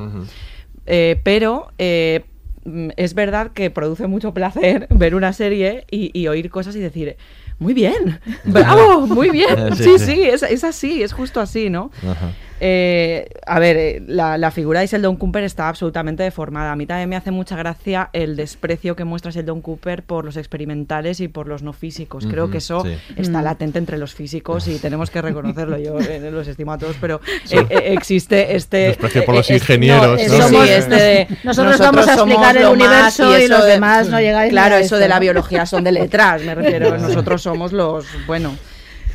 [0.85, 2.25] Eh, pero eh,
[2.63, 6.79] mm, es verdad que produce mucho placer ver una serie y, y oír cosas y
[6.79, 7.17] decir,
[7.59, 9.55] muy bien, bravo, muy bien.
[9.75, 10.05] Sí, Sí, sí.
[10.05, 11.91] sí, es, es así, es justo así, ¿no?
[12.07, 12.31] Ajá.
[12.61, 16.71] Eh, a ver, eh, la, la figura de Sheldon Cooper está absolutamente deformada.
[16.71, 20.37] A mí también me hace mucha gracia el desprecio que muestra Sheldon Cooper por los
[20.37, 22.25] experimentales y por los no físicos.
[22.25, 22.95] Creo que eso sí.
[23.17, 23.43] está Mm.
[23.43, 25.77] latente entre los físicos y tenemos que reconocerlo.
[25.77, 27.19] Yo eh, los estimo a todos, pero
[27.51, 28.77] eh, eh, existe este...
[28.87, 30.17] Desprecio por los ingenieros, ¿no?
[30.17, 34.19] sí, Somos- este de, nosotros vamos a explicar el universo y los de- demás no
[34.21, 36.97] llegáis Claro, a eso de la biología son de letras, me refiero.
[36.97, 38.05] Nosotros somos los...
[38.27, 38.55] Bueno...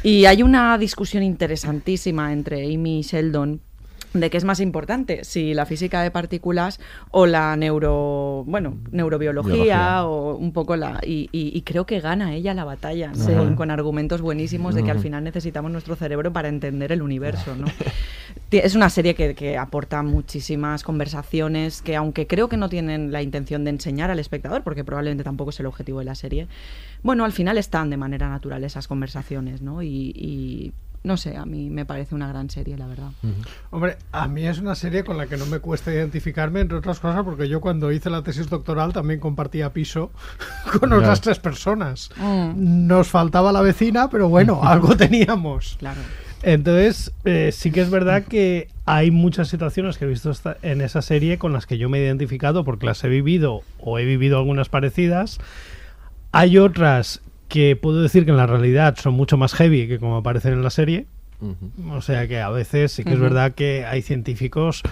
[0.02, 3.60] Y hay una discusión interesantísima entre Amy y Sheldon
[4.12, 6.80] de qué es más importante, si la física de partículas
[7.12, 10.04] o la neuro, bueno, neurobiología Biología.
[10.04, 13.12] o un poco la y, y- y creo que gana ella la batalla.
[13.14, 13.30] Sí.
[13.32, 17.54] con, con argumentos buenísimos de que al final necesitamos nuestro cerebro para entender el universo,
[17.54, 17.66] ¿no?
[18.50, 23.22] Es una serie que, que aporta muchísimas conversaciones que, aunque creo que no tienen la
[23.22, 26.48] intención de enseñar al espectador, porque probablemente tampoco es el objetivo de la serie,
[27.02, 29.82] bueno, al final están de manera natural esas conversaciones, ¿no?
[29.82, 30.72] Y, y
[31.02, 33.10] no sé, a mí me parece una gran serie, la verdad.
[33.70, 37.00] Hombre, a mí es una serie con la que no me cuesta identificarme, entre otras
[37.00, 40.10] cosas, porque yo cuando hice la tesis doctoral también compartía piso
[40.78, 42.10] con otras tres personas.
[42.16, 42.86] Mm.
[42.86, 45.76] Nos faltaba la vecina, pero bueno, algo teníamos.
[45.78, 46.00] Claro.
[46.42, 50.32] Entonces, eh, sí que es verdad que hay muchas situaciones que he visto
[50.62, 53.98] en esa serie con las que yo me he identificado porque las he vivido o
[53.98, 55.38] he vivido algunas parecidas.
[56.32, 60.16] Hay otras que puedo decir que en la realidad son mucho más heavy que como
[60.16, 61.06] aparecen en la serie.
[61.90, 64.82] O sea que a veces sí que es verdad que hay científicos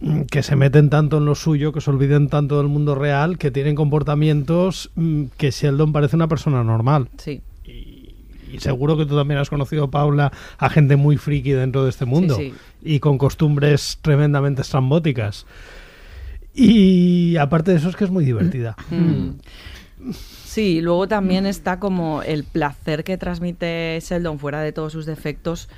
[0.00, 3.38] mm, que se meten tanto en lo suyo, que se olviden tanto del mundo real,
[3.38, 7.08] que tienen comportamientos mm, que Sheldon parece una persona normal.
[7.16, 7.40] Sí.
[7.64, 12.04] Y seguro que tú también has conocido, Paula, a gente muy friki dentro de este
[12.04, 12.36] mundo.
[12.36, 12.54] sí.
[12.82, 15.46] Y con costumbres tremendamente estrambóticas.
[16.54, 18.76] Y aparte de eso es que es muy divertida.
[18.90, 19.30] Mm.
[20.58, 25.68] Sí, luego también está como el placer que transmite Sheldon fuera de todos sus defectos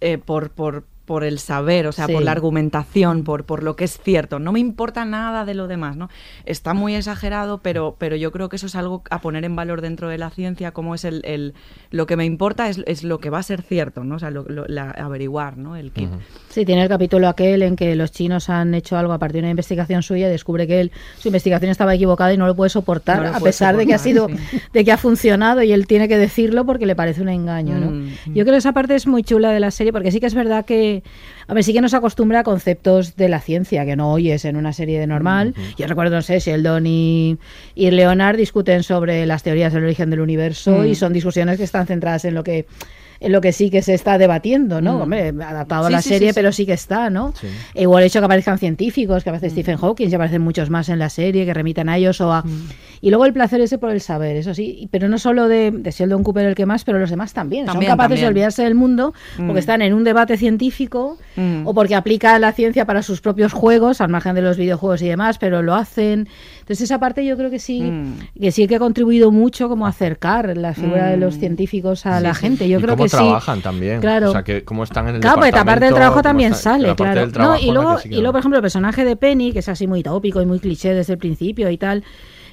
[0.00, 2.12] eh, por, por, por el saber, o sea, Sí.
[2.14, 4.38] por la argumentación, por, por lo que es cierto.
[4.40, 6.08] No me importa nada de lo demás, ¿no?
[6.46, 9.82] Está muy exagerado, pero, pero yo creo que eso es algo a poner en valor
[9.82, 11.54] dentro de la ciencia, como es el, el-
[11.90, 14.16] lo que me importa es, es lo que va a ser cierto, ¿no?
[14.16, 15.76] O sea, lo- lo- la- averiguar, ¿no?
[15.76, 16.08] El kit.
[16.54, 19.46] Sí, tiene el capítulo aquel en que los chinos han hecho algo a partir de
[19.46, 22.70] una investigación suya y descubre que él, su investigación estaba equivocada y no lo puede
[22.70, 24.28] soportar, No lo a pesar de que ha sido,
[24.72, 27.90] de que ha funcionado y él tiene que decirlo porque le parece un engaño, ¿no?
[27.90, 28.08] Mm.
[28.26, 30.34] Yo creo que esa parte es muy chula de la serie porque sí que es
[30.34, 31.02] verdad que,
[31.48, 34.54] a ver, sí que nos acostumbra a conceptos de la ciencia que no oyes en
[34.54, 35.54] una serie de normal.
[35.76, 37.36] Yo recuerdo, no sé, Sheldon y,
[37.74, 40.86] y Leonard discuten sobre las teorías del origen del universo Mm.
[40.86, 42.66] y son discusiones que están centradas en lo que
[43.28, 44.98] lo que sí que se está debatiendo, ¿no?
[44.98, 45.02] Mm.
[45.02, 47.32] Hombre, adaptado a la sí, serie, sí, pero sí que está, ¿no?
[47.74, 50.88] E igual el hecho que aparezcan científicos, que aparece Stephen Hawking, y aparecen muchos más
[50.88, 52.44] en la serie, que remitan a ellos o a...
[53.00, 55.90] Y luego el placer ese por el saber, eso sí, pero no solo de, de
[55.90, 57.66] Sheldon Cooper el que más, pero los demás también.
[57.66, 59.58] También, Son capaces de olvidarse del mundo porque Mm.
[59.58, 61.66] están en un debate científico Mm.
[61.66, 65.08] o porque aplican la ciencia para sus propios juegos, al margen de los videojuegos y
[65.08, 66.28] demás, pero lo hacen.
[66.64, 68.40] Entonces esa parte yo creo que sí, Mm.
[68.40, 71.40] que sí que ha contribuido mucho como a acercar la figura de los Mm.
[71.40, 72.40] científicos a Sí, la sí.
[72.40, 72.66] gente.
[72.70, 73.16] Yo y creo cómo que sí.
[73.18, 74.00] trabajan también.
[74.00, 74.30] Claro.
[74.30, 76.94] O sea, que cómo están en el Claro, porque la parte del trabajo también sale,
[76.94, 77.26] claro.
[77.26, 79.52] No, trabajo y luego, que sí que y luego, por ejemplo, el personaje de Penny,
[79.52, 82.02] que es así muy tópico y muy cliché desde el principio y tal.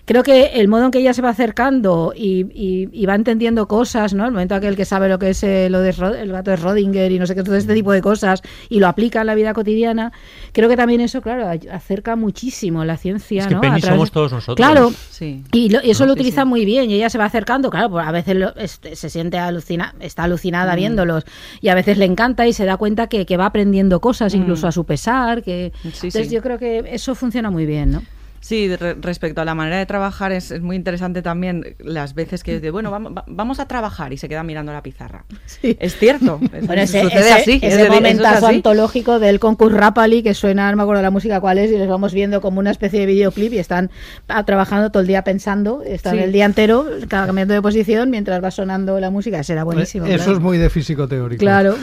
[0.05, 3.67] Creo que el modo en que ella se va acercando y, y- y va entendiendo
[3.67, 4.25] cosas, ¿no?
[4.25, 6.57] El momento aquel que sabe lo que es eh, lo de Ro- el gato de
[6.57, 9.35] Rodinger y no sé qué, todo este tipo de cosas y lo aplica en la
[9.35, 10.11] vida cotidiana,
[10.53, 13.61] creo que también eso, claro, ay- acerca muchísimo la ciencia, Es que ¿no?
[13.61, 14.55] Penny A través- somos todos nosotros.
[14.55, 15.43] Claro, Sí.
[15.51, 17.69] y, lo- y eso No, lo sí, utiliza muy bien y ella se va acercando,
[17.69, 20.77] claro, pues a veces lo- este, se siente alucina, está alucinada Mm.
[20.77, 21.25] viéndolos
[21.61, 24.65] y a veces le encanta y se da cuenta que, que va aprendiendo cosas incluso
[24.65, 24.69] Mm.
[24.69, 26.33] a su pesar, que Sí, entonces sí.
[26.35, 28.01] yo creo que eso funciona muy bien, ¿no?
[28.41, 32.15] Sí, de- re- respecto a la manera de trabajar es, es muy interesante también las
[32.15, 35.25] veces que dice, bueno, vamos, va- vamos a trabajar y se queda mirando la pizarra.
[35.61, 36.39] Es cierto.
[36.51, 37.51] es- Bueno, ese, sucede ese- así.
[37.53, 38.55] ese es decir, eso es momentazo así.
[38.55, 41.87] antológico del concurso Rapali que suena, no me acuerdo la música cuál es, y les
[41.87, 43.91] vamos viendo como una especie de videoclip y están
[44.27, 46.23] ah, trabajando todo el día pensando, están Sí.
[46.23, 50.07] el día entero cambiando de posición mientras va sonando la música, ese era buenísimo.
[50.07, 50.31] Eso claro.
[50.33, 51.39] es muy de físico teórico.
[51.39, 51.75] Claro,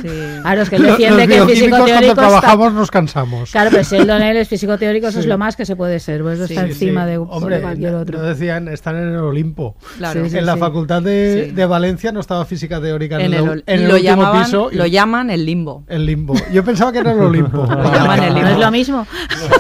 [0.43, 2.23] claro, es que él defiende los que el físico cuando teórico está...
[2.27, 3.53] trabajamos nos cansamos.
[3.53, 5.29] Claro, pero Sheldon él es físico teórico, eso es Sí.
[5.29, 6.73] lo más que se puede ser, pues Sí, está sí.
[6.73, 8.19] encima de, Hombre, de cualquier no- otro.
[8.19, 9.77] no decían, están en el Olimpo.
[9.99, 10.25] Claro.
[10.25, 10.61] Sí, sí, en la sí.
[10.61, 11.55] facultad de, Sí.
[11.55, 14.69] de Valencia no estaba física teórica en, En el, en el lo último llamaban, piso.
[14.73, 15.85] y- lo llaman el limbo.
[15.89, 16.35] el limbo.
[16.53, 17.59] Yo pensaba que era el Olimpo.
[17.59, 18.51] Lo llaman el ¿No limbo.
[18.51, 19.07] es lo mismo?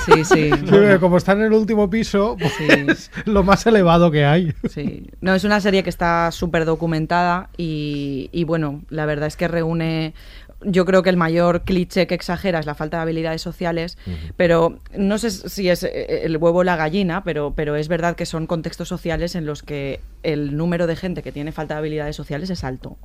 [0.06, 0.50] Sí, sí.
[1.00, 4.52] Como está en el último piso, pues lo más elevado que hay.
[4.68, 5.08] Sí.
[5.20, 9.48] No, es una serie que está súper documentada y, y, bueno, la verdad es que
[9.48, 10.14] reúne.
[10.62, 13.96] Yo creo que el mayor cliché que exagera es la falta de habilidades sociales,
[14.36, 18.16] pero no sé si es eh, el huevo o la gallina, pero, pero es verdad
[18.16, 21.78] que son contextos sociales en los que el número de gente que tiene falta de
[21.78, 22.96] habilidades sociales es alto.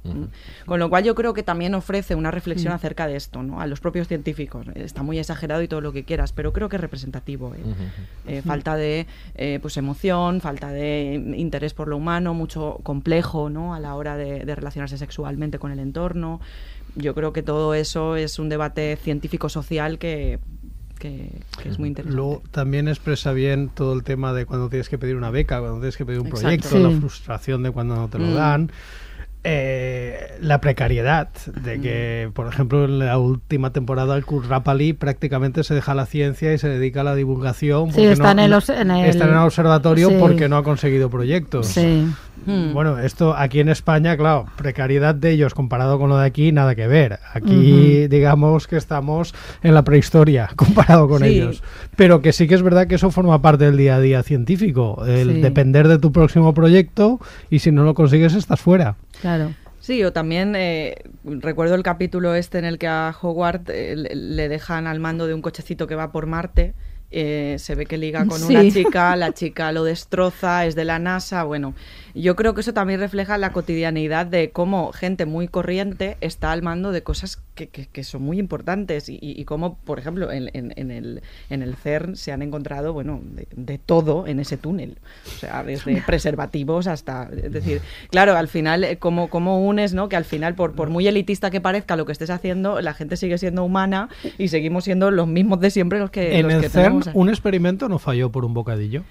[0.66, 3.62] Con lo cual yo creo que también ofrece una reflexión acerca de esto, ¿no?
[3.62, 4.66] A los propios científicos.
[4.76, 7.54] Está muy exagerado y todo lo que quieras, pero creo que es representativo.
[7.54, 7.60] ¿eh?
[8.28, 9.06] Eh, falta de
[9.36, 13.76] eh, pues emoción, falta de interés por lo humano, mucho complejo ¿no?
[13.76, 16.42] a la hora de, de relacionarse sexualmente con el entorno.
[16.96, 20.40] Yo creo que todo eso es un debate científico-social que,
[21.00, 21.30] que-
[21.62, 22.16] que es muy interesante.
[22.16, 25.78] Luego también expresa bien todo el tema de cuando tienes que pedir una beca, cuando
[25.80, 26.44] tienes que pedir un Exacto.
[26.44, 26.80] proyecto, Sí.
[26.84, 28.34] la frustración de cuando no te lo Mm.
[28.36, 28.72] dan.
[29.46, 31.28] Eh, la precariedad
[31.62, 36.06] de que, por ejemplo, en la última temporada el Kurt Rapali prácticamente se deja la
[36.06, 37.92] ciencia y se dedica a la divulgación.
[37.92, 40.16] Sí, está no- en el no- obs- en el- está en el observatorio Sí.
[40.20, 41.68] porque no ha conseguido proyectos.
[41.68, 42.08] Sí.
[42.46, 42.74] Hmm.
[42.74, 46.76] Bueno, esto aquí en España, claro, precariedad de ellos comparado con lo de aquí, nada
[46.76, 47.20] que ver.
[47.34, 51.28] Aquí, digamos que estamos en la prehistoria comparado con Sí.
[51.28, 51.64] ellos.
[51.96, 55.04] Pero que sí que es verdad que eso forma parte del día a día científico,
[55.06, 55.42] el Sí.
[55.42, 58.96] depender de tu próximo proyecto y si no lo consigues estás fuera.
[59.22, 59.54] Claro.
[59.80, 60.96] Sí, o también eh,
[61.26, 65.34] recuerdo el capítulo este en el que a Howard eh, le- dejan al mando de
[65.34, 66.74] un cochecito que va por Marte
[67.16, 68.56] eh, se ve que liga con Sí.
[68.56, 71.76] una chica, la chica lo destroza, es de la NASA, bueno,
[72.16, 76.62] yo creo que eso también refleja la cotidianidad de cómo gente muy corriente está al
[76.62, 80.50] mando de cosas que, que- que son muy importantes y, y- cómo, por ejemplo, en,
[80.54, 84.58] en- en el, en el CERN se han encontrado, bueno, de, de todo en ese
[84.58, 84.98] túnel,
[85.36, 90.10] o sea, desde preservativos hasta, es decir, claro, al final, eh, ¿cómo, cómo unes, no?
[90.10, 93.18] Que al final, por, por muy elitista que parezca lo que estés haciendo, la gente
[93.18, 96.62] sigue siendo humana y seguimos siendo los mismos de siempre los que, En los el
[96.62, 99.04] que CERN, tenemos un experimento no falló por un bocadillo.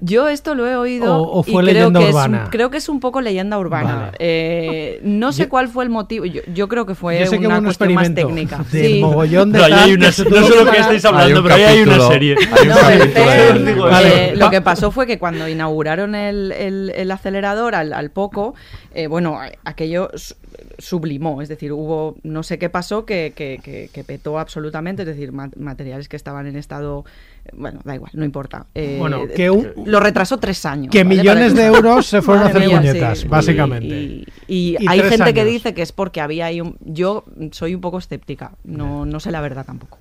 [0.00, 2.76] Yo esto lo he oído O- o y fue creo leyenda que es creo que
[2.76, 3.94] es un poco leyenda urbana.
[3.96, 4.16] Vale.
[4.20, 6.24] Eh, no sé Yo- cuál fue el motivo.
[6.24, 8.64] Yo, yo creo que fue Yo sé que una un cuestión más técnica.
[8.72, 9.00] de Sí.
[9.00, 12.36] mogollón de hay una- no sé lo que estáis hablando, pero ahí hay una serie.
[12.52, 14.36] Hay un No, el eh, Vale.
[14.36, 18.54] lo que pasó fue que cuando inauguraron el, el- el acelerador al, al poco,
[18.94, 20.34] eh, bueno, aquello su-
[20.78, 25.08] sublimó, es decir, hubo no sé qué pasó que, que- que- que petó absolutamente, es
[25.08, 27.04] decir, ma- materiales que estaban en estado,
[27.54, 28.66] bueno, da igual, no importa.
[28.74, 30.90] Eh, Bueno, que un- lo retrasó tres años.
[30.90, 31.16] que ¿vale?
[31.16, 33.28] millones de euros se fueron a hacer mía, muñecas, sí.
[33.28, 33.86] básicamente.
[33.86, 36.76] Y, y Y hay gente que dice que es porque había ahí un...
[36.80, 39.98] Yo soy un poco escéptica, no, no sé la verdad tampoco.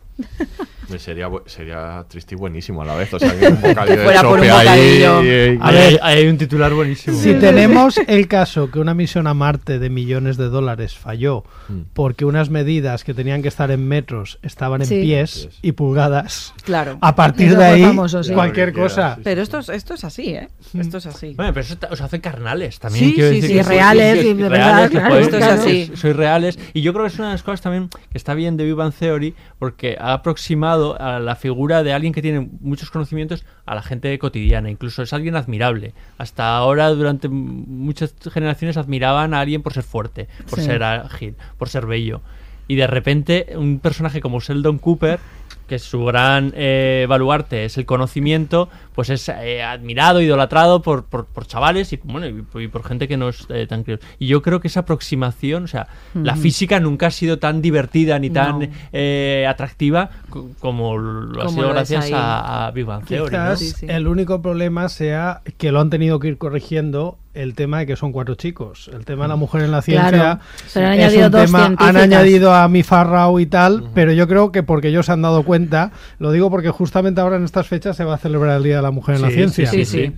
[0.89, 3.13] Me Sería, sería triste y buenísimo a la vez.
[3.13, 5.23] O sea, que un bocadillo de sope ahí, bocadillo.
[5.23, 7.17] y- A Ahí ver, hay, un titular buenísimo.
[7.17, 11.81] Si tenemos el caso que una misión a Marte de millones de dólares falló Mm.
[11.93, 15.01] porque unas medidas que tenían que estar en metros estaban en Sí.
[15.01, 16.97] pies y pulgadas, Claro.
[17.01, 18.33] a partir Eso de ahí famoso, sí.
[18.33, 19.15] cualquier Claro cosa.
[19.15, 20.47] quiera, Pero esto es, esto es así, ¿eh?
[20.79, 21.33] Esto es así.
[21.35, 23.05] Bueno, pero eso os hace carnales también.
[23.09, 25.25] Sí, quiero sí, decir sí, que reales sois y de reales, verdad, que claro, podéis-
[25.27, 25.61] Esto es claro.
[25.61, 25.87] así.
[25.87, 26.59] sois- sois reales.
[26.73, 28.75] Y yo creo que es una de las cosas también que está bien de Big
[28.75, 33.75] Bang Theory porque ha aproximado a la figura de alguien que tiene muchos conocimientos a
[33.75, 34.69] la gente cotidiana.
[34.69, 35.93] Incluso es alguien admirable.
[36.17, 40.65] Hasta ahora, durante muchas generaciones, admiraban a alguien por ser fuerte, por Sí.
[40.65, 42.21] ser ágil, por ser bello.
[42.67, 45.19] Y de repente, un personaje como Sheldon Cooper
[45.67, 51.27] que su gran eh, baluarte es el conocimiento, pues es eh, admirado, idolatrado por, por,
[51.27, 53.99] por chavales y, bueno, y, por- y por gente que no es eh, tan críos.
[54.17, 58.17] Y yo creo que esa aproximación, o sea, la física nunca ha sido tan divertida
[58.17, 58.67] ni tan No.
[58.91, 63.25] eh, atractiva co- como lo ha sido lo gracias a, a Big Bang Theory.
[63.37, 63.43] ¿no?
[63.53, 63.85] Quizás Sí, sí.
[63.87, 67.95] el único problema sea que lo han tenido que ir corrigiendo el tema de que
[67.95, 68.89] son cuatro chicos.
[68.91, 70.39] El tema de la mujer en la ciencia Claro,
[70.73, 74.11] pero han es añadido un dos tema, han añadido a mi Farrao y tal, pero
[74.11, 77.43] yo creo que porque ellos se han dado cuenta, lo digo porque justamente ahora en
[77.43, 79.67] estas fechas se va a celebrar el Día de la Mujer en la Sí, Ciencia.
[79.71, 80.11] Sí, sí.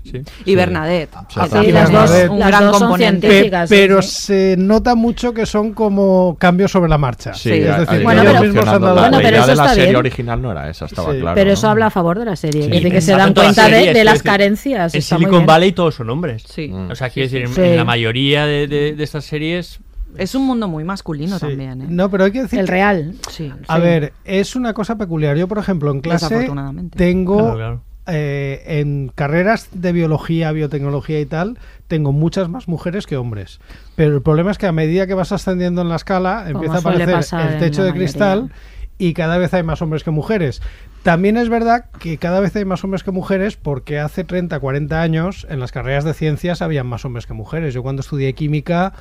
[0.46, 1.10] Y Bernadette.
[1.50, 3.28] También las dos- un las gran dos son componente.
[3.28, 4.10] Pe- científicas, sí, pero sí.
[4.10, 7.34] se nota mucho que son como cambios sobre la marcha.
[7.34, 9.50] Sí, es decir, Bueno, ellos pero- mismos han dado La- Bueno, la pero idea eso
[9.52, 9.96] de la está serie bien.
[9.98, 11.20] original no era esa, estaba Sí.
[11.20, 11.36] claro.
[11.36, 11.54] Pero ¿no?
[11.54, 12.62] eso habla a favor de la serie.
[12.64, 12.68] Sí.
[12.68, 14.94] Es decir, que se dan cuenta de, series, de las carencias.
[14.96, 15.46] En Silicon.
[15.46, 16.44] Valley todos son hombres.
[16.48, 16.72] Sí.
[16.90, 19.80] O sea, quiero decir, en, la mayoría de, estas series
[20.18, 21.46] Es un mundo muy masculino Sí.
[21.46, 21.86] también, ¿eh?
[21.88, 23.14] No, pero hay que decir El real.
[23.30, 23.52] Sí.
[23.68, 23.82] A Sí.
[23.84, 25.38] ver, es una cosa peculiar.
[25.38, 26.50] Yo, por ejemplo, en clase
[26.96, 27.84] tengo Claro, claro.
[28.12, 31.58] Eh, en carreras de biología, biotecnología y tal,
[31.88, 33.60] tengo muchas más mujeres que hombres.
[33.96, 36.76] Pero el problema es que a medida que vas ascendiendo en la escala, Como empieza
[36.76, 38.52] a aparecer el techo de cristal
[38.98, 40.62] y cada vez hay más hombres que mujeres.
[41.04, 45.02] También es verdad que cada vez hay más hombres que mujeres porque hace 30, 40
[45.02, 47.74] años en las carreras de ciencias habían más hombres que mujeres.
[47.74, 48.94] Yo cuando estudié química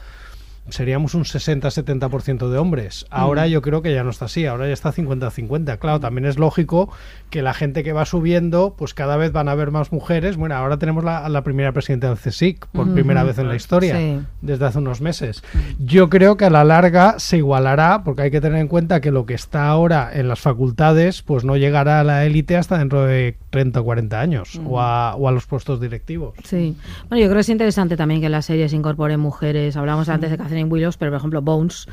[0.71, 3.07] seríamos un 60-70% de hombres.
[3.11, 3.49] Ahora Mm.
[3.51, 5.79] yo creo que ya no está así, ahora ya está 50-50.
[5.79, 6.91] Claro, también es lógico
[7.31, 10.37] que la gente que va subiendo, pues cada vez van a haber más mujeres.
[10.37, 13.97] Bueno, ahora tenemos la, la primera presidenta del CSIC por primera vez en la historia,
[13.97, 14.21] Sí.
[14.41, 15.43] desde hace unos meses.
[15.79, 19.11] Yo creo que a la larga se igualará, porque hay que tener en cuenta que
[19.11, 23.05] lo que está ahora en las facultades, pues no llegará a la élite hasta dentro
[23.05, 26.35] de 30 o 40 años, o, a, o a los puestos directivos.
[26.45, 26.77] Sí.
[27.09, 29.77] Bueno, yo creo que es interesante también que las series incorporen mujeres.
[29.77, 30.41] Hablamos antes de Mm.
[30.59, 31.87] Catherine Willows, pero por ejemplo Bones.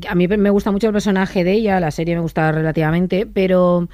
[0.00, 3.26] que A mí me gusta mucho el personaje de ella, la serie me gusta relativamente,
[3.26, 3.88] pero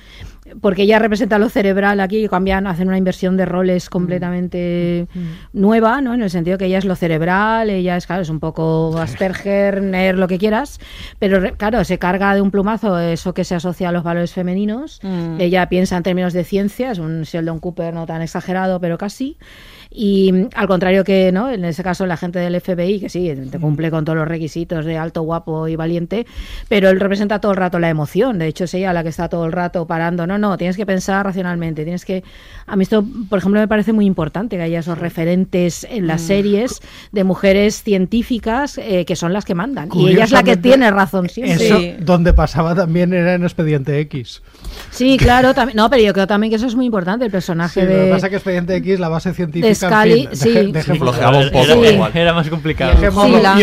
[0.61, 5.07] porque ella representa lo cerebral aquí, cambian, hacen una inversión de roles completamente
[5.53, 6.13] nueva, ¿no?
[6.13, 9.83] En el sentido que ella es lo cerebral, ella es, claro, es un poco Asperger,
[9.83, 10.81] nerd, lo que quieras,
[11.19, 15.01] pero claro, se carga de un plumazo eso que se asocia a los valores femeninos.
[15.03, 15.41] Mm.
[15.41, 19.39] Ella piensa en términos de ciencia, es un Sheldon Cooper no tan exagerado, pero casi.
[19.97, 21.49] Y mm, al contrario que, ¿no?
[21.51, 24.85] En ese caso, la gente del FBI, que sí, te cumple con todos los requisitos
[24.85, 26.27] de alto, guapo y valiente,
[26.69, 28.39] pero él representa todo el rato la emoción.
[28.39, 30.27] De hecho, es ella la que está todo el rato parando.
[30.27, 31.85] No, no, tienes que pensar racionalmente.
[31.85, 32.25] Tienes que.
[32.67, 36.23] A mí esto, por ejemplo, me parece muy importante que haya esos referentes en las
[36.23, 36.27] Mm.
[36.27, 36.81] series
[37.13, 39.89] de mujeres científicas eh, que son las que mandan.
[39.95, 41.67] Y ella es la que tiene razón siempre.
[41.67, 44.43] Eso donde pasaba también era en Expediente X.
[44.91, 45.77] Sí, claro, también.
[45.77, 47.97] No, pero yo creo también que eso es muy importante, el personaje Sí, de.
[47.97, 49.69] Lo que pasa es que Expediente X, la base científica.
[49.91, 50.73] Fin, sí.
[50.73, 51.15] deje- un poco
[52.15, 52.95] Era, más complicado.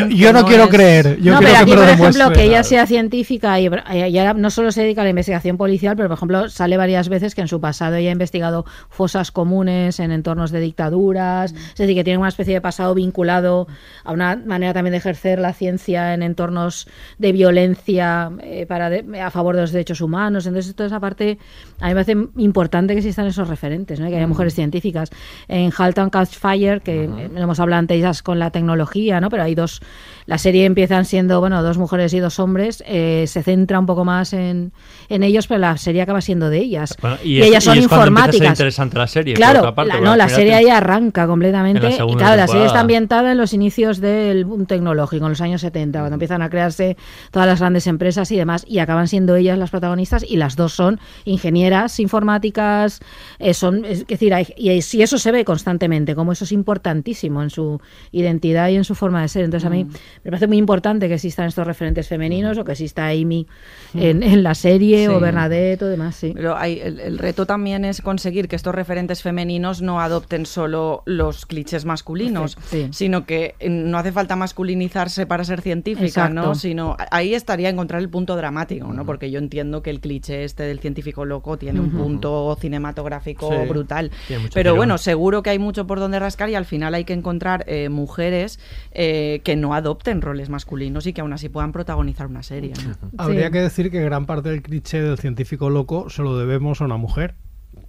[0.10, 1.18] Yo, no no quiero es- creer.
[1.22, 4.50] Yo no, quiero pero aquí, por ejemplo, que ella sea científica y, y ahora no
[4.50, 7.48] solo se dedica a la investigación policial, pero por ejemplo, sale varias veces que en
[7.48, 12.18] su pasado ella ha investigado fosas comunes en entornos de dictaduras, es decir, que tiene
[12.20, 13.68] una especie de pasado vinculado
[14.04, 16.88] a una manera también de ejercer la ciencia en entornos
[17.18, 20.46] de violencia eh, para de- a favor de los derechos humanos.
[20.46, 21.38] Entonces, toda esa parte
[21.80, 24.08] a mí me parece importante que existan esos referentes, ¿no?
[24.10, 24.30] que haya Mm.
[24.30, 25.10] mujeres científicas.
[25.48, 29.30] En Halton Catch Fire, que eh, hemos hablado antes con la tecnología, ¿no?
[29.30, 29.82] pero hay dos.
[30.28, 34.06] La serie empiezan siendo bueno dos mujeres y dos hombres, eh, se centra un poco
[34.06, 34.72] más en,
[35.10, 36.96] en ellos, pero la serie acaba siendo de ellas.
[37.02, 38.50] Bueno, y, es- ellas son es informáticas.
[38.50, 39.34] interesante la serie.
[39.34, 41.90] por Claro, otra parte, la, no, la serie ahí arranca completamente.
[41.90, 45.62] Y claro, la serie está ambientada en los inicios del boom tecnológico, en los años
[45.62, 46.98] 70, cuando empiezan a crearse
[47.32, 50.74] todas las grandes empresas y demás, y acaban siendo ellas las protagonistas, y las dos
[50.74, 53.00] son ingenieras informáticas,
[53.40, 55.82] eh, son, es decir, hay- y si eso se ve constantemente,
[56.16, 57.80] como eso es importantísimo en su
[58.12, 59.44] identidad y en su forma de ser.
[59.44, 59.86] Entonces, a mí
[60.24, 63.48] me parece muy importante que existan estos referentes femeninos o que exista Amy
[63.94, 65.20] en, en la serie o.
[65.20, 66.32] Bernadette o demás, sí.
[66.36, 71.04] Pero hay, el, el reto también es conseguir que estos referentes femeninos no adopten solo
[71.06, 72.88] los clichés masculinos, Sí.
[72.92, 76.34] sino que no hace falta masculinizarse para ser científica, Exacto.
[76.34, 76.56] ¿no?
[76.56, 79.06] Sino ahí estaría encontrar el punto dramático, ¿no?
[79.06, 83.68] Porque yo entiendo que el cliché este del científico loco tiene un punto cinematográfico Sí.
[83.70, 84.12] brutal.
[84.28, 84.78] Pero tirón.
[84.78, 87.90] bueno, seguro que hay mucho por donde rascar y al final hay que encontrar eh,
[87.90, 88.60] mujeres
[88.92, 92.74] eh, que no adopten roles masculinos y que aún así puedan protagonizar una serie.
[92.84, 93.10] ¿no?
[93.18, 96.86] Habría que decir que gran parte del cliché del científico loco se lo debemos a
[96.86, 97.36] una mujer.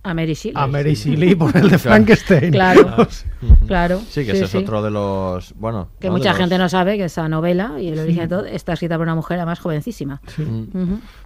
[0.04, 0.54] A Mary Shelley.
[0.60, 1.78] A Mary Shelley por el de Claro.
[1.78, 2.50] Frankenstein.
[2.50, 2.96] Claro,
[3.68, 3.98] claro.
[4.00, 5.54] Sí, que Sí, ese es otro de los.
[5.56, 6.14] Bueno, Que ¿no?
[6.14, 8.72] de mucha los- gente no sabe que esa novela y el origen de todo está
[8.72, 10.20] escrita por una mujer además jovencísima.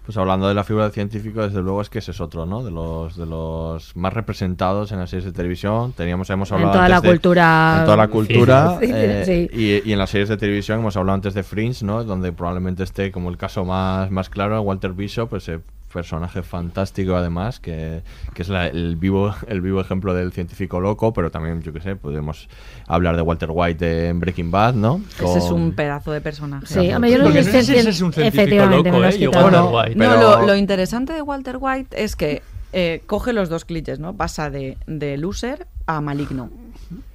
[0.05, 2.63] Pues hablando de la figura del científico, desde luego es que ese es otro, ¿no?
[2.63, 5.93] De los, de los más representados en las series de televisión.
[5.93, 8.79] Teníamos, hemos En hablado toda la de- cultura- En toda la cultura.
[8.83, 9.59] Eh, sí.
[9.85, 12.05] Y, y en las series de televisión hemos hablado antes de Fringe, ¿no?
[12.05, 15.61] Donde probablemente esté como el caso más, más claro, Walter Bishop, ese
[16.01, 18.03] personaje fantástico además, que,
[18.35, 21.81] que es la- el, vivo, el vivo ejemplo del científico loco, pero también, yo qué
[21.81, 22.49] sé, podemos
[22.87, 25.01] hablar de Walter White en Breaking Bad, ¿no?
[25.23, 26.67] Ese es un pedazo de personaje.
[26.67, 28.91] Sí, hombre, yo no Porque sé no sé si si ese es un científico efectivamente
[28.91, 29.19] loco, lo ¿eh?
[29.19, 29.45] Yo quitado.
[29.71, 29.95] Walter White.
[29.99, 32.43] No, pero- lo, lo interesante de Walter White es que
[32.75, 34.15] eh, coge los dos clichés, ¿no?
[34.15, 36.51] Pasa de, de loser a maligno.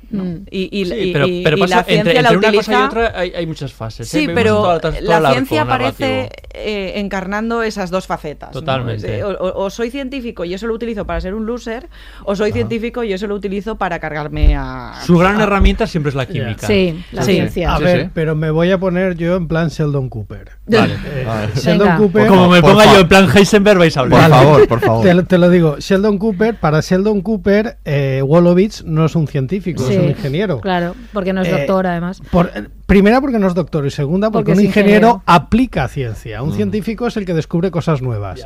[0.09, 0.23] ¿no?
[0.25, 0.45] Mm.
[0.51, 2.47] Y, y- Sí, y- pero, y- pero y pasa- la ciencia entre, la entre una
[2.49, 2.71] utiliza...
[2.73, 4.13] cosa y otra hay, hay muchas fases.
[4.13, 4.19] ¿eh?
[4.19, 6.09] Sí, pero toda- toda- todo la arco ciencia narrativo.
[6.53, 8.51] Eh, encarnando esas dos facetas.
[8.51, 9.23] Totalmente.
[9.23, 11.87] O, o- o soy científico y eso lo utilizo para ser un loser,
[12.25, 14.93] o soy científico y eso lo utilizo para cargarme a...
[15.05, 16.67] Su gran a- herramienta siempre es la química.
[16.67, 17.33] Sí, la Sí.
[17.33, 17.73] ciencia.
[17.75, 20.51] A ver, pero me voy a poner yo en plan Sheldon Cooper.
[20.67, 20.93] Vale.
[20.93, 21.53] Eh, ver.
[21.55, 21.97] Sheldon Venga.
[21.97, 22.27] Cooper.
[22.27, 24.29] Como me Por ponga yo en plan Heisenberg vais a Por hablar.
[24.29, 25.03] favor, por favor.
[25.05, 29.27] Te, lo- te lo digo, Sheldon Cooper, para Sheldon Cooper, eh, Wolowitz no es un
[29.27, 30.59] científico, Sí, es un ingeniero.
[30.61, 32.21] Claro, porque no es Eh, doctor además.
[32.31, 35.23] Por- eh, primera porque no es doctor y segunda porque, Porque un ingeniero, ingeniero.
[35.25, 36.41] aplica ciencia.
[36.41, 36.45] Mm.
[36.47, 38.45] Un científico es el que descubre cosas nuevas.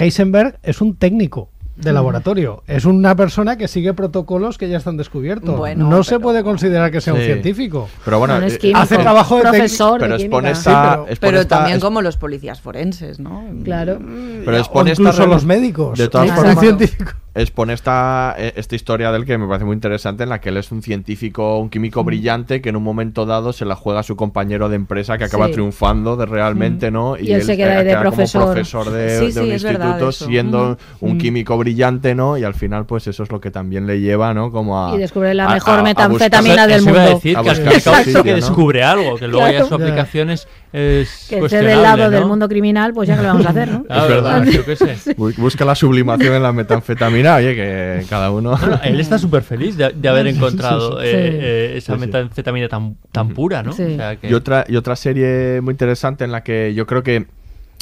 [0.00, 2.64] Heisenberg es un técnico de laboratorio.
[2.66, 5.56] Es una persona que sigue protocolos que ya están descubiertos.
[5.56, 7.88] Bueno, no se puede considerar que sea un científico.
[8.04, 8.80] Pero bueno, No, no es eh, químico.
[8.80, 11.82] hace trabajo de profesor pero de expone esta, Sí, pero- expone Pero esta- también es-
[11.84, 13.44] como los policías forenses, ¿no?
[13.62, 14.00] Claro.
[14.44, 15.96] pero O expone esta incluso rela- los médicos.
[15.96, 17.12] De todas formas, científico.
[17.34, 20.56] Expone esta, eh, esta historia del que me parece muy interesante, en la que él
[20.56, 24.02] es un científico, un químico brillante, que en un momento dado se la juega a
[24.02, 25.52] su compañero de empresa que acaba Sí.
[25.52, 27.16] triunfando de realmente, ¿no?
[27.16, 28.44] Y él se queda eh, de como profesor.
[28.46, 32.36] profesor de, Sí, de sí, un instituto, siendo un químico brillante, ¿no?
[32.38, 34.50] Y al final, pues eso es lo que también le lleva, ¿no?
[34.50, 34.94] Como a...
[34.94, 37.14] Y descubre la a- mejor a- a metanfetamina buscar- del Eso iba a mundo.
[37.16, 38.36] decir A que y sitio, sí que ¿no?
[38.36, 39.66] descubre algo, que luego ya Claro.
[39.68, 43.28] su aplicación es, es Que esté del lado del mundo criminal, pues ya que lo
[43.28, 43.84] vamos a hacer, ¿no?
[43.88, 44.44] Ah, Es verdad.
[44.44, 45.16] yo qué sé.
[45.16, 48.56] Bu- Busca la sublimación en la metanfetamina, oye, que cada uno...
[48.58, 51.12] No, no, él está súper feliz de, de haber encontrado sí, sí.
[51.14, 52.06] eh, esa Sí, sí.
[52.06, 53.72] metanfetamina tan, tan pura, ¿no?
[53.72, 53.82] Sí.
[53.84, 57.02] O sea que- Y otra, y otra serie muy interesante en la que yo creo
[57.02, 57.26] que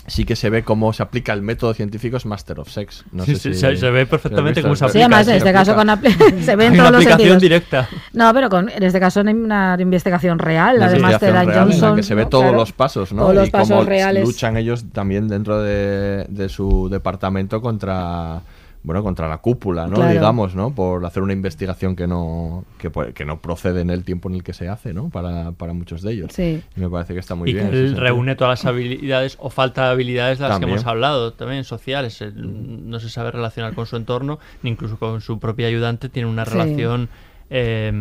[0.09, 3.05] sí que se ve cómo se aplica el método científico es Master of Sex.
[3.13, 4.99] No Sí, sé sí, si- se- se ve perfectamente cómo se visto.
[4.99, 5.87] Sí, además en este caso con
[6.45, 7.43] se ven Hay todos una los aplicación sentidos.
[7.43, 7.89] directa.
[8.13, 11.49] No, pero con, en este caso hay una investigación real, Una además de Dan real
[11.49, 11.97] en la Johnson.
[11.97, 12.29] que se ve ¿no?
[12.29, 12.57] todos Claro.
[12.59, 13.23] los pasos, ¿no?
[13.23, 14.25] Todos los y cómo pasos reales.
[14.27, 18.43] luchan ellos también dentro de, de su departamento contra
[18.87, 19.97] bueno contra la cúpula, ¿no?
[19.97, 20.13] Claro.
[20.13, 20.75] Digamos, ¿no?
[20.75, 24.45] Por hacer una investigación que no que, que no procede en el tiempo en el
[24.45, 25.11] que se hace, ¿no?
[25.11, 26.31] Para, para muchos de ellos.
[26.33, 26.63] Sí.
[26.77, 27.69] Y me parece que está muy y bien.
[27.71, 30.69] que reúne todas las habilidades o falta de habilidades de las También.
[30.71, 32.23] que hemos hablado, también sociales.
[32.23, 36.09] Él no se sabe relacionar con su entorno, ni incluso con su propia ayudante.
[36.09, 36.53] Tiene una Sí.
[37.51, 37.93] Eh,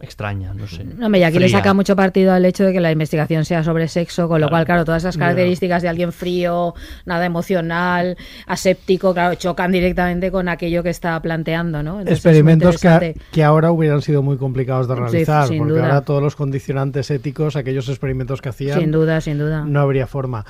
[0.00, 0.84] extraña, no sé.
[0.84, 3.64] No, hombre, y aquí le saca mucho partido al hecho de que la investigación sea
[3.64, 5.20] sobre sexo, con lo cual, claro, todas esas Ya.
[5.20, 6.74] características de alguien frío,
[7.06, 8.16] nada emocional,
[8.46, 12.00] aséptico, claro, chocan directamente con aquello que está planteando, ¿no?
[12.00, 15.84] Entonces, Experimentos que, que ahora hubieran sido muy complicados de Sí, realizar, sin porque duda.
[15.86, 19.64] ahora todos los condicionantes éticos, aquellos experimentos que hacían, Sin duda, sin duda.
[19.66, 20.44] no habría forma.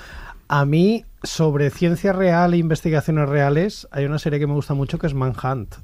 [0.48, 4.98] A mí, sobre ciencia real e investigaciones reales, hay una serie que me gusta mucho
[4.98, 5.76] que es Manhunt.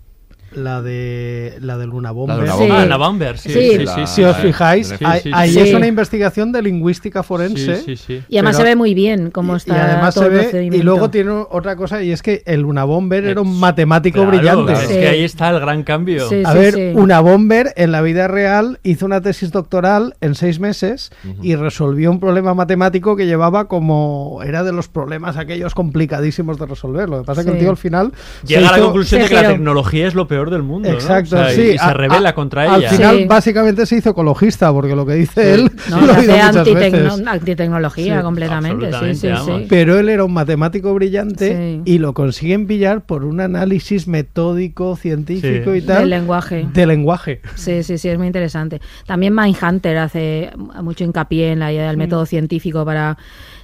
[0.52, 2.36] La de la de Luna Bomber.
[2.38, 2.76] La de Luna Bomber.
[2.80, 4.24] Ah, la Bomber, sí, sí, sí, sí, Si sí.
[4.24, 5.60] os fijáis, Sí, ahí, sí, ahí sí.
[5.60, 7.76] es una investigación de lingüística forense.
[7.76, 8.22] Sí, sí, sí.
[8.28, 10.82] Y además pero- se ve muy bien cómo está y además todo se el y
[10.82, 14.72] luego tiene otra cosa y es que el Una Bomber era un matemático Claro, brillante.
[14.72, 16.26] Es que ahí está el gran cambio.
[16.44, 21.12] a ver, una bomber en la vida real hizo una tesis doctoral en seis meses
[21.42, 26.66] y resolvió un problema matemático que llevaba como era de los problemas aquellos complicadísimos de
[26.66, 27.08] resolver.
[27.08, 28.12] Lo que pasa es que el tío al final
[28.44, 30.88] Llega a la conclusión de que la tecnología es lo peor del mundo.
[30.88, 30.94] ¿no?
[30.94, 31.62] Exacto, O sea, y- sí.
[31.74, 32.90] Y, se a- revela a- contra Al ella.
[32.90, 33.24] final, Sí.
[33.26, 35.60] básicamente se hizo ecologista, porque lo que dice Sí.
[35.60, 38.22] él No, lo hace antitecno- antitecnología Sí.
[38.22, 38.90] completamente.
[38.92, 39.66] Sí, sí, sí.
[39.68, 45.72] Pero él era un matemático brillante y lo consiguen pillar por un análisis metódico, científico
[45.72, 45.78] Sí.
[45.78, 46.00] y tal.
[46.02, 46.66] Del lenguaje.
[46.72, 47.40] De lenguaje.
[47.56, 48.80] Sí, sí, sí, es muy interesante.
[49.06, 50.50] También Mindhunter hace
[50.82, 53.18] mucho hincapié en la idea del método científico para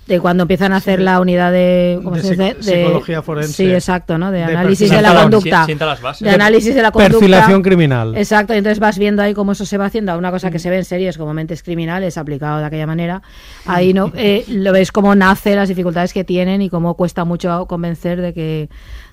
[0.06, 2.56] de cuando empiezan a hacer la unidad de, ¿cómo De se dice?
[2.58, 3.52] psic- psicología forense.
[3.52, 4.30] Sí, exacto, ¿no?
[4.30, 5.64] De, De análisis de la conducta.
[5.64, 6.24] sienta las bases.
[6.26, 7.18] De análisis de la conducta.
[7.18, 8.16] Perfilación criminal.
[8.16, 10.58] Exacto, y entonces vas viendo ahí cómo eso se va haciendo a una cosa que
[10.60, 13.22] se ve en series como Mentes Criminales aplicado de aquella manera.
[13.66, 17.66] Ahí no eh, lo ves cómo nace, las dificultades que tienen y cómo cuesta mucho
[17.66, 18.68] convencer de que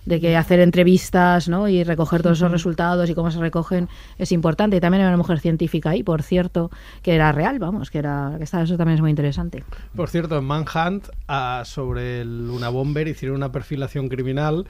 [0.06, 1.68] de que hacer entrevistas ¿no?
[1.68, 4.78] y recoger todos esos resultados y cómo se recogen es importante.
[4.78, 6.72] Y también hay una mujer científica ahí, por cierto,
[7.02, 9.64] que era real, vamos, que era que está, eso también es muy interesante.
[9.96, 14.66] Por cierto, en Manhunt, ah, sobre el, una bomber, hicieron una perfilación criminal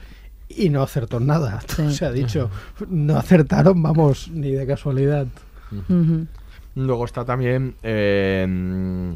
[0.48, 1.60] y no acertó nada.
[1.76, 2.50] Todo se ha dicho.
[2.88, 5.26] No acertaron, vamos, ni de casualidad.
[6.76, 9.14] Luego está también eh,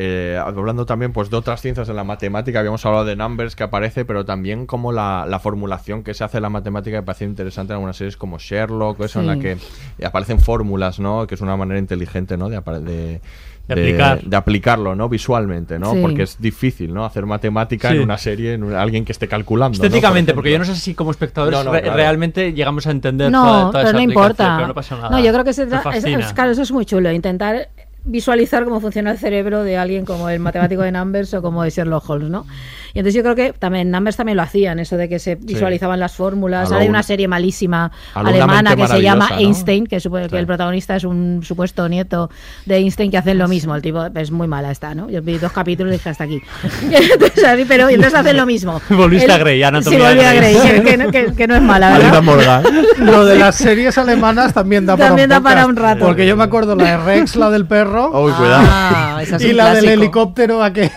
[0.00, 2.60] eh, hablando también pues de otras ciencias de la matemática.
[2.60, 6.38] Habíamos hablado de numbers que aparece, pero también como la, la formulación que se hace
[6.38, 9.38] en la matemática me parece interesante en algunas series como Sherlock, o eso en la
[9.38, 9.56] que
[10.04, 11.26] aparecen fórmulas, ¿no?
[11.26, 12.48] Que es una manera inteligente, ¿no?
[12.48, 13.20] De, de
[13.66, 14.22] De aplicar.
[14.22, 15.08] de aplicarlo, ¿no?
[15.08, 15.92] Visualmente, ¿no?
[15.92, 15.98] Sí.
[16.00, 17.04] Porque es difícil, ¿no?
[17.04, 17.96] Hacer matemática Sí.
[17.96, 19.76] en una serie, en alguien que esté calculando.
[19.76, 19.78] ¿no?
[19.80, 21.96] Por Estéticamente, porque yo no sé si como espectadores No, no, re- claro.
[21.96, 24.54] realmente llegamos a entender No, toda, toda pero esa no importa.
[24.56, 25.10] pero no pasa nada.
[25.10, 27.68] No, yo creo que se es- es- claro, eso es muy chulo, intentar
[28.08, 31.70] visualizar cómo funciona el cerebro de alguien como el matemático de Numbers o como de
[31.70, 32.46] Sherlock Holmes, ¿no?
[32.94, 36.00] Y entonces yo creo que también Numbers también lo hacían, eso de que se visualizaban
[36.00, 36.66] las fórmulas.
[36.68, 39.28] Ahora hay un- una serie malísima alemana que se llama.
[39.38, 42.30] Einstein, que, supo- que el protagonista es un supuesto nieto
[42.66, 43.74] de Einstein que hacen lo mismo.
[43.74, 45.08] El tipo es muy mala está, ¿no?
[45.10, 46.40] Yo vi dos capítulos y dije hasta aquí.
[47.12, 48.80] entonces, así, pero y entonces hacen lo mismo.
[48.90, 50.56] Volviste El- a Grey, Sí, volví a Grey.
[50.56, 52.64] Que, que no- que- que no es mala, ¿verdad?
[52.98, 56.04] Lo de las series alemanas también da para También un da para un rato.
[56.06, 58.10] Porque yo me acuerdo la de Rex, la del perro.
[58.22, 58.64] Uy, cuidado.
[58.68, 60.90] Ah, esa es y la del helicóptero, aquel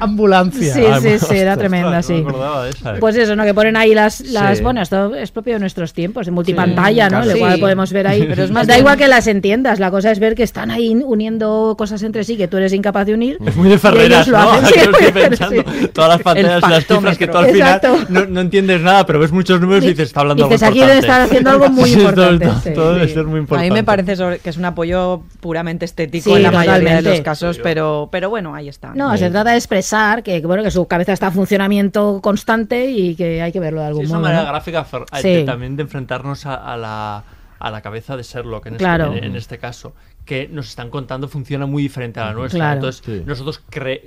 [0.00, 0.74] ambulancia.
[0.74, 2.24] Sí, sí, sí, era tremenda, sí.
[3.00, 3.44] Pues eso, ¿no?
[3.44, 4.64] Que ponen ahí las, las Sí.
[4.64, 7.22] bueno, esto es propio de nuestros tiempos, de multipantalla, ¿no?
[7.22, 7.32] claro.
[7.32, 7.60] Lo cual Sí.
[7.60, 8.24] podemos ver ahí.
[8.28, 10.94] Pero es más da igual que las entiendas, la cosa es ver que están ahí
[10.94, 13.38] uniendo cosas entre sí que tú eres incapaz de unir.
[13.44, 14.50] Es muy de Ferreras, ellos lo ¿no?
[14.52, 15.88] hacen Yo estoy pensando, sí.
[15.92, 19.18] todas las pantallas y las cifras que tú al final no, no entiendes nada, pero
[19.18, 21.06] ves muchos números y dices, está hablando Dices, algo aquí debe importante.
[21.06, 22.94] estar haciendo algo muy Sí, todo- importante, todo- sí.
[22.98, 23.14] debe Sí.
[23.14, 23.70] ser muy A importante.
[23.70, 27.02] mí me parece sobre- que es un apoyo puramente estético Sí, en la mayoría de
[27.02, 28.92] los casos, pero, pero bueno, ahí está.
[28.94, 33.14] No, se trata de expresar que, bueno, que su cabeza está en funcionamiento constante y
[33.14, 34.28] que hay que verlo de algún Sí, es una modo.
[34.28, 34.48] manera ¿no?
[34.50, 34.86] gráfica
[35.20, 35.28] Sí.
[35.28, 37.24] de- también de enfrentarnos a, a la,
[37.58, 39.06] a la cabeza de Sherlock en, Claro.
[39.06, 39.94] este, en, en este caso,
[40.24, 42.58] que nos están contando funciona muy diferente a la nuestra.
[42.58, 42.74] Claro.
[42.74, 43.22] Entonces, Sí.
[43.24, 44.02] nosotros cre-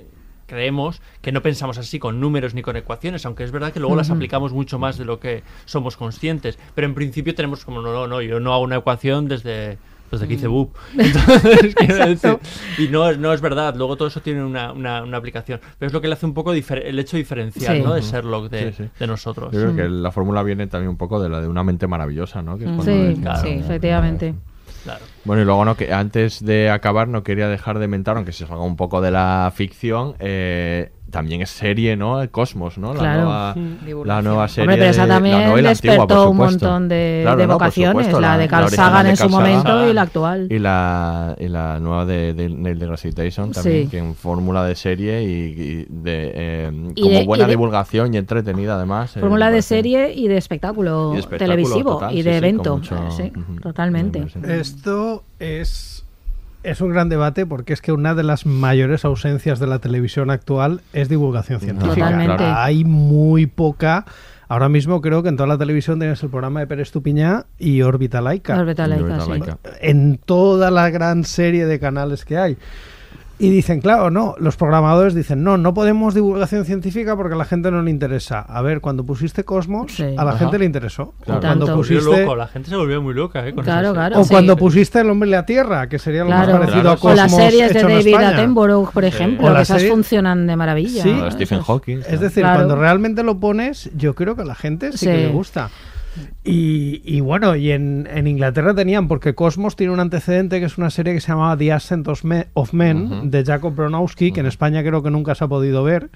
[0.46, 3.96] creemos que no pensamos así con números ni con ecuaciones, aunque es verdad que luego
[3.96, 6.58] las aplicamos mucho más de lo que somos conscientes.
[6.74, 9.78] Pero en principio tenemos como, no, no, no, yo no hago una ecuación desde
[10.12, 10.52] desde que hice Mm.
[10.52, 10.76] BUP.
[10.98, 12.40] Entonces, quiero Exacto.
[12.42, 15.60] decir, y no, es- no es verdad, luego todo eso tiene una, una- una aplicación.
[15.78, 17.82] Pero es lo que le hace un poco el hecho diferencial Sí.
[17.82, 17.94] ¿no?
[17.94, 18.00] de.
[18.02, 18.90] Sherlock de, Sí, sí.
[18.98, 19.52] de nosotros.
[19.52, 22.42] Yo creo que la fórmula viene también un poco de la de una mente maravillosa,
[22.42, 22.56] ¿no?
[22.58, 22.82] Que es Mm.
[22.82, 22.90] Sí,
[23.22, 24.34] ves- sí, efectivamente.
[25.24, 28.46] Bueno, y luego no, que antes de acabar no quería dejar de mentar, aunque se
[28.46, 32.20] salga un poco de la ficción, eh, también es serie, ¿no?
[32.20, 32.92] El Cosmos, ¿no?
[32.94, 33.22] La Claro.
[33.22, 34.04] nueva, Mm.
[34.06, 34.62] la nueva serie.
[34.64, 37.46] Hombre, pero esa de- la también la despertó antigua, por un montón de, Claro, de
[37.46, 40.48] no, vocaciones, supuesto, la, de Carl Sagan de en su momento y la actual.
[40.50, 43.90] Y la, y la nueva de, de Neil deGrasse Tyson también, Sí.
[43.90, 47.52] que en fórmula de serie y, y de, eh, Y como de- buena y de-
[47.52, 49.16] divulgación y entretenida además.
[49.16, 52.36] eh, Fórmula de serie y de espectáculo, Y de espectáculo televisivo total, y de sí,
[52.38, 52.76] evento.
[52.78, 52.96] mucho-
[53.62, 54.24] totalmente.
[54.48, 55.91] Esto es,
[56.62, 60.30] es un gran debate porque es que una de las mayores ausencias de la televisión
[60.30, 61.94] actual es divulgación científica.
[61.94, 62.44] Totalmente.
[62.44, 64.04] Hay muy poca.
[64.48, 67.82] Ahora mismo creo que en toda la televisión tienes el programa de Pérez Tupiñá y
[67.82, 68.58] Órbita Laica.
[68.58, 69.30] Órbita Laica, sí.
[69.30, 69.58] Laica.
[69.80, 72.58] En toda la gran serie de canales que hay.
[73.38, 77.44] Y dicen, claro, no, los programadores dicen, no, no podemos divulgación científica porque a la
[77.44, 78.38] gente no le interesa.
[78.40, 80.38] A ver, cuando pusiste Cosmos, a la Ajá.
[80.38, 81.14] gente le interesó.
[81.24, 81.38] Claro.
[81.38, 82.20] O cuando pusiste...
[82.22, 83.52] loco, la gente se volvió muy loca, ¿eh?
[83.52, 84.20] con Claro, claro.
[84.20, 84.30] O Sí.
[84.30, 87.16] cuando pusiste El hombre y la tierra, que sería lo más parecido a o Cosmos
[87.16, 88.14] las series de David.
[88.14, 89.08] Attenborough, por Sí.
[89.08, 91.02] ejemplo, O que esas serie- funcionan de maravilla.
[91.02, 91.10] Sí.
[91.10, 91.98] O Stephen Hawking.
[92.08, 92.58] Es decir, Claro.
[92.60, 95.06] cuando realmente lo pones, yo creo que a la gente sí, Sí.
[95.06, 95.70] que le gusta.
[96.44, 100.76] Y, y bueno, y en, en Inglaterra tenían, porque Cosmos tiene un antecedente que es
[100.76, 104.82] una serie que se llamaba The Ascent of Men, de Jacob Bronowski, que en España
[104.82, 106.10] creo que nunca se ha podido ver.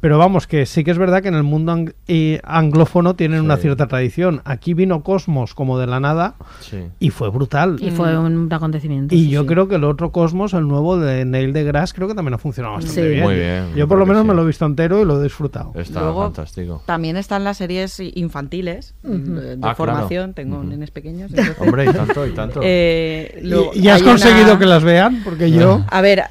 [0.00, 3.40] Pero vamos, que sí que es verdad que en el mundo ang- y anglófono tienen
[3.40, 4.42] una cierta tradición.
[4.44, 6.84] Aquí vino Cosmos como de la nada Sí.
[7.00, 7.76] y fue brutal.
[7.80, 9.14] Y fue un acontecimiento.
[9.14, 9.46] Y sí, yo sí.
[9.48, 12.74] creo que el otro Cosmos, el nuevo de Neil deGrasse, creo que también ha funcionado
[12.74, 13.08] bastante Sí.
[13.08, 13.22] bien.
[13.24, 14.28] Muy bien, Yo por lo menos sí.
[14.28, 15.72] me lo he visto entero y lo he disfrutado.
[15.74, 16.82] Está Luego, fantástico.
[16.86, 19.16] También están las series infantiles Ujú.
[19.16, 19.76] de, de Ah, claro.
[19.76, 20.34] formación.
[20.34, 20.66] Tengo Ujú.
[20.68, 21.30] nenes pequeños.
[21.30, 22.60] entonces- Hombre, y tanto, y tanto.
[22.62, 23.40] Eh,
[23.74, 25.22] ¿Y, y has conseguido una- que las vean?
[25.24, 25.84] Porque yo...
[25.90, 26.24] A ver,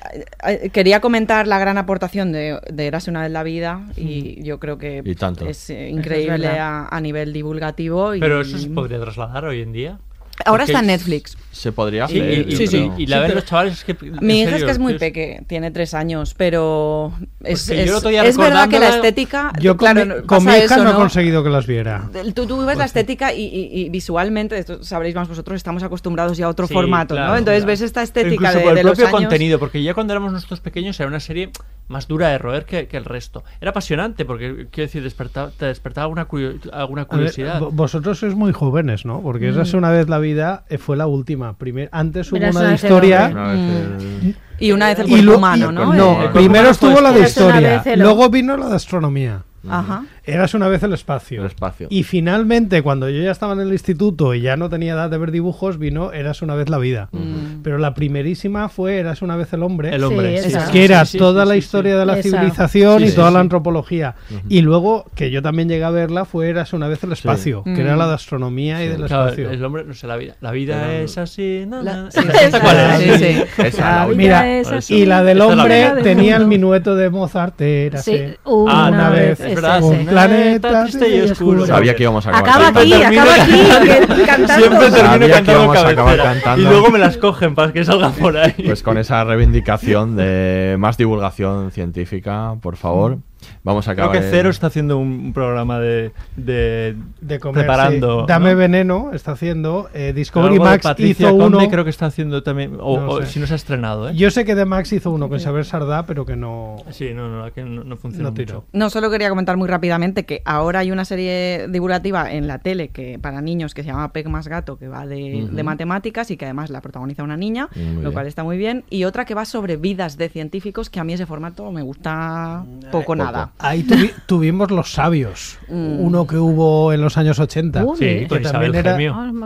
[0.47, 3.54] eh, quería comentar la gran aportación de, de Érase una vez la vida
[3.97, 5.47] y yo creo que Y tanto.
[5.47, 6.87] es eh, increíble es verdad.
[6.91, 8.15] a, a nivel divulgativo.
[8.15, 9.99] Y, Pero eso se podría trasladar hoy en día.
[10.45, 11.37] Ahora Porque está en Netflix.
[11.55, 12.17] Se podría hacer.
[12.17, 12.93] y- y- yo creo.
[12.97, 13.95] y la Sí, ven los chavales es que.
[14.21, 17.13] Mi hija es serio, que es muy peque, tiene tres años, pero
[17.43, 19.53] es, es- otro día es verdad que la estética.
[19.61, 22.09] Yo con, claro, mi, pasa con mi hija eso, no he conseguido que las viera.
[22.33, 26.37] Tú, tú ves la estética y, y- y visualmente, esto sabréis más vosotros, estamos acostumbrados
[26.37, 27.37] ya a otro Sí, formato, claro, ¿no?
[27.37, 27.71] Entonces claro.
[27.71, 29.29] ves esta estética incluso de, por el de los propio años.
[29.29, 31.51] contenido, porque ya cuando éramos nosotros pequeños era una serie
[31.87, 33.43] más dura de roer que, que el resto.
[33.61, 37.61] Era apasionante, porque quiero decir, despertaba, te despertaba alguna, curio- alguna A ver, curiosidad.
[37.61, 39.21] vo- vosotros sois muy jóvenes, ¿no?
[39.21, 39.77] Porque esa es Mm.
[39.77, 41.44] una vez la vida, eh, fue la última.
[41.53, 43.25] Primer, antes hubo Mira, una de historia.
[43.25, 43.41] hombre.
[43.41, 46.33] Una vez el- Y una vez el y cuerpo lo- humano, y- ¿no?
[46.33, 49.43] Primero estuvo la de historia, luego vino la de astronomía.
[49.67, 50.03] Ajá.
[50.27, 51.41] Eras una vez el espacio.
[51.41, 51.87] El espacio.
[51.89, 55.17] Y finalmente, cuando yo ya estaba en el instituto y ya no tenía edad de
[55.17, 57.09] ver dibujos, vino Eras una vez la vida.
[57.11, 57.61] Mm.
[57.63, 59.93] Pero la primerísima fue Eras una vez el hombre.
[59.93, 60.65] El hombre, Sí, sí, esa.
[60.67, 62.29] sí, que era sí, toda sí, la sí, historia de la Esa.
[62.29, 64.15] civilización Sí, y sí, toda la antropología.
[64.49, 67.81] Y luego, que yo también llegué a verla, fue Eras una vez el espacio, que
[67.81, 67.99] era Mm.
[67.99, 69.49] la de astronomía y del Claro, espacio.
[69.51, 70.35] el hombre, no sé, la vida.
[70.41, 71.65] La vida Era- es así.
[71.67, 72.11] na, La- na.
[72.11, 73.77] sí, ¿Esta cuál es?
[73.79, 74.95] la Mira, es Por así.
[74.95, 78.21] Y la del hombre tenía el minueto de Mozart, era así.
[78.45, 79.87] una, Una vez, vez, es verdad, ese.
[79.87, 81.65] un planeta triste y oscuro.
[81.65, 82.49] Sabía que íbamos a acabar.
[82.49, 84.45] Acaba aquí, acaba aquí, cantando.
[84.45, 84.59] que-.
[84.59, 86.23] Siempre termino que cantando íbamos a acabar cabecera.
[86.33, 86.61] cantando.
[86.61, 88.53] Y luego me las cogen para que salgan por ahí.
[88.65, 93.17] Pues con esa reivindicación de más divulgación científica, por favor,
[93.63, 94.21] vamos a Creo acabar.
[94.21, 98.21] que en- Cero está haciendo un, programa de, de, De comer, preparando.
[98.21, 98.25] sí.
[98.27, 98.57] Dame ¿no?
[98.57, 99.89] veneno, está haciendo.
[99.93, 101.69] Eh, Discovery Max Patricia hizo Conde uno.
[101.69, 102.77] creo que está haciendo también.
[102.79, 103.27] O, No o sé.
[103.27, 104.15] si no se ha estrenado, ¿eh?
[104.15, 106.77] Yo sé que de Max hizo uno con Isabel Sardá, pero que no.
[106.91, 108.55] Sí, no, no, que no, no funciona No tiró.
[108.55, 108.67] mucho.
[108.73, 112.89] No, solo quería comentar muy rápidamente que ahora hay una serie divulgativa en la tele
[112.89, 116.45] que para niños que se llama Peg más Gato, que va de, matemáticas y que
[116.45, 118.11] además la protagoniza una niña, Muy lo bien.
[118.13, 118.83] cual está muy bien.
[118.89, 122.63] Y otra que va sobre vidas de científicos, que a mí ese formato me gusta
[122.91, 123.34] poco nada.
[123.59, 125.99] Ahí tuvi- tuvimos Los Sabios, Mm.
[125.99, 127.83] uno que hubo en los años 80.
[127.85, 129.13] Uy, Sí, que con también Isabel era- Gemio.
[129.15, 129.45] Ah, no me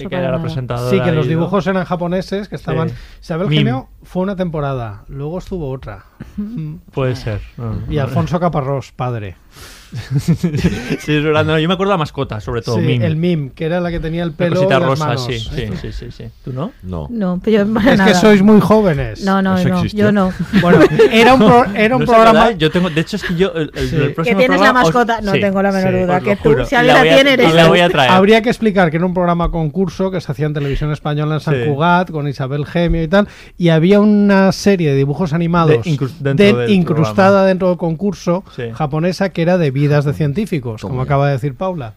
[0.00, 0.90] que, para era la presentadora.
[0.90, 2.88] Sí, que los dibujos eran japoneses, que estaban...
[2.90, 2.94] Sí.
[3.22, 3.58] Isabel Mim.
[3.58, 6.04] Gemio fue una temporada, luego estuvo otra.
[6.92, 7.40] Puede ser.
[7.56, 7.98] no, Y.
[7.98, 9.36] Alfonso Caparrós, padre.
[11.00, 11.44] sí, es verdad.
[11.44, 12.76] No, yo me acuerdo de la mascota, sobre todo.
[12.76, 13.02] Sí, Mim.
[13.02, 15.24] el Mim, que era la que tenía el pelo cosita y las rosa, manos.
[15.26, 16.24] sí, sí, sí, sí, sí.
[16.44, 16.72] ¿Tú no?
[16.82, 17.08] No.
[17.10, 18.12] No, pero yo para Es nada.
[18.12, 19.24] que sois muy jóvenes.
[19.24, 20.32] No, no, no, yo no.
[20.60, 20.80] Bueno,
[21.12, 22.44] era un, pro- era un No programa...
[22.44, 22.58] ¿verdad?
[22.58, 23.52] Yo tengo, de hecho, es que yo.
[23.54, 23.96] El, el- Sí.
[23.96, 26.20] el Que próximo Que tienes la os- mascota, no sí, tengo la menor sí, duda.
[26.20, 26.64] Que tú, juro.
[26.66, 27.68] si alguien la la voy a- tiene, y eres la tú.
[27.70, 28.10] voy a traer.
[28.10, 31.40] Habría que explicar que era un programa concurso que se hacía en televisión española en
[31.40, 31.60] San Sí.
[31.66, 33.26] Cugat con Isabel Gemio y tal.
[33.58, 38.44] Y había una serie de dibujos animados De incrustada dentro del concurso
[38.74, 41.94] japonesa que era de vidas de científicos, como acaba de decir Paula.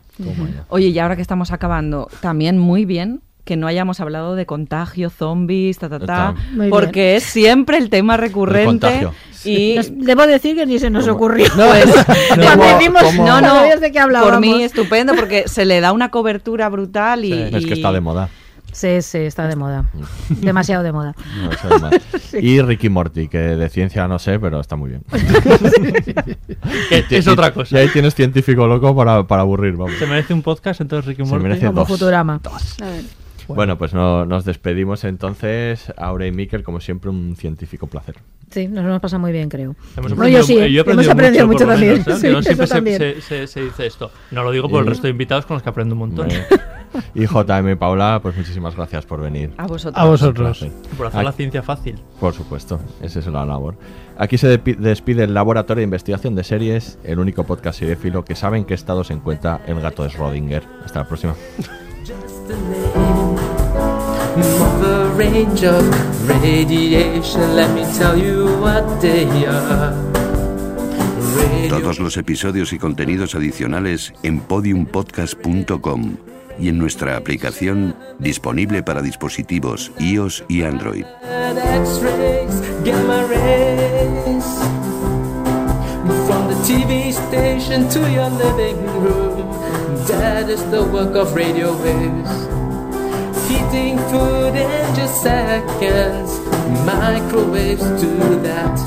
[0.70, 5.10] Oye, y ahora que estamos acabando, también muy bien que no hayamos hablado de contagio,
[5.10, 6.36] zombies, ta, ta, ta,
[6.70, 9.10] porque es siempre el tema recurrente.
[9.44, 11.18] Y Nos- debo decir que ni se nos ¿Cómo?
[11.18, 11.48] ocurrió.
[11.54, 11.86] Pues,
[12.30, 14.32] Cuando ¿Cómo- decimos, cómo- no, no, de qué hablábamos.
[14.32, 17.34] por mí estupendo porque se le da una cobertura brutal y...
[17.34, 17.50] Sí.
[17.58, 18.30] Es que está de moda.
[18.74, 19.86] Sí, sí, está de moda.
[20.30, 21.16] Demasiado de moda.
[21.42, 21.94] No, eso es más.
[22.34, 25.04] Y Ricky Morty, que de ciencia no sé, pero está muy bien.
[27.10, 27.78] Es Y- otra Y cosa.
[27.78, 29.94] ahí tienes científico loco para, para aburrir, vamos.
[30.00, 31.44] Se merece un podcast, entonces Ricky Se Morty.
[31.44, 31.88] merece Como dos.
[31.88, 32.40] Futurama.
[33.48, 35.92] Bueno, pues no, nos despedimos entonces.
[35.98, 38.16] Aure y Miquel, como siempre, un científico placer.
[38.50, 39.76] Sí, nos hemos pasado muy bien, creo.
[39.98, 41.92] Hemos Bueno, yo aprendido, sí, yo he hemos aprendido mucho, lo también.
[41.94, 42.16] menos, ¿eh?
[42.16, 42.98] Sí, Que no siempre se, también.
[43.00, 44.12] se- se- se dice esto.
[44.32, 46.30] No lo digo por el Y- resto de invitados con los que aprendo un montón.
[47.16, 49.54] Y JM Paula, pues muchísimas gracias por venir.
[49.58, 50.64] A vosotros.
[50.64, 50.96] A.
[50.98, 52.00] Por hacer Aquí- la ciencia fácil.
[52.20, 53.76] Por supuesto, esa es la labor.
[54.18, 58.66] Aquí se despide el Laboratorio de Investigación de Series, el único podcast seriéfilo que saben
[58.66, 60.62] qué estado se encuentra el gato de Schrödinger.
[60.86, 61.34] Hasta la próxima.
[62.06, 63.34] just a name.
[64.60, 65.84] Mother range of
[66.28, 69.94] radiation, let me tell you what they are.
[71.70, 76.18] Todos los episodios y contenidos adicionales en podiumpodcast.com
[76.60, 81.06] y en nuestra aplicación disponible para dispositivos iOS y Android.
[86.28, 89.50] From the TV station to your living room,
[90.08, 92.30] that is the work of radio waves.
[93.48, 96.40] Heating food in just seconds,
[96.86, 98.78] microwaves do that.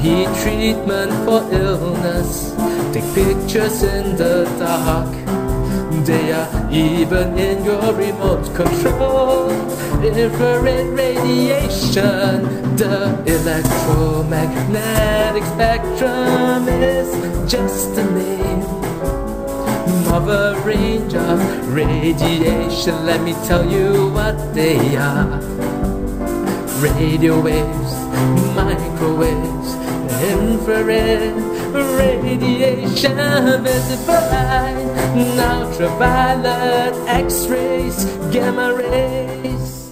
[0.00, 2.52] Heat treatment for illness,
[2.92, 5.43] take pictures in the dark.
[6.04, 9.50] They are even in your remote control.
[10.04, 12.42] Infrared radiation,
[12.76, 17.08] the electromagnetic spectrum is
[17.50, 18.62] just a name
[20.12, 21.40] of a range of
[21.72, 23.06] radiation.
[23.06, 25.40] Let me tell you what they are
[26.82, 27.94] radio waves,
[28.54, 29.74] microwaves,
[30.22, 31.34] infrared
[31.98, 33.16] radiation,
[33.62, 34.94] visible light,
[35.38, 39.83] ultraviolet, X rays, gamma rays.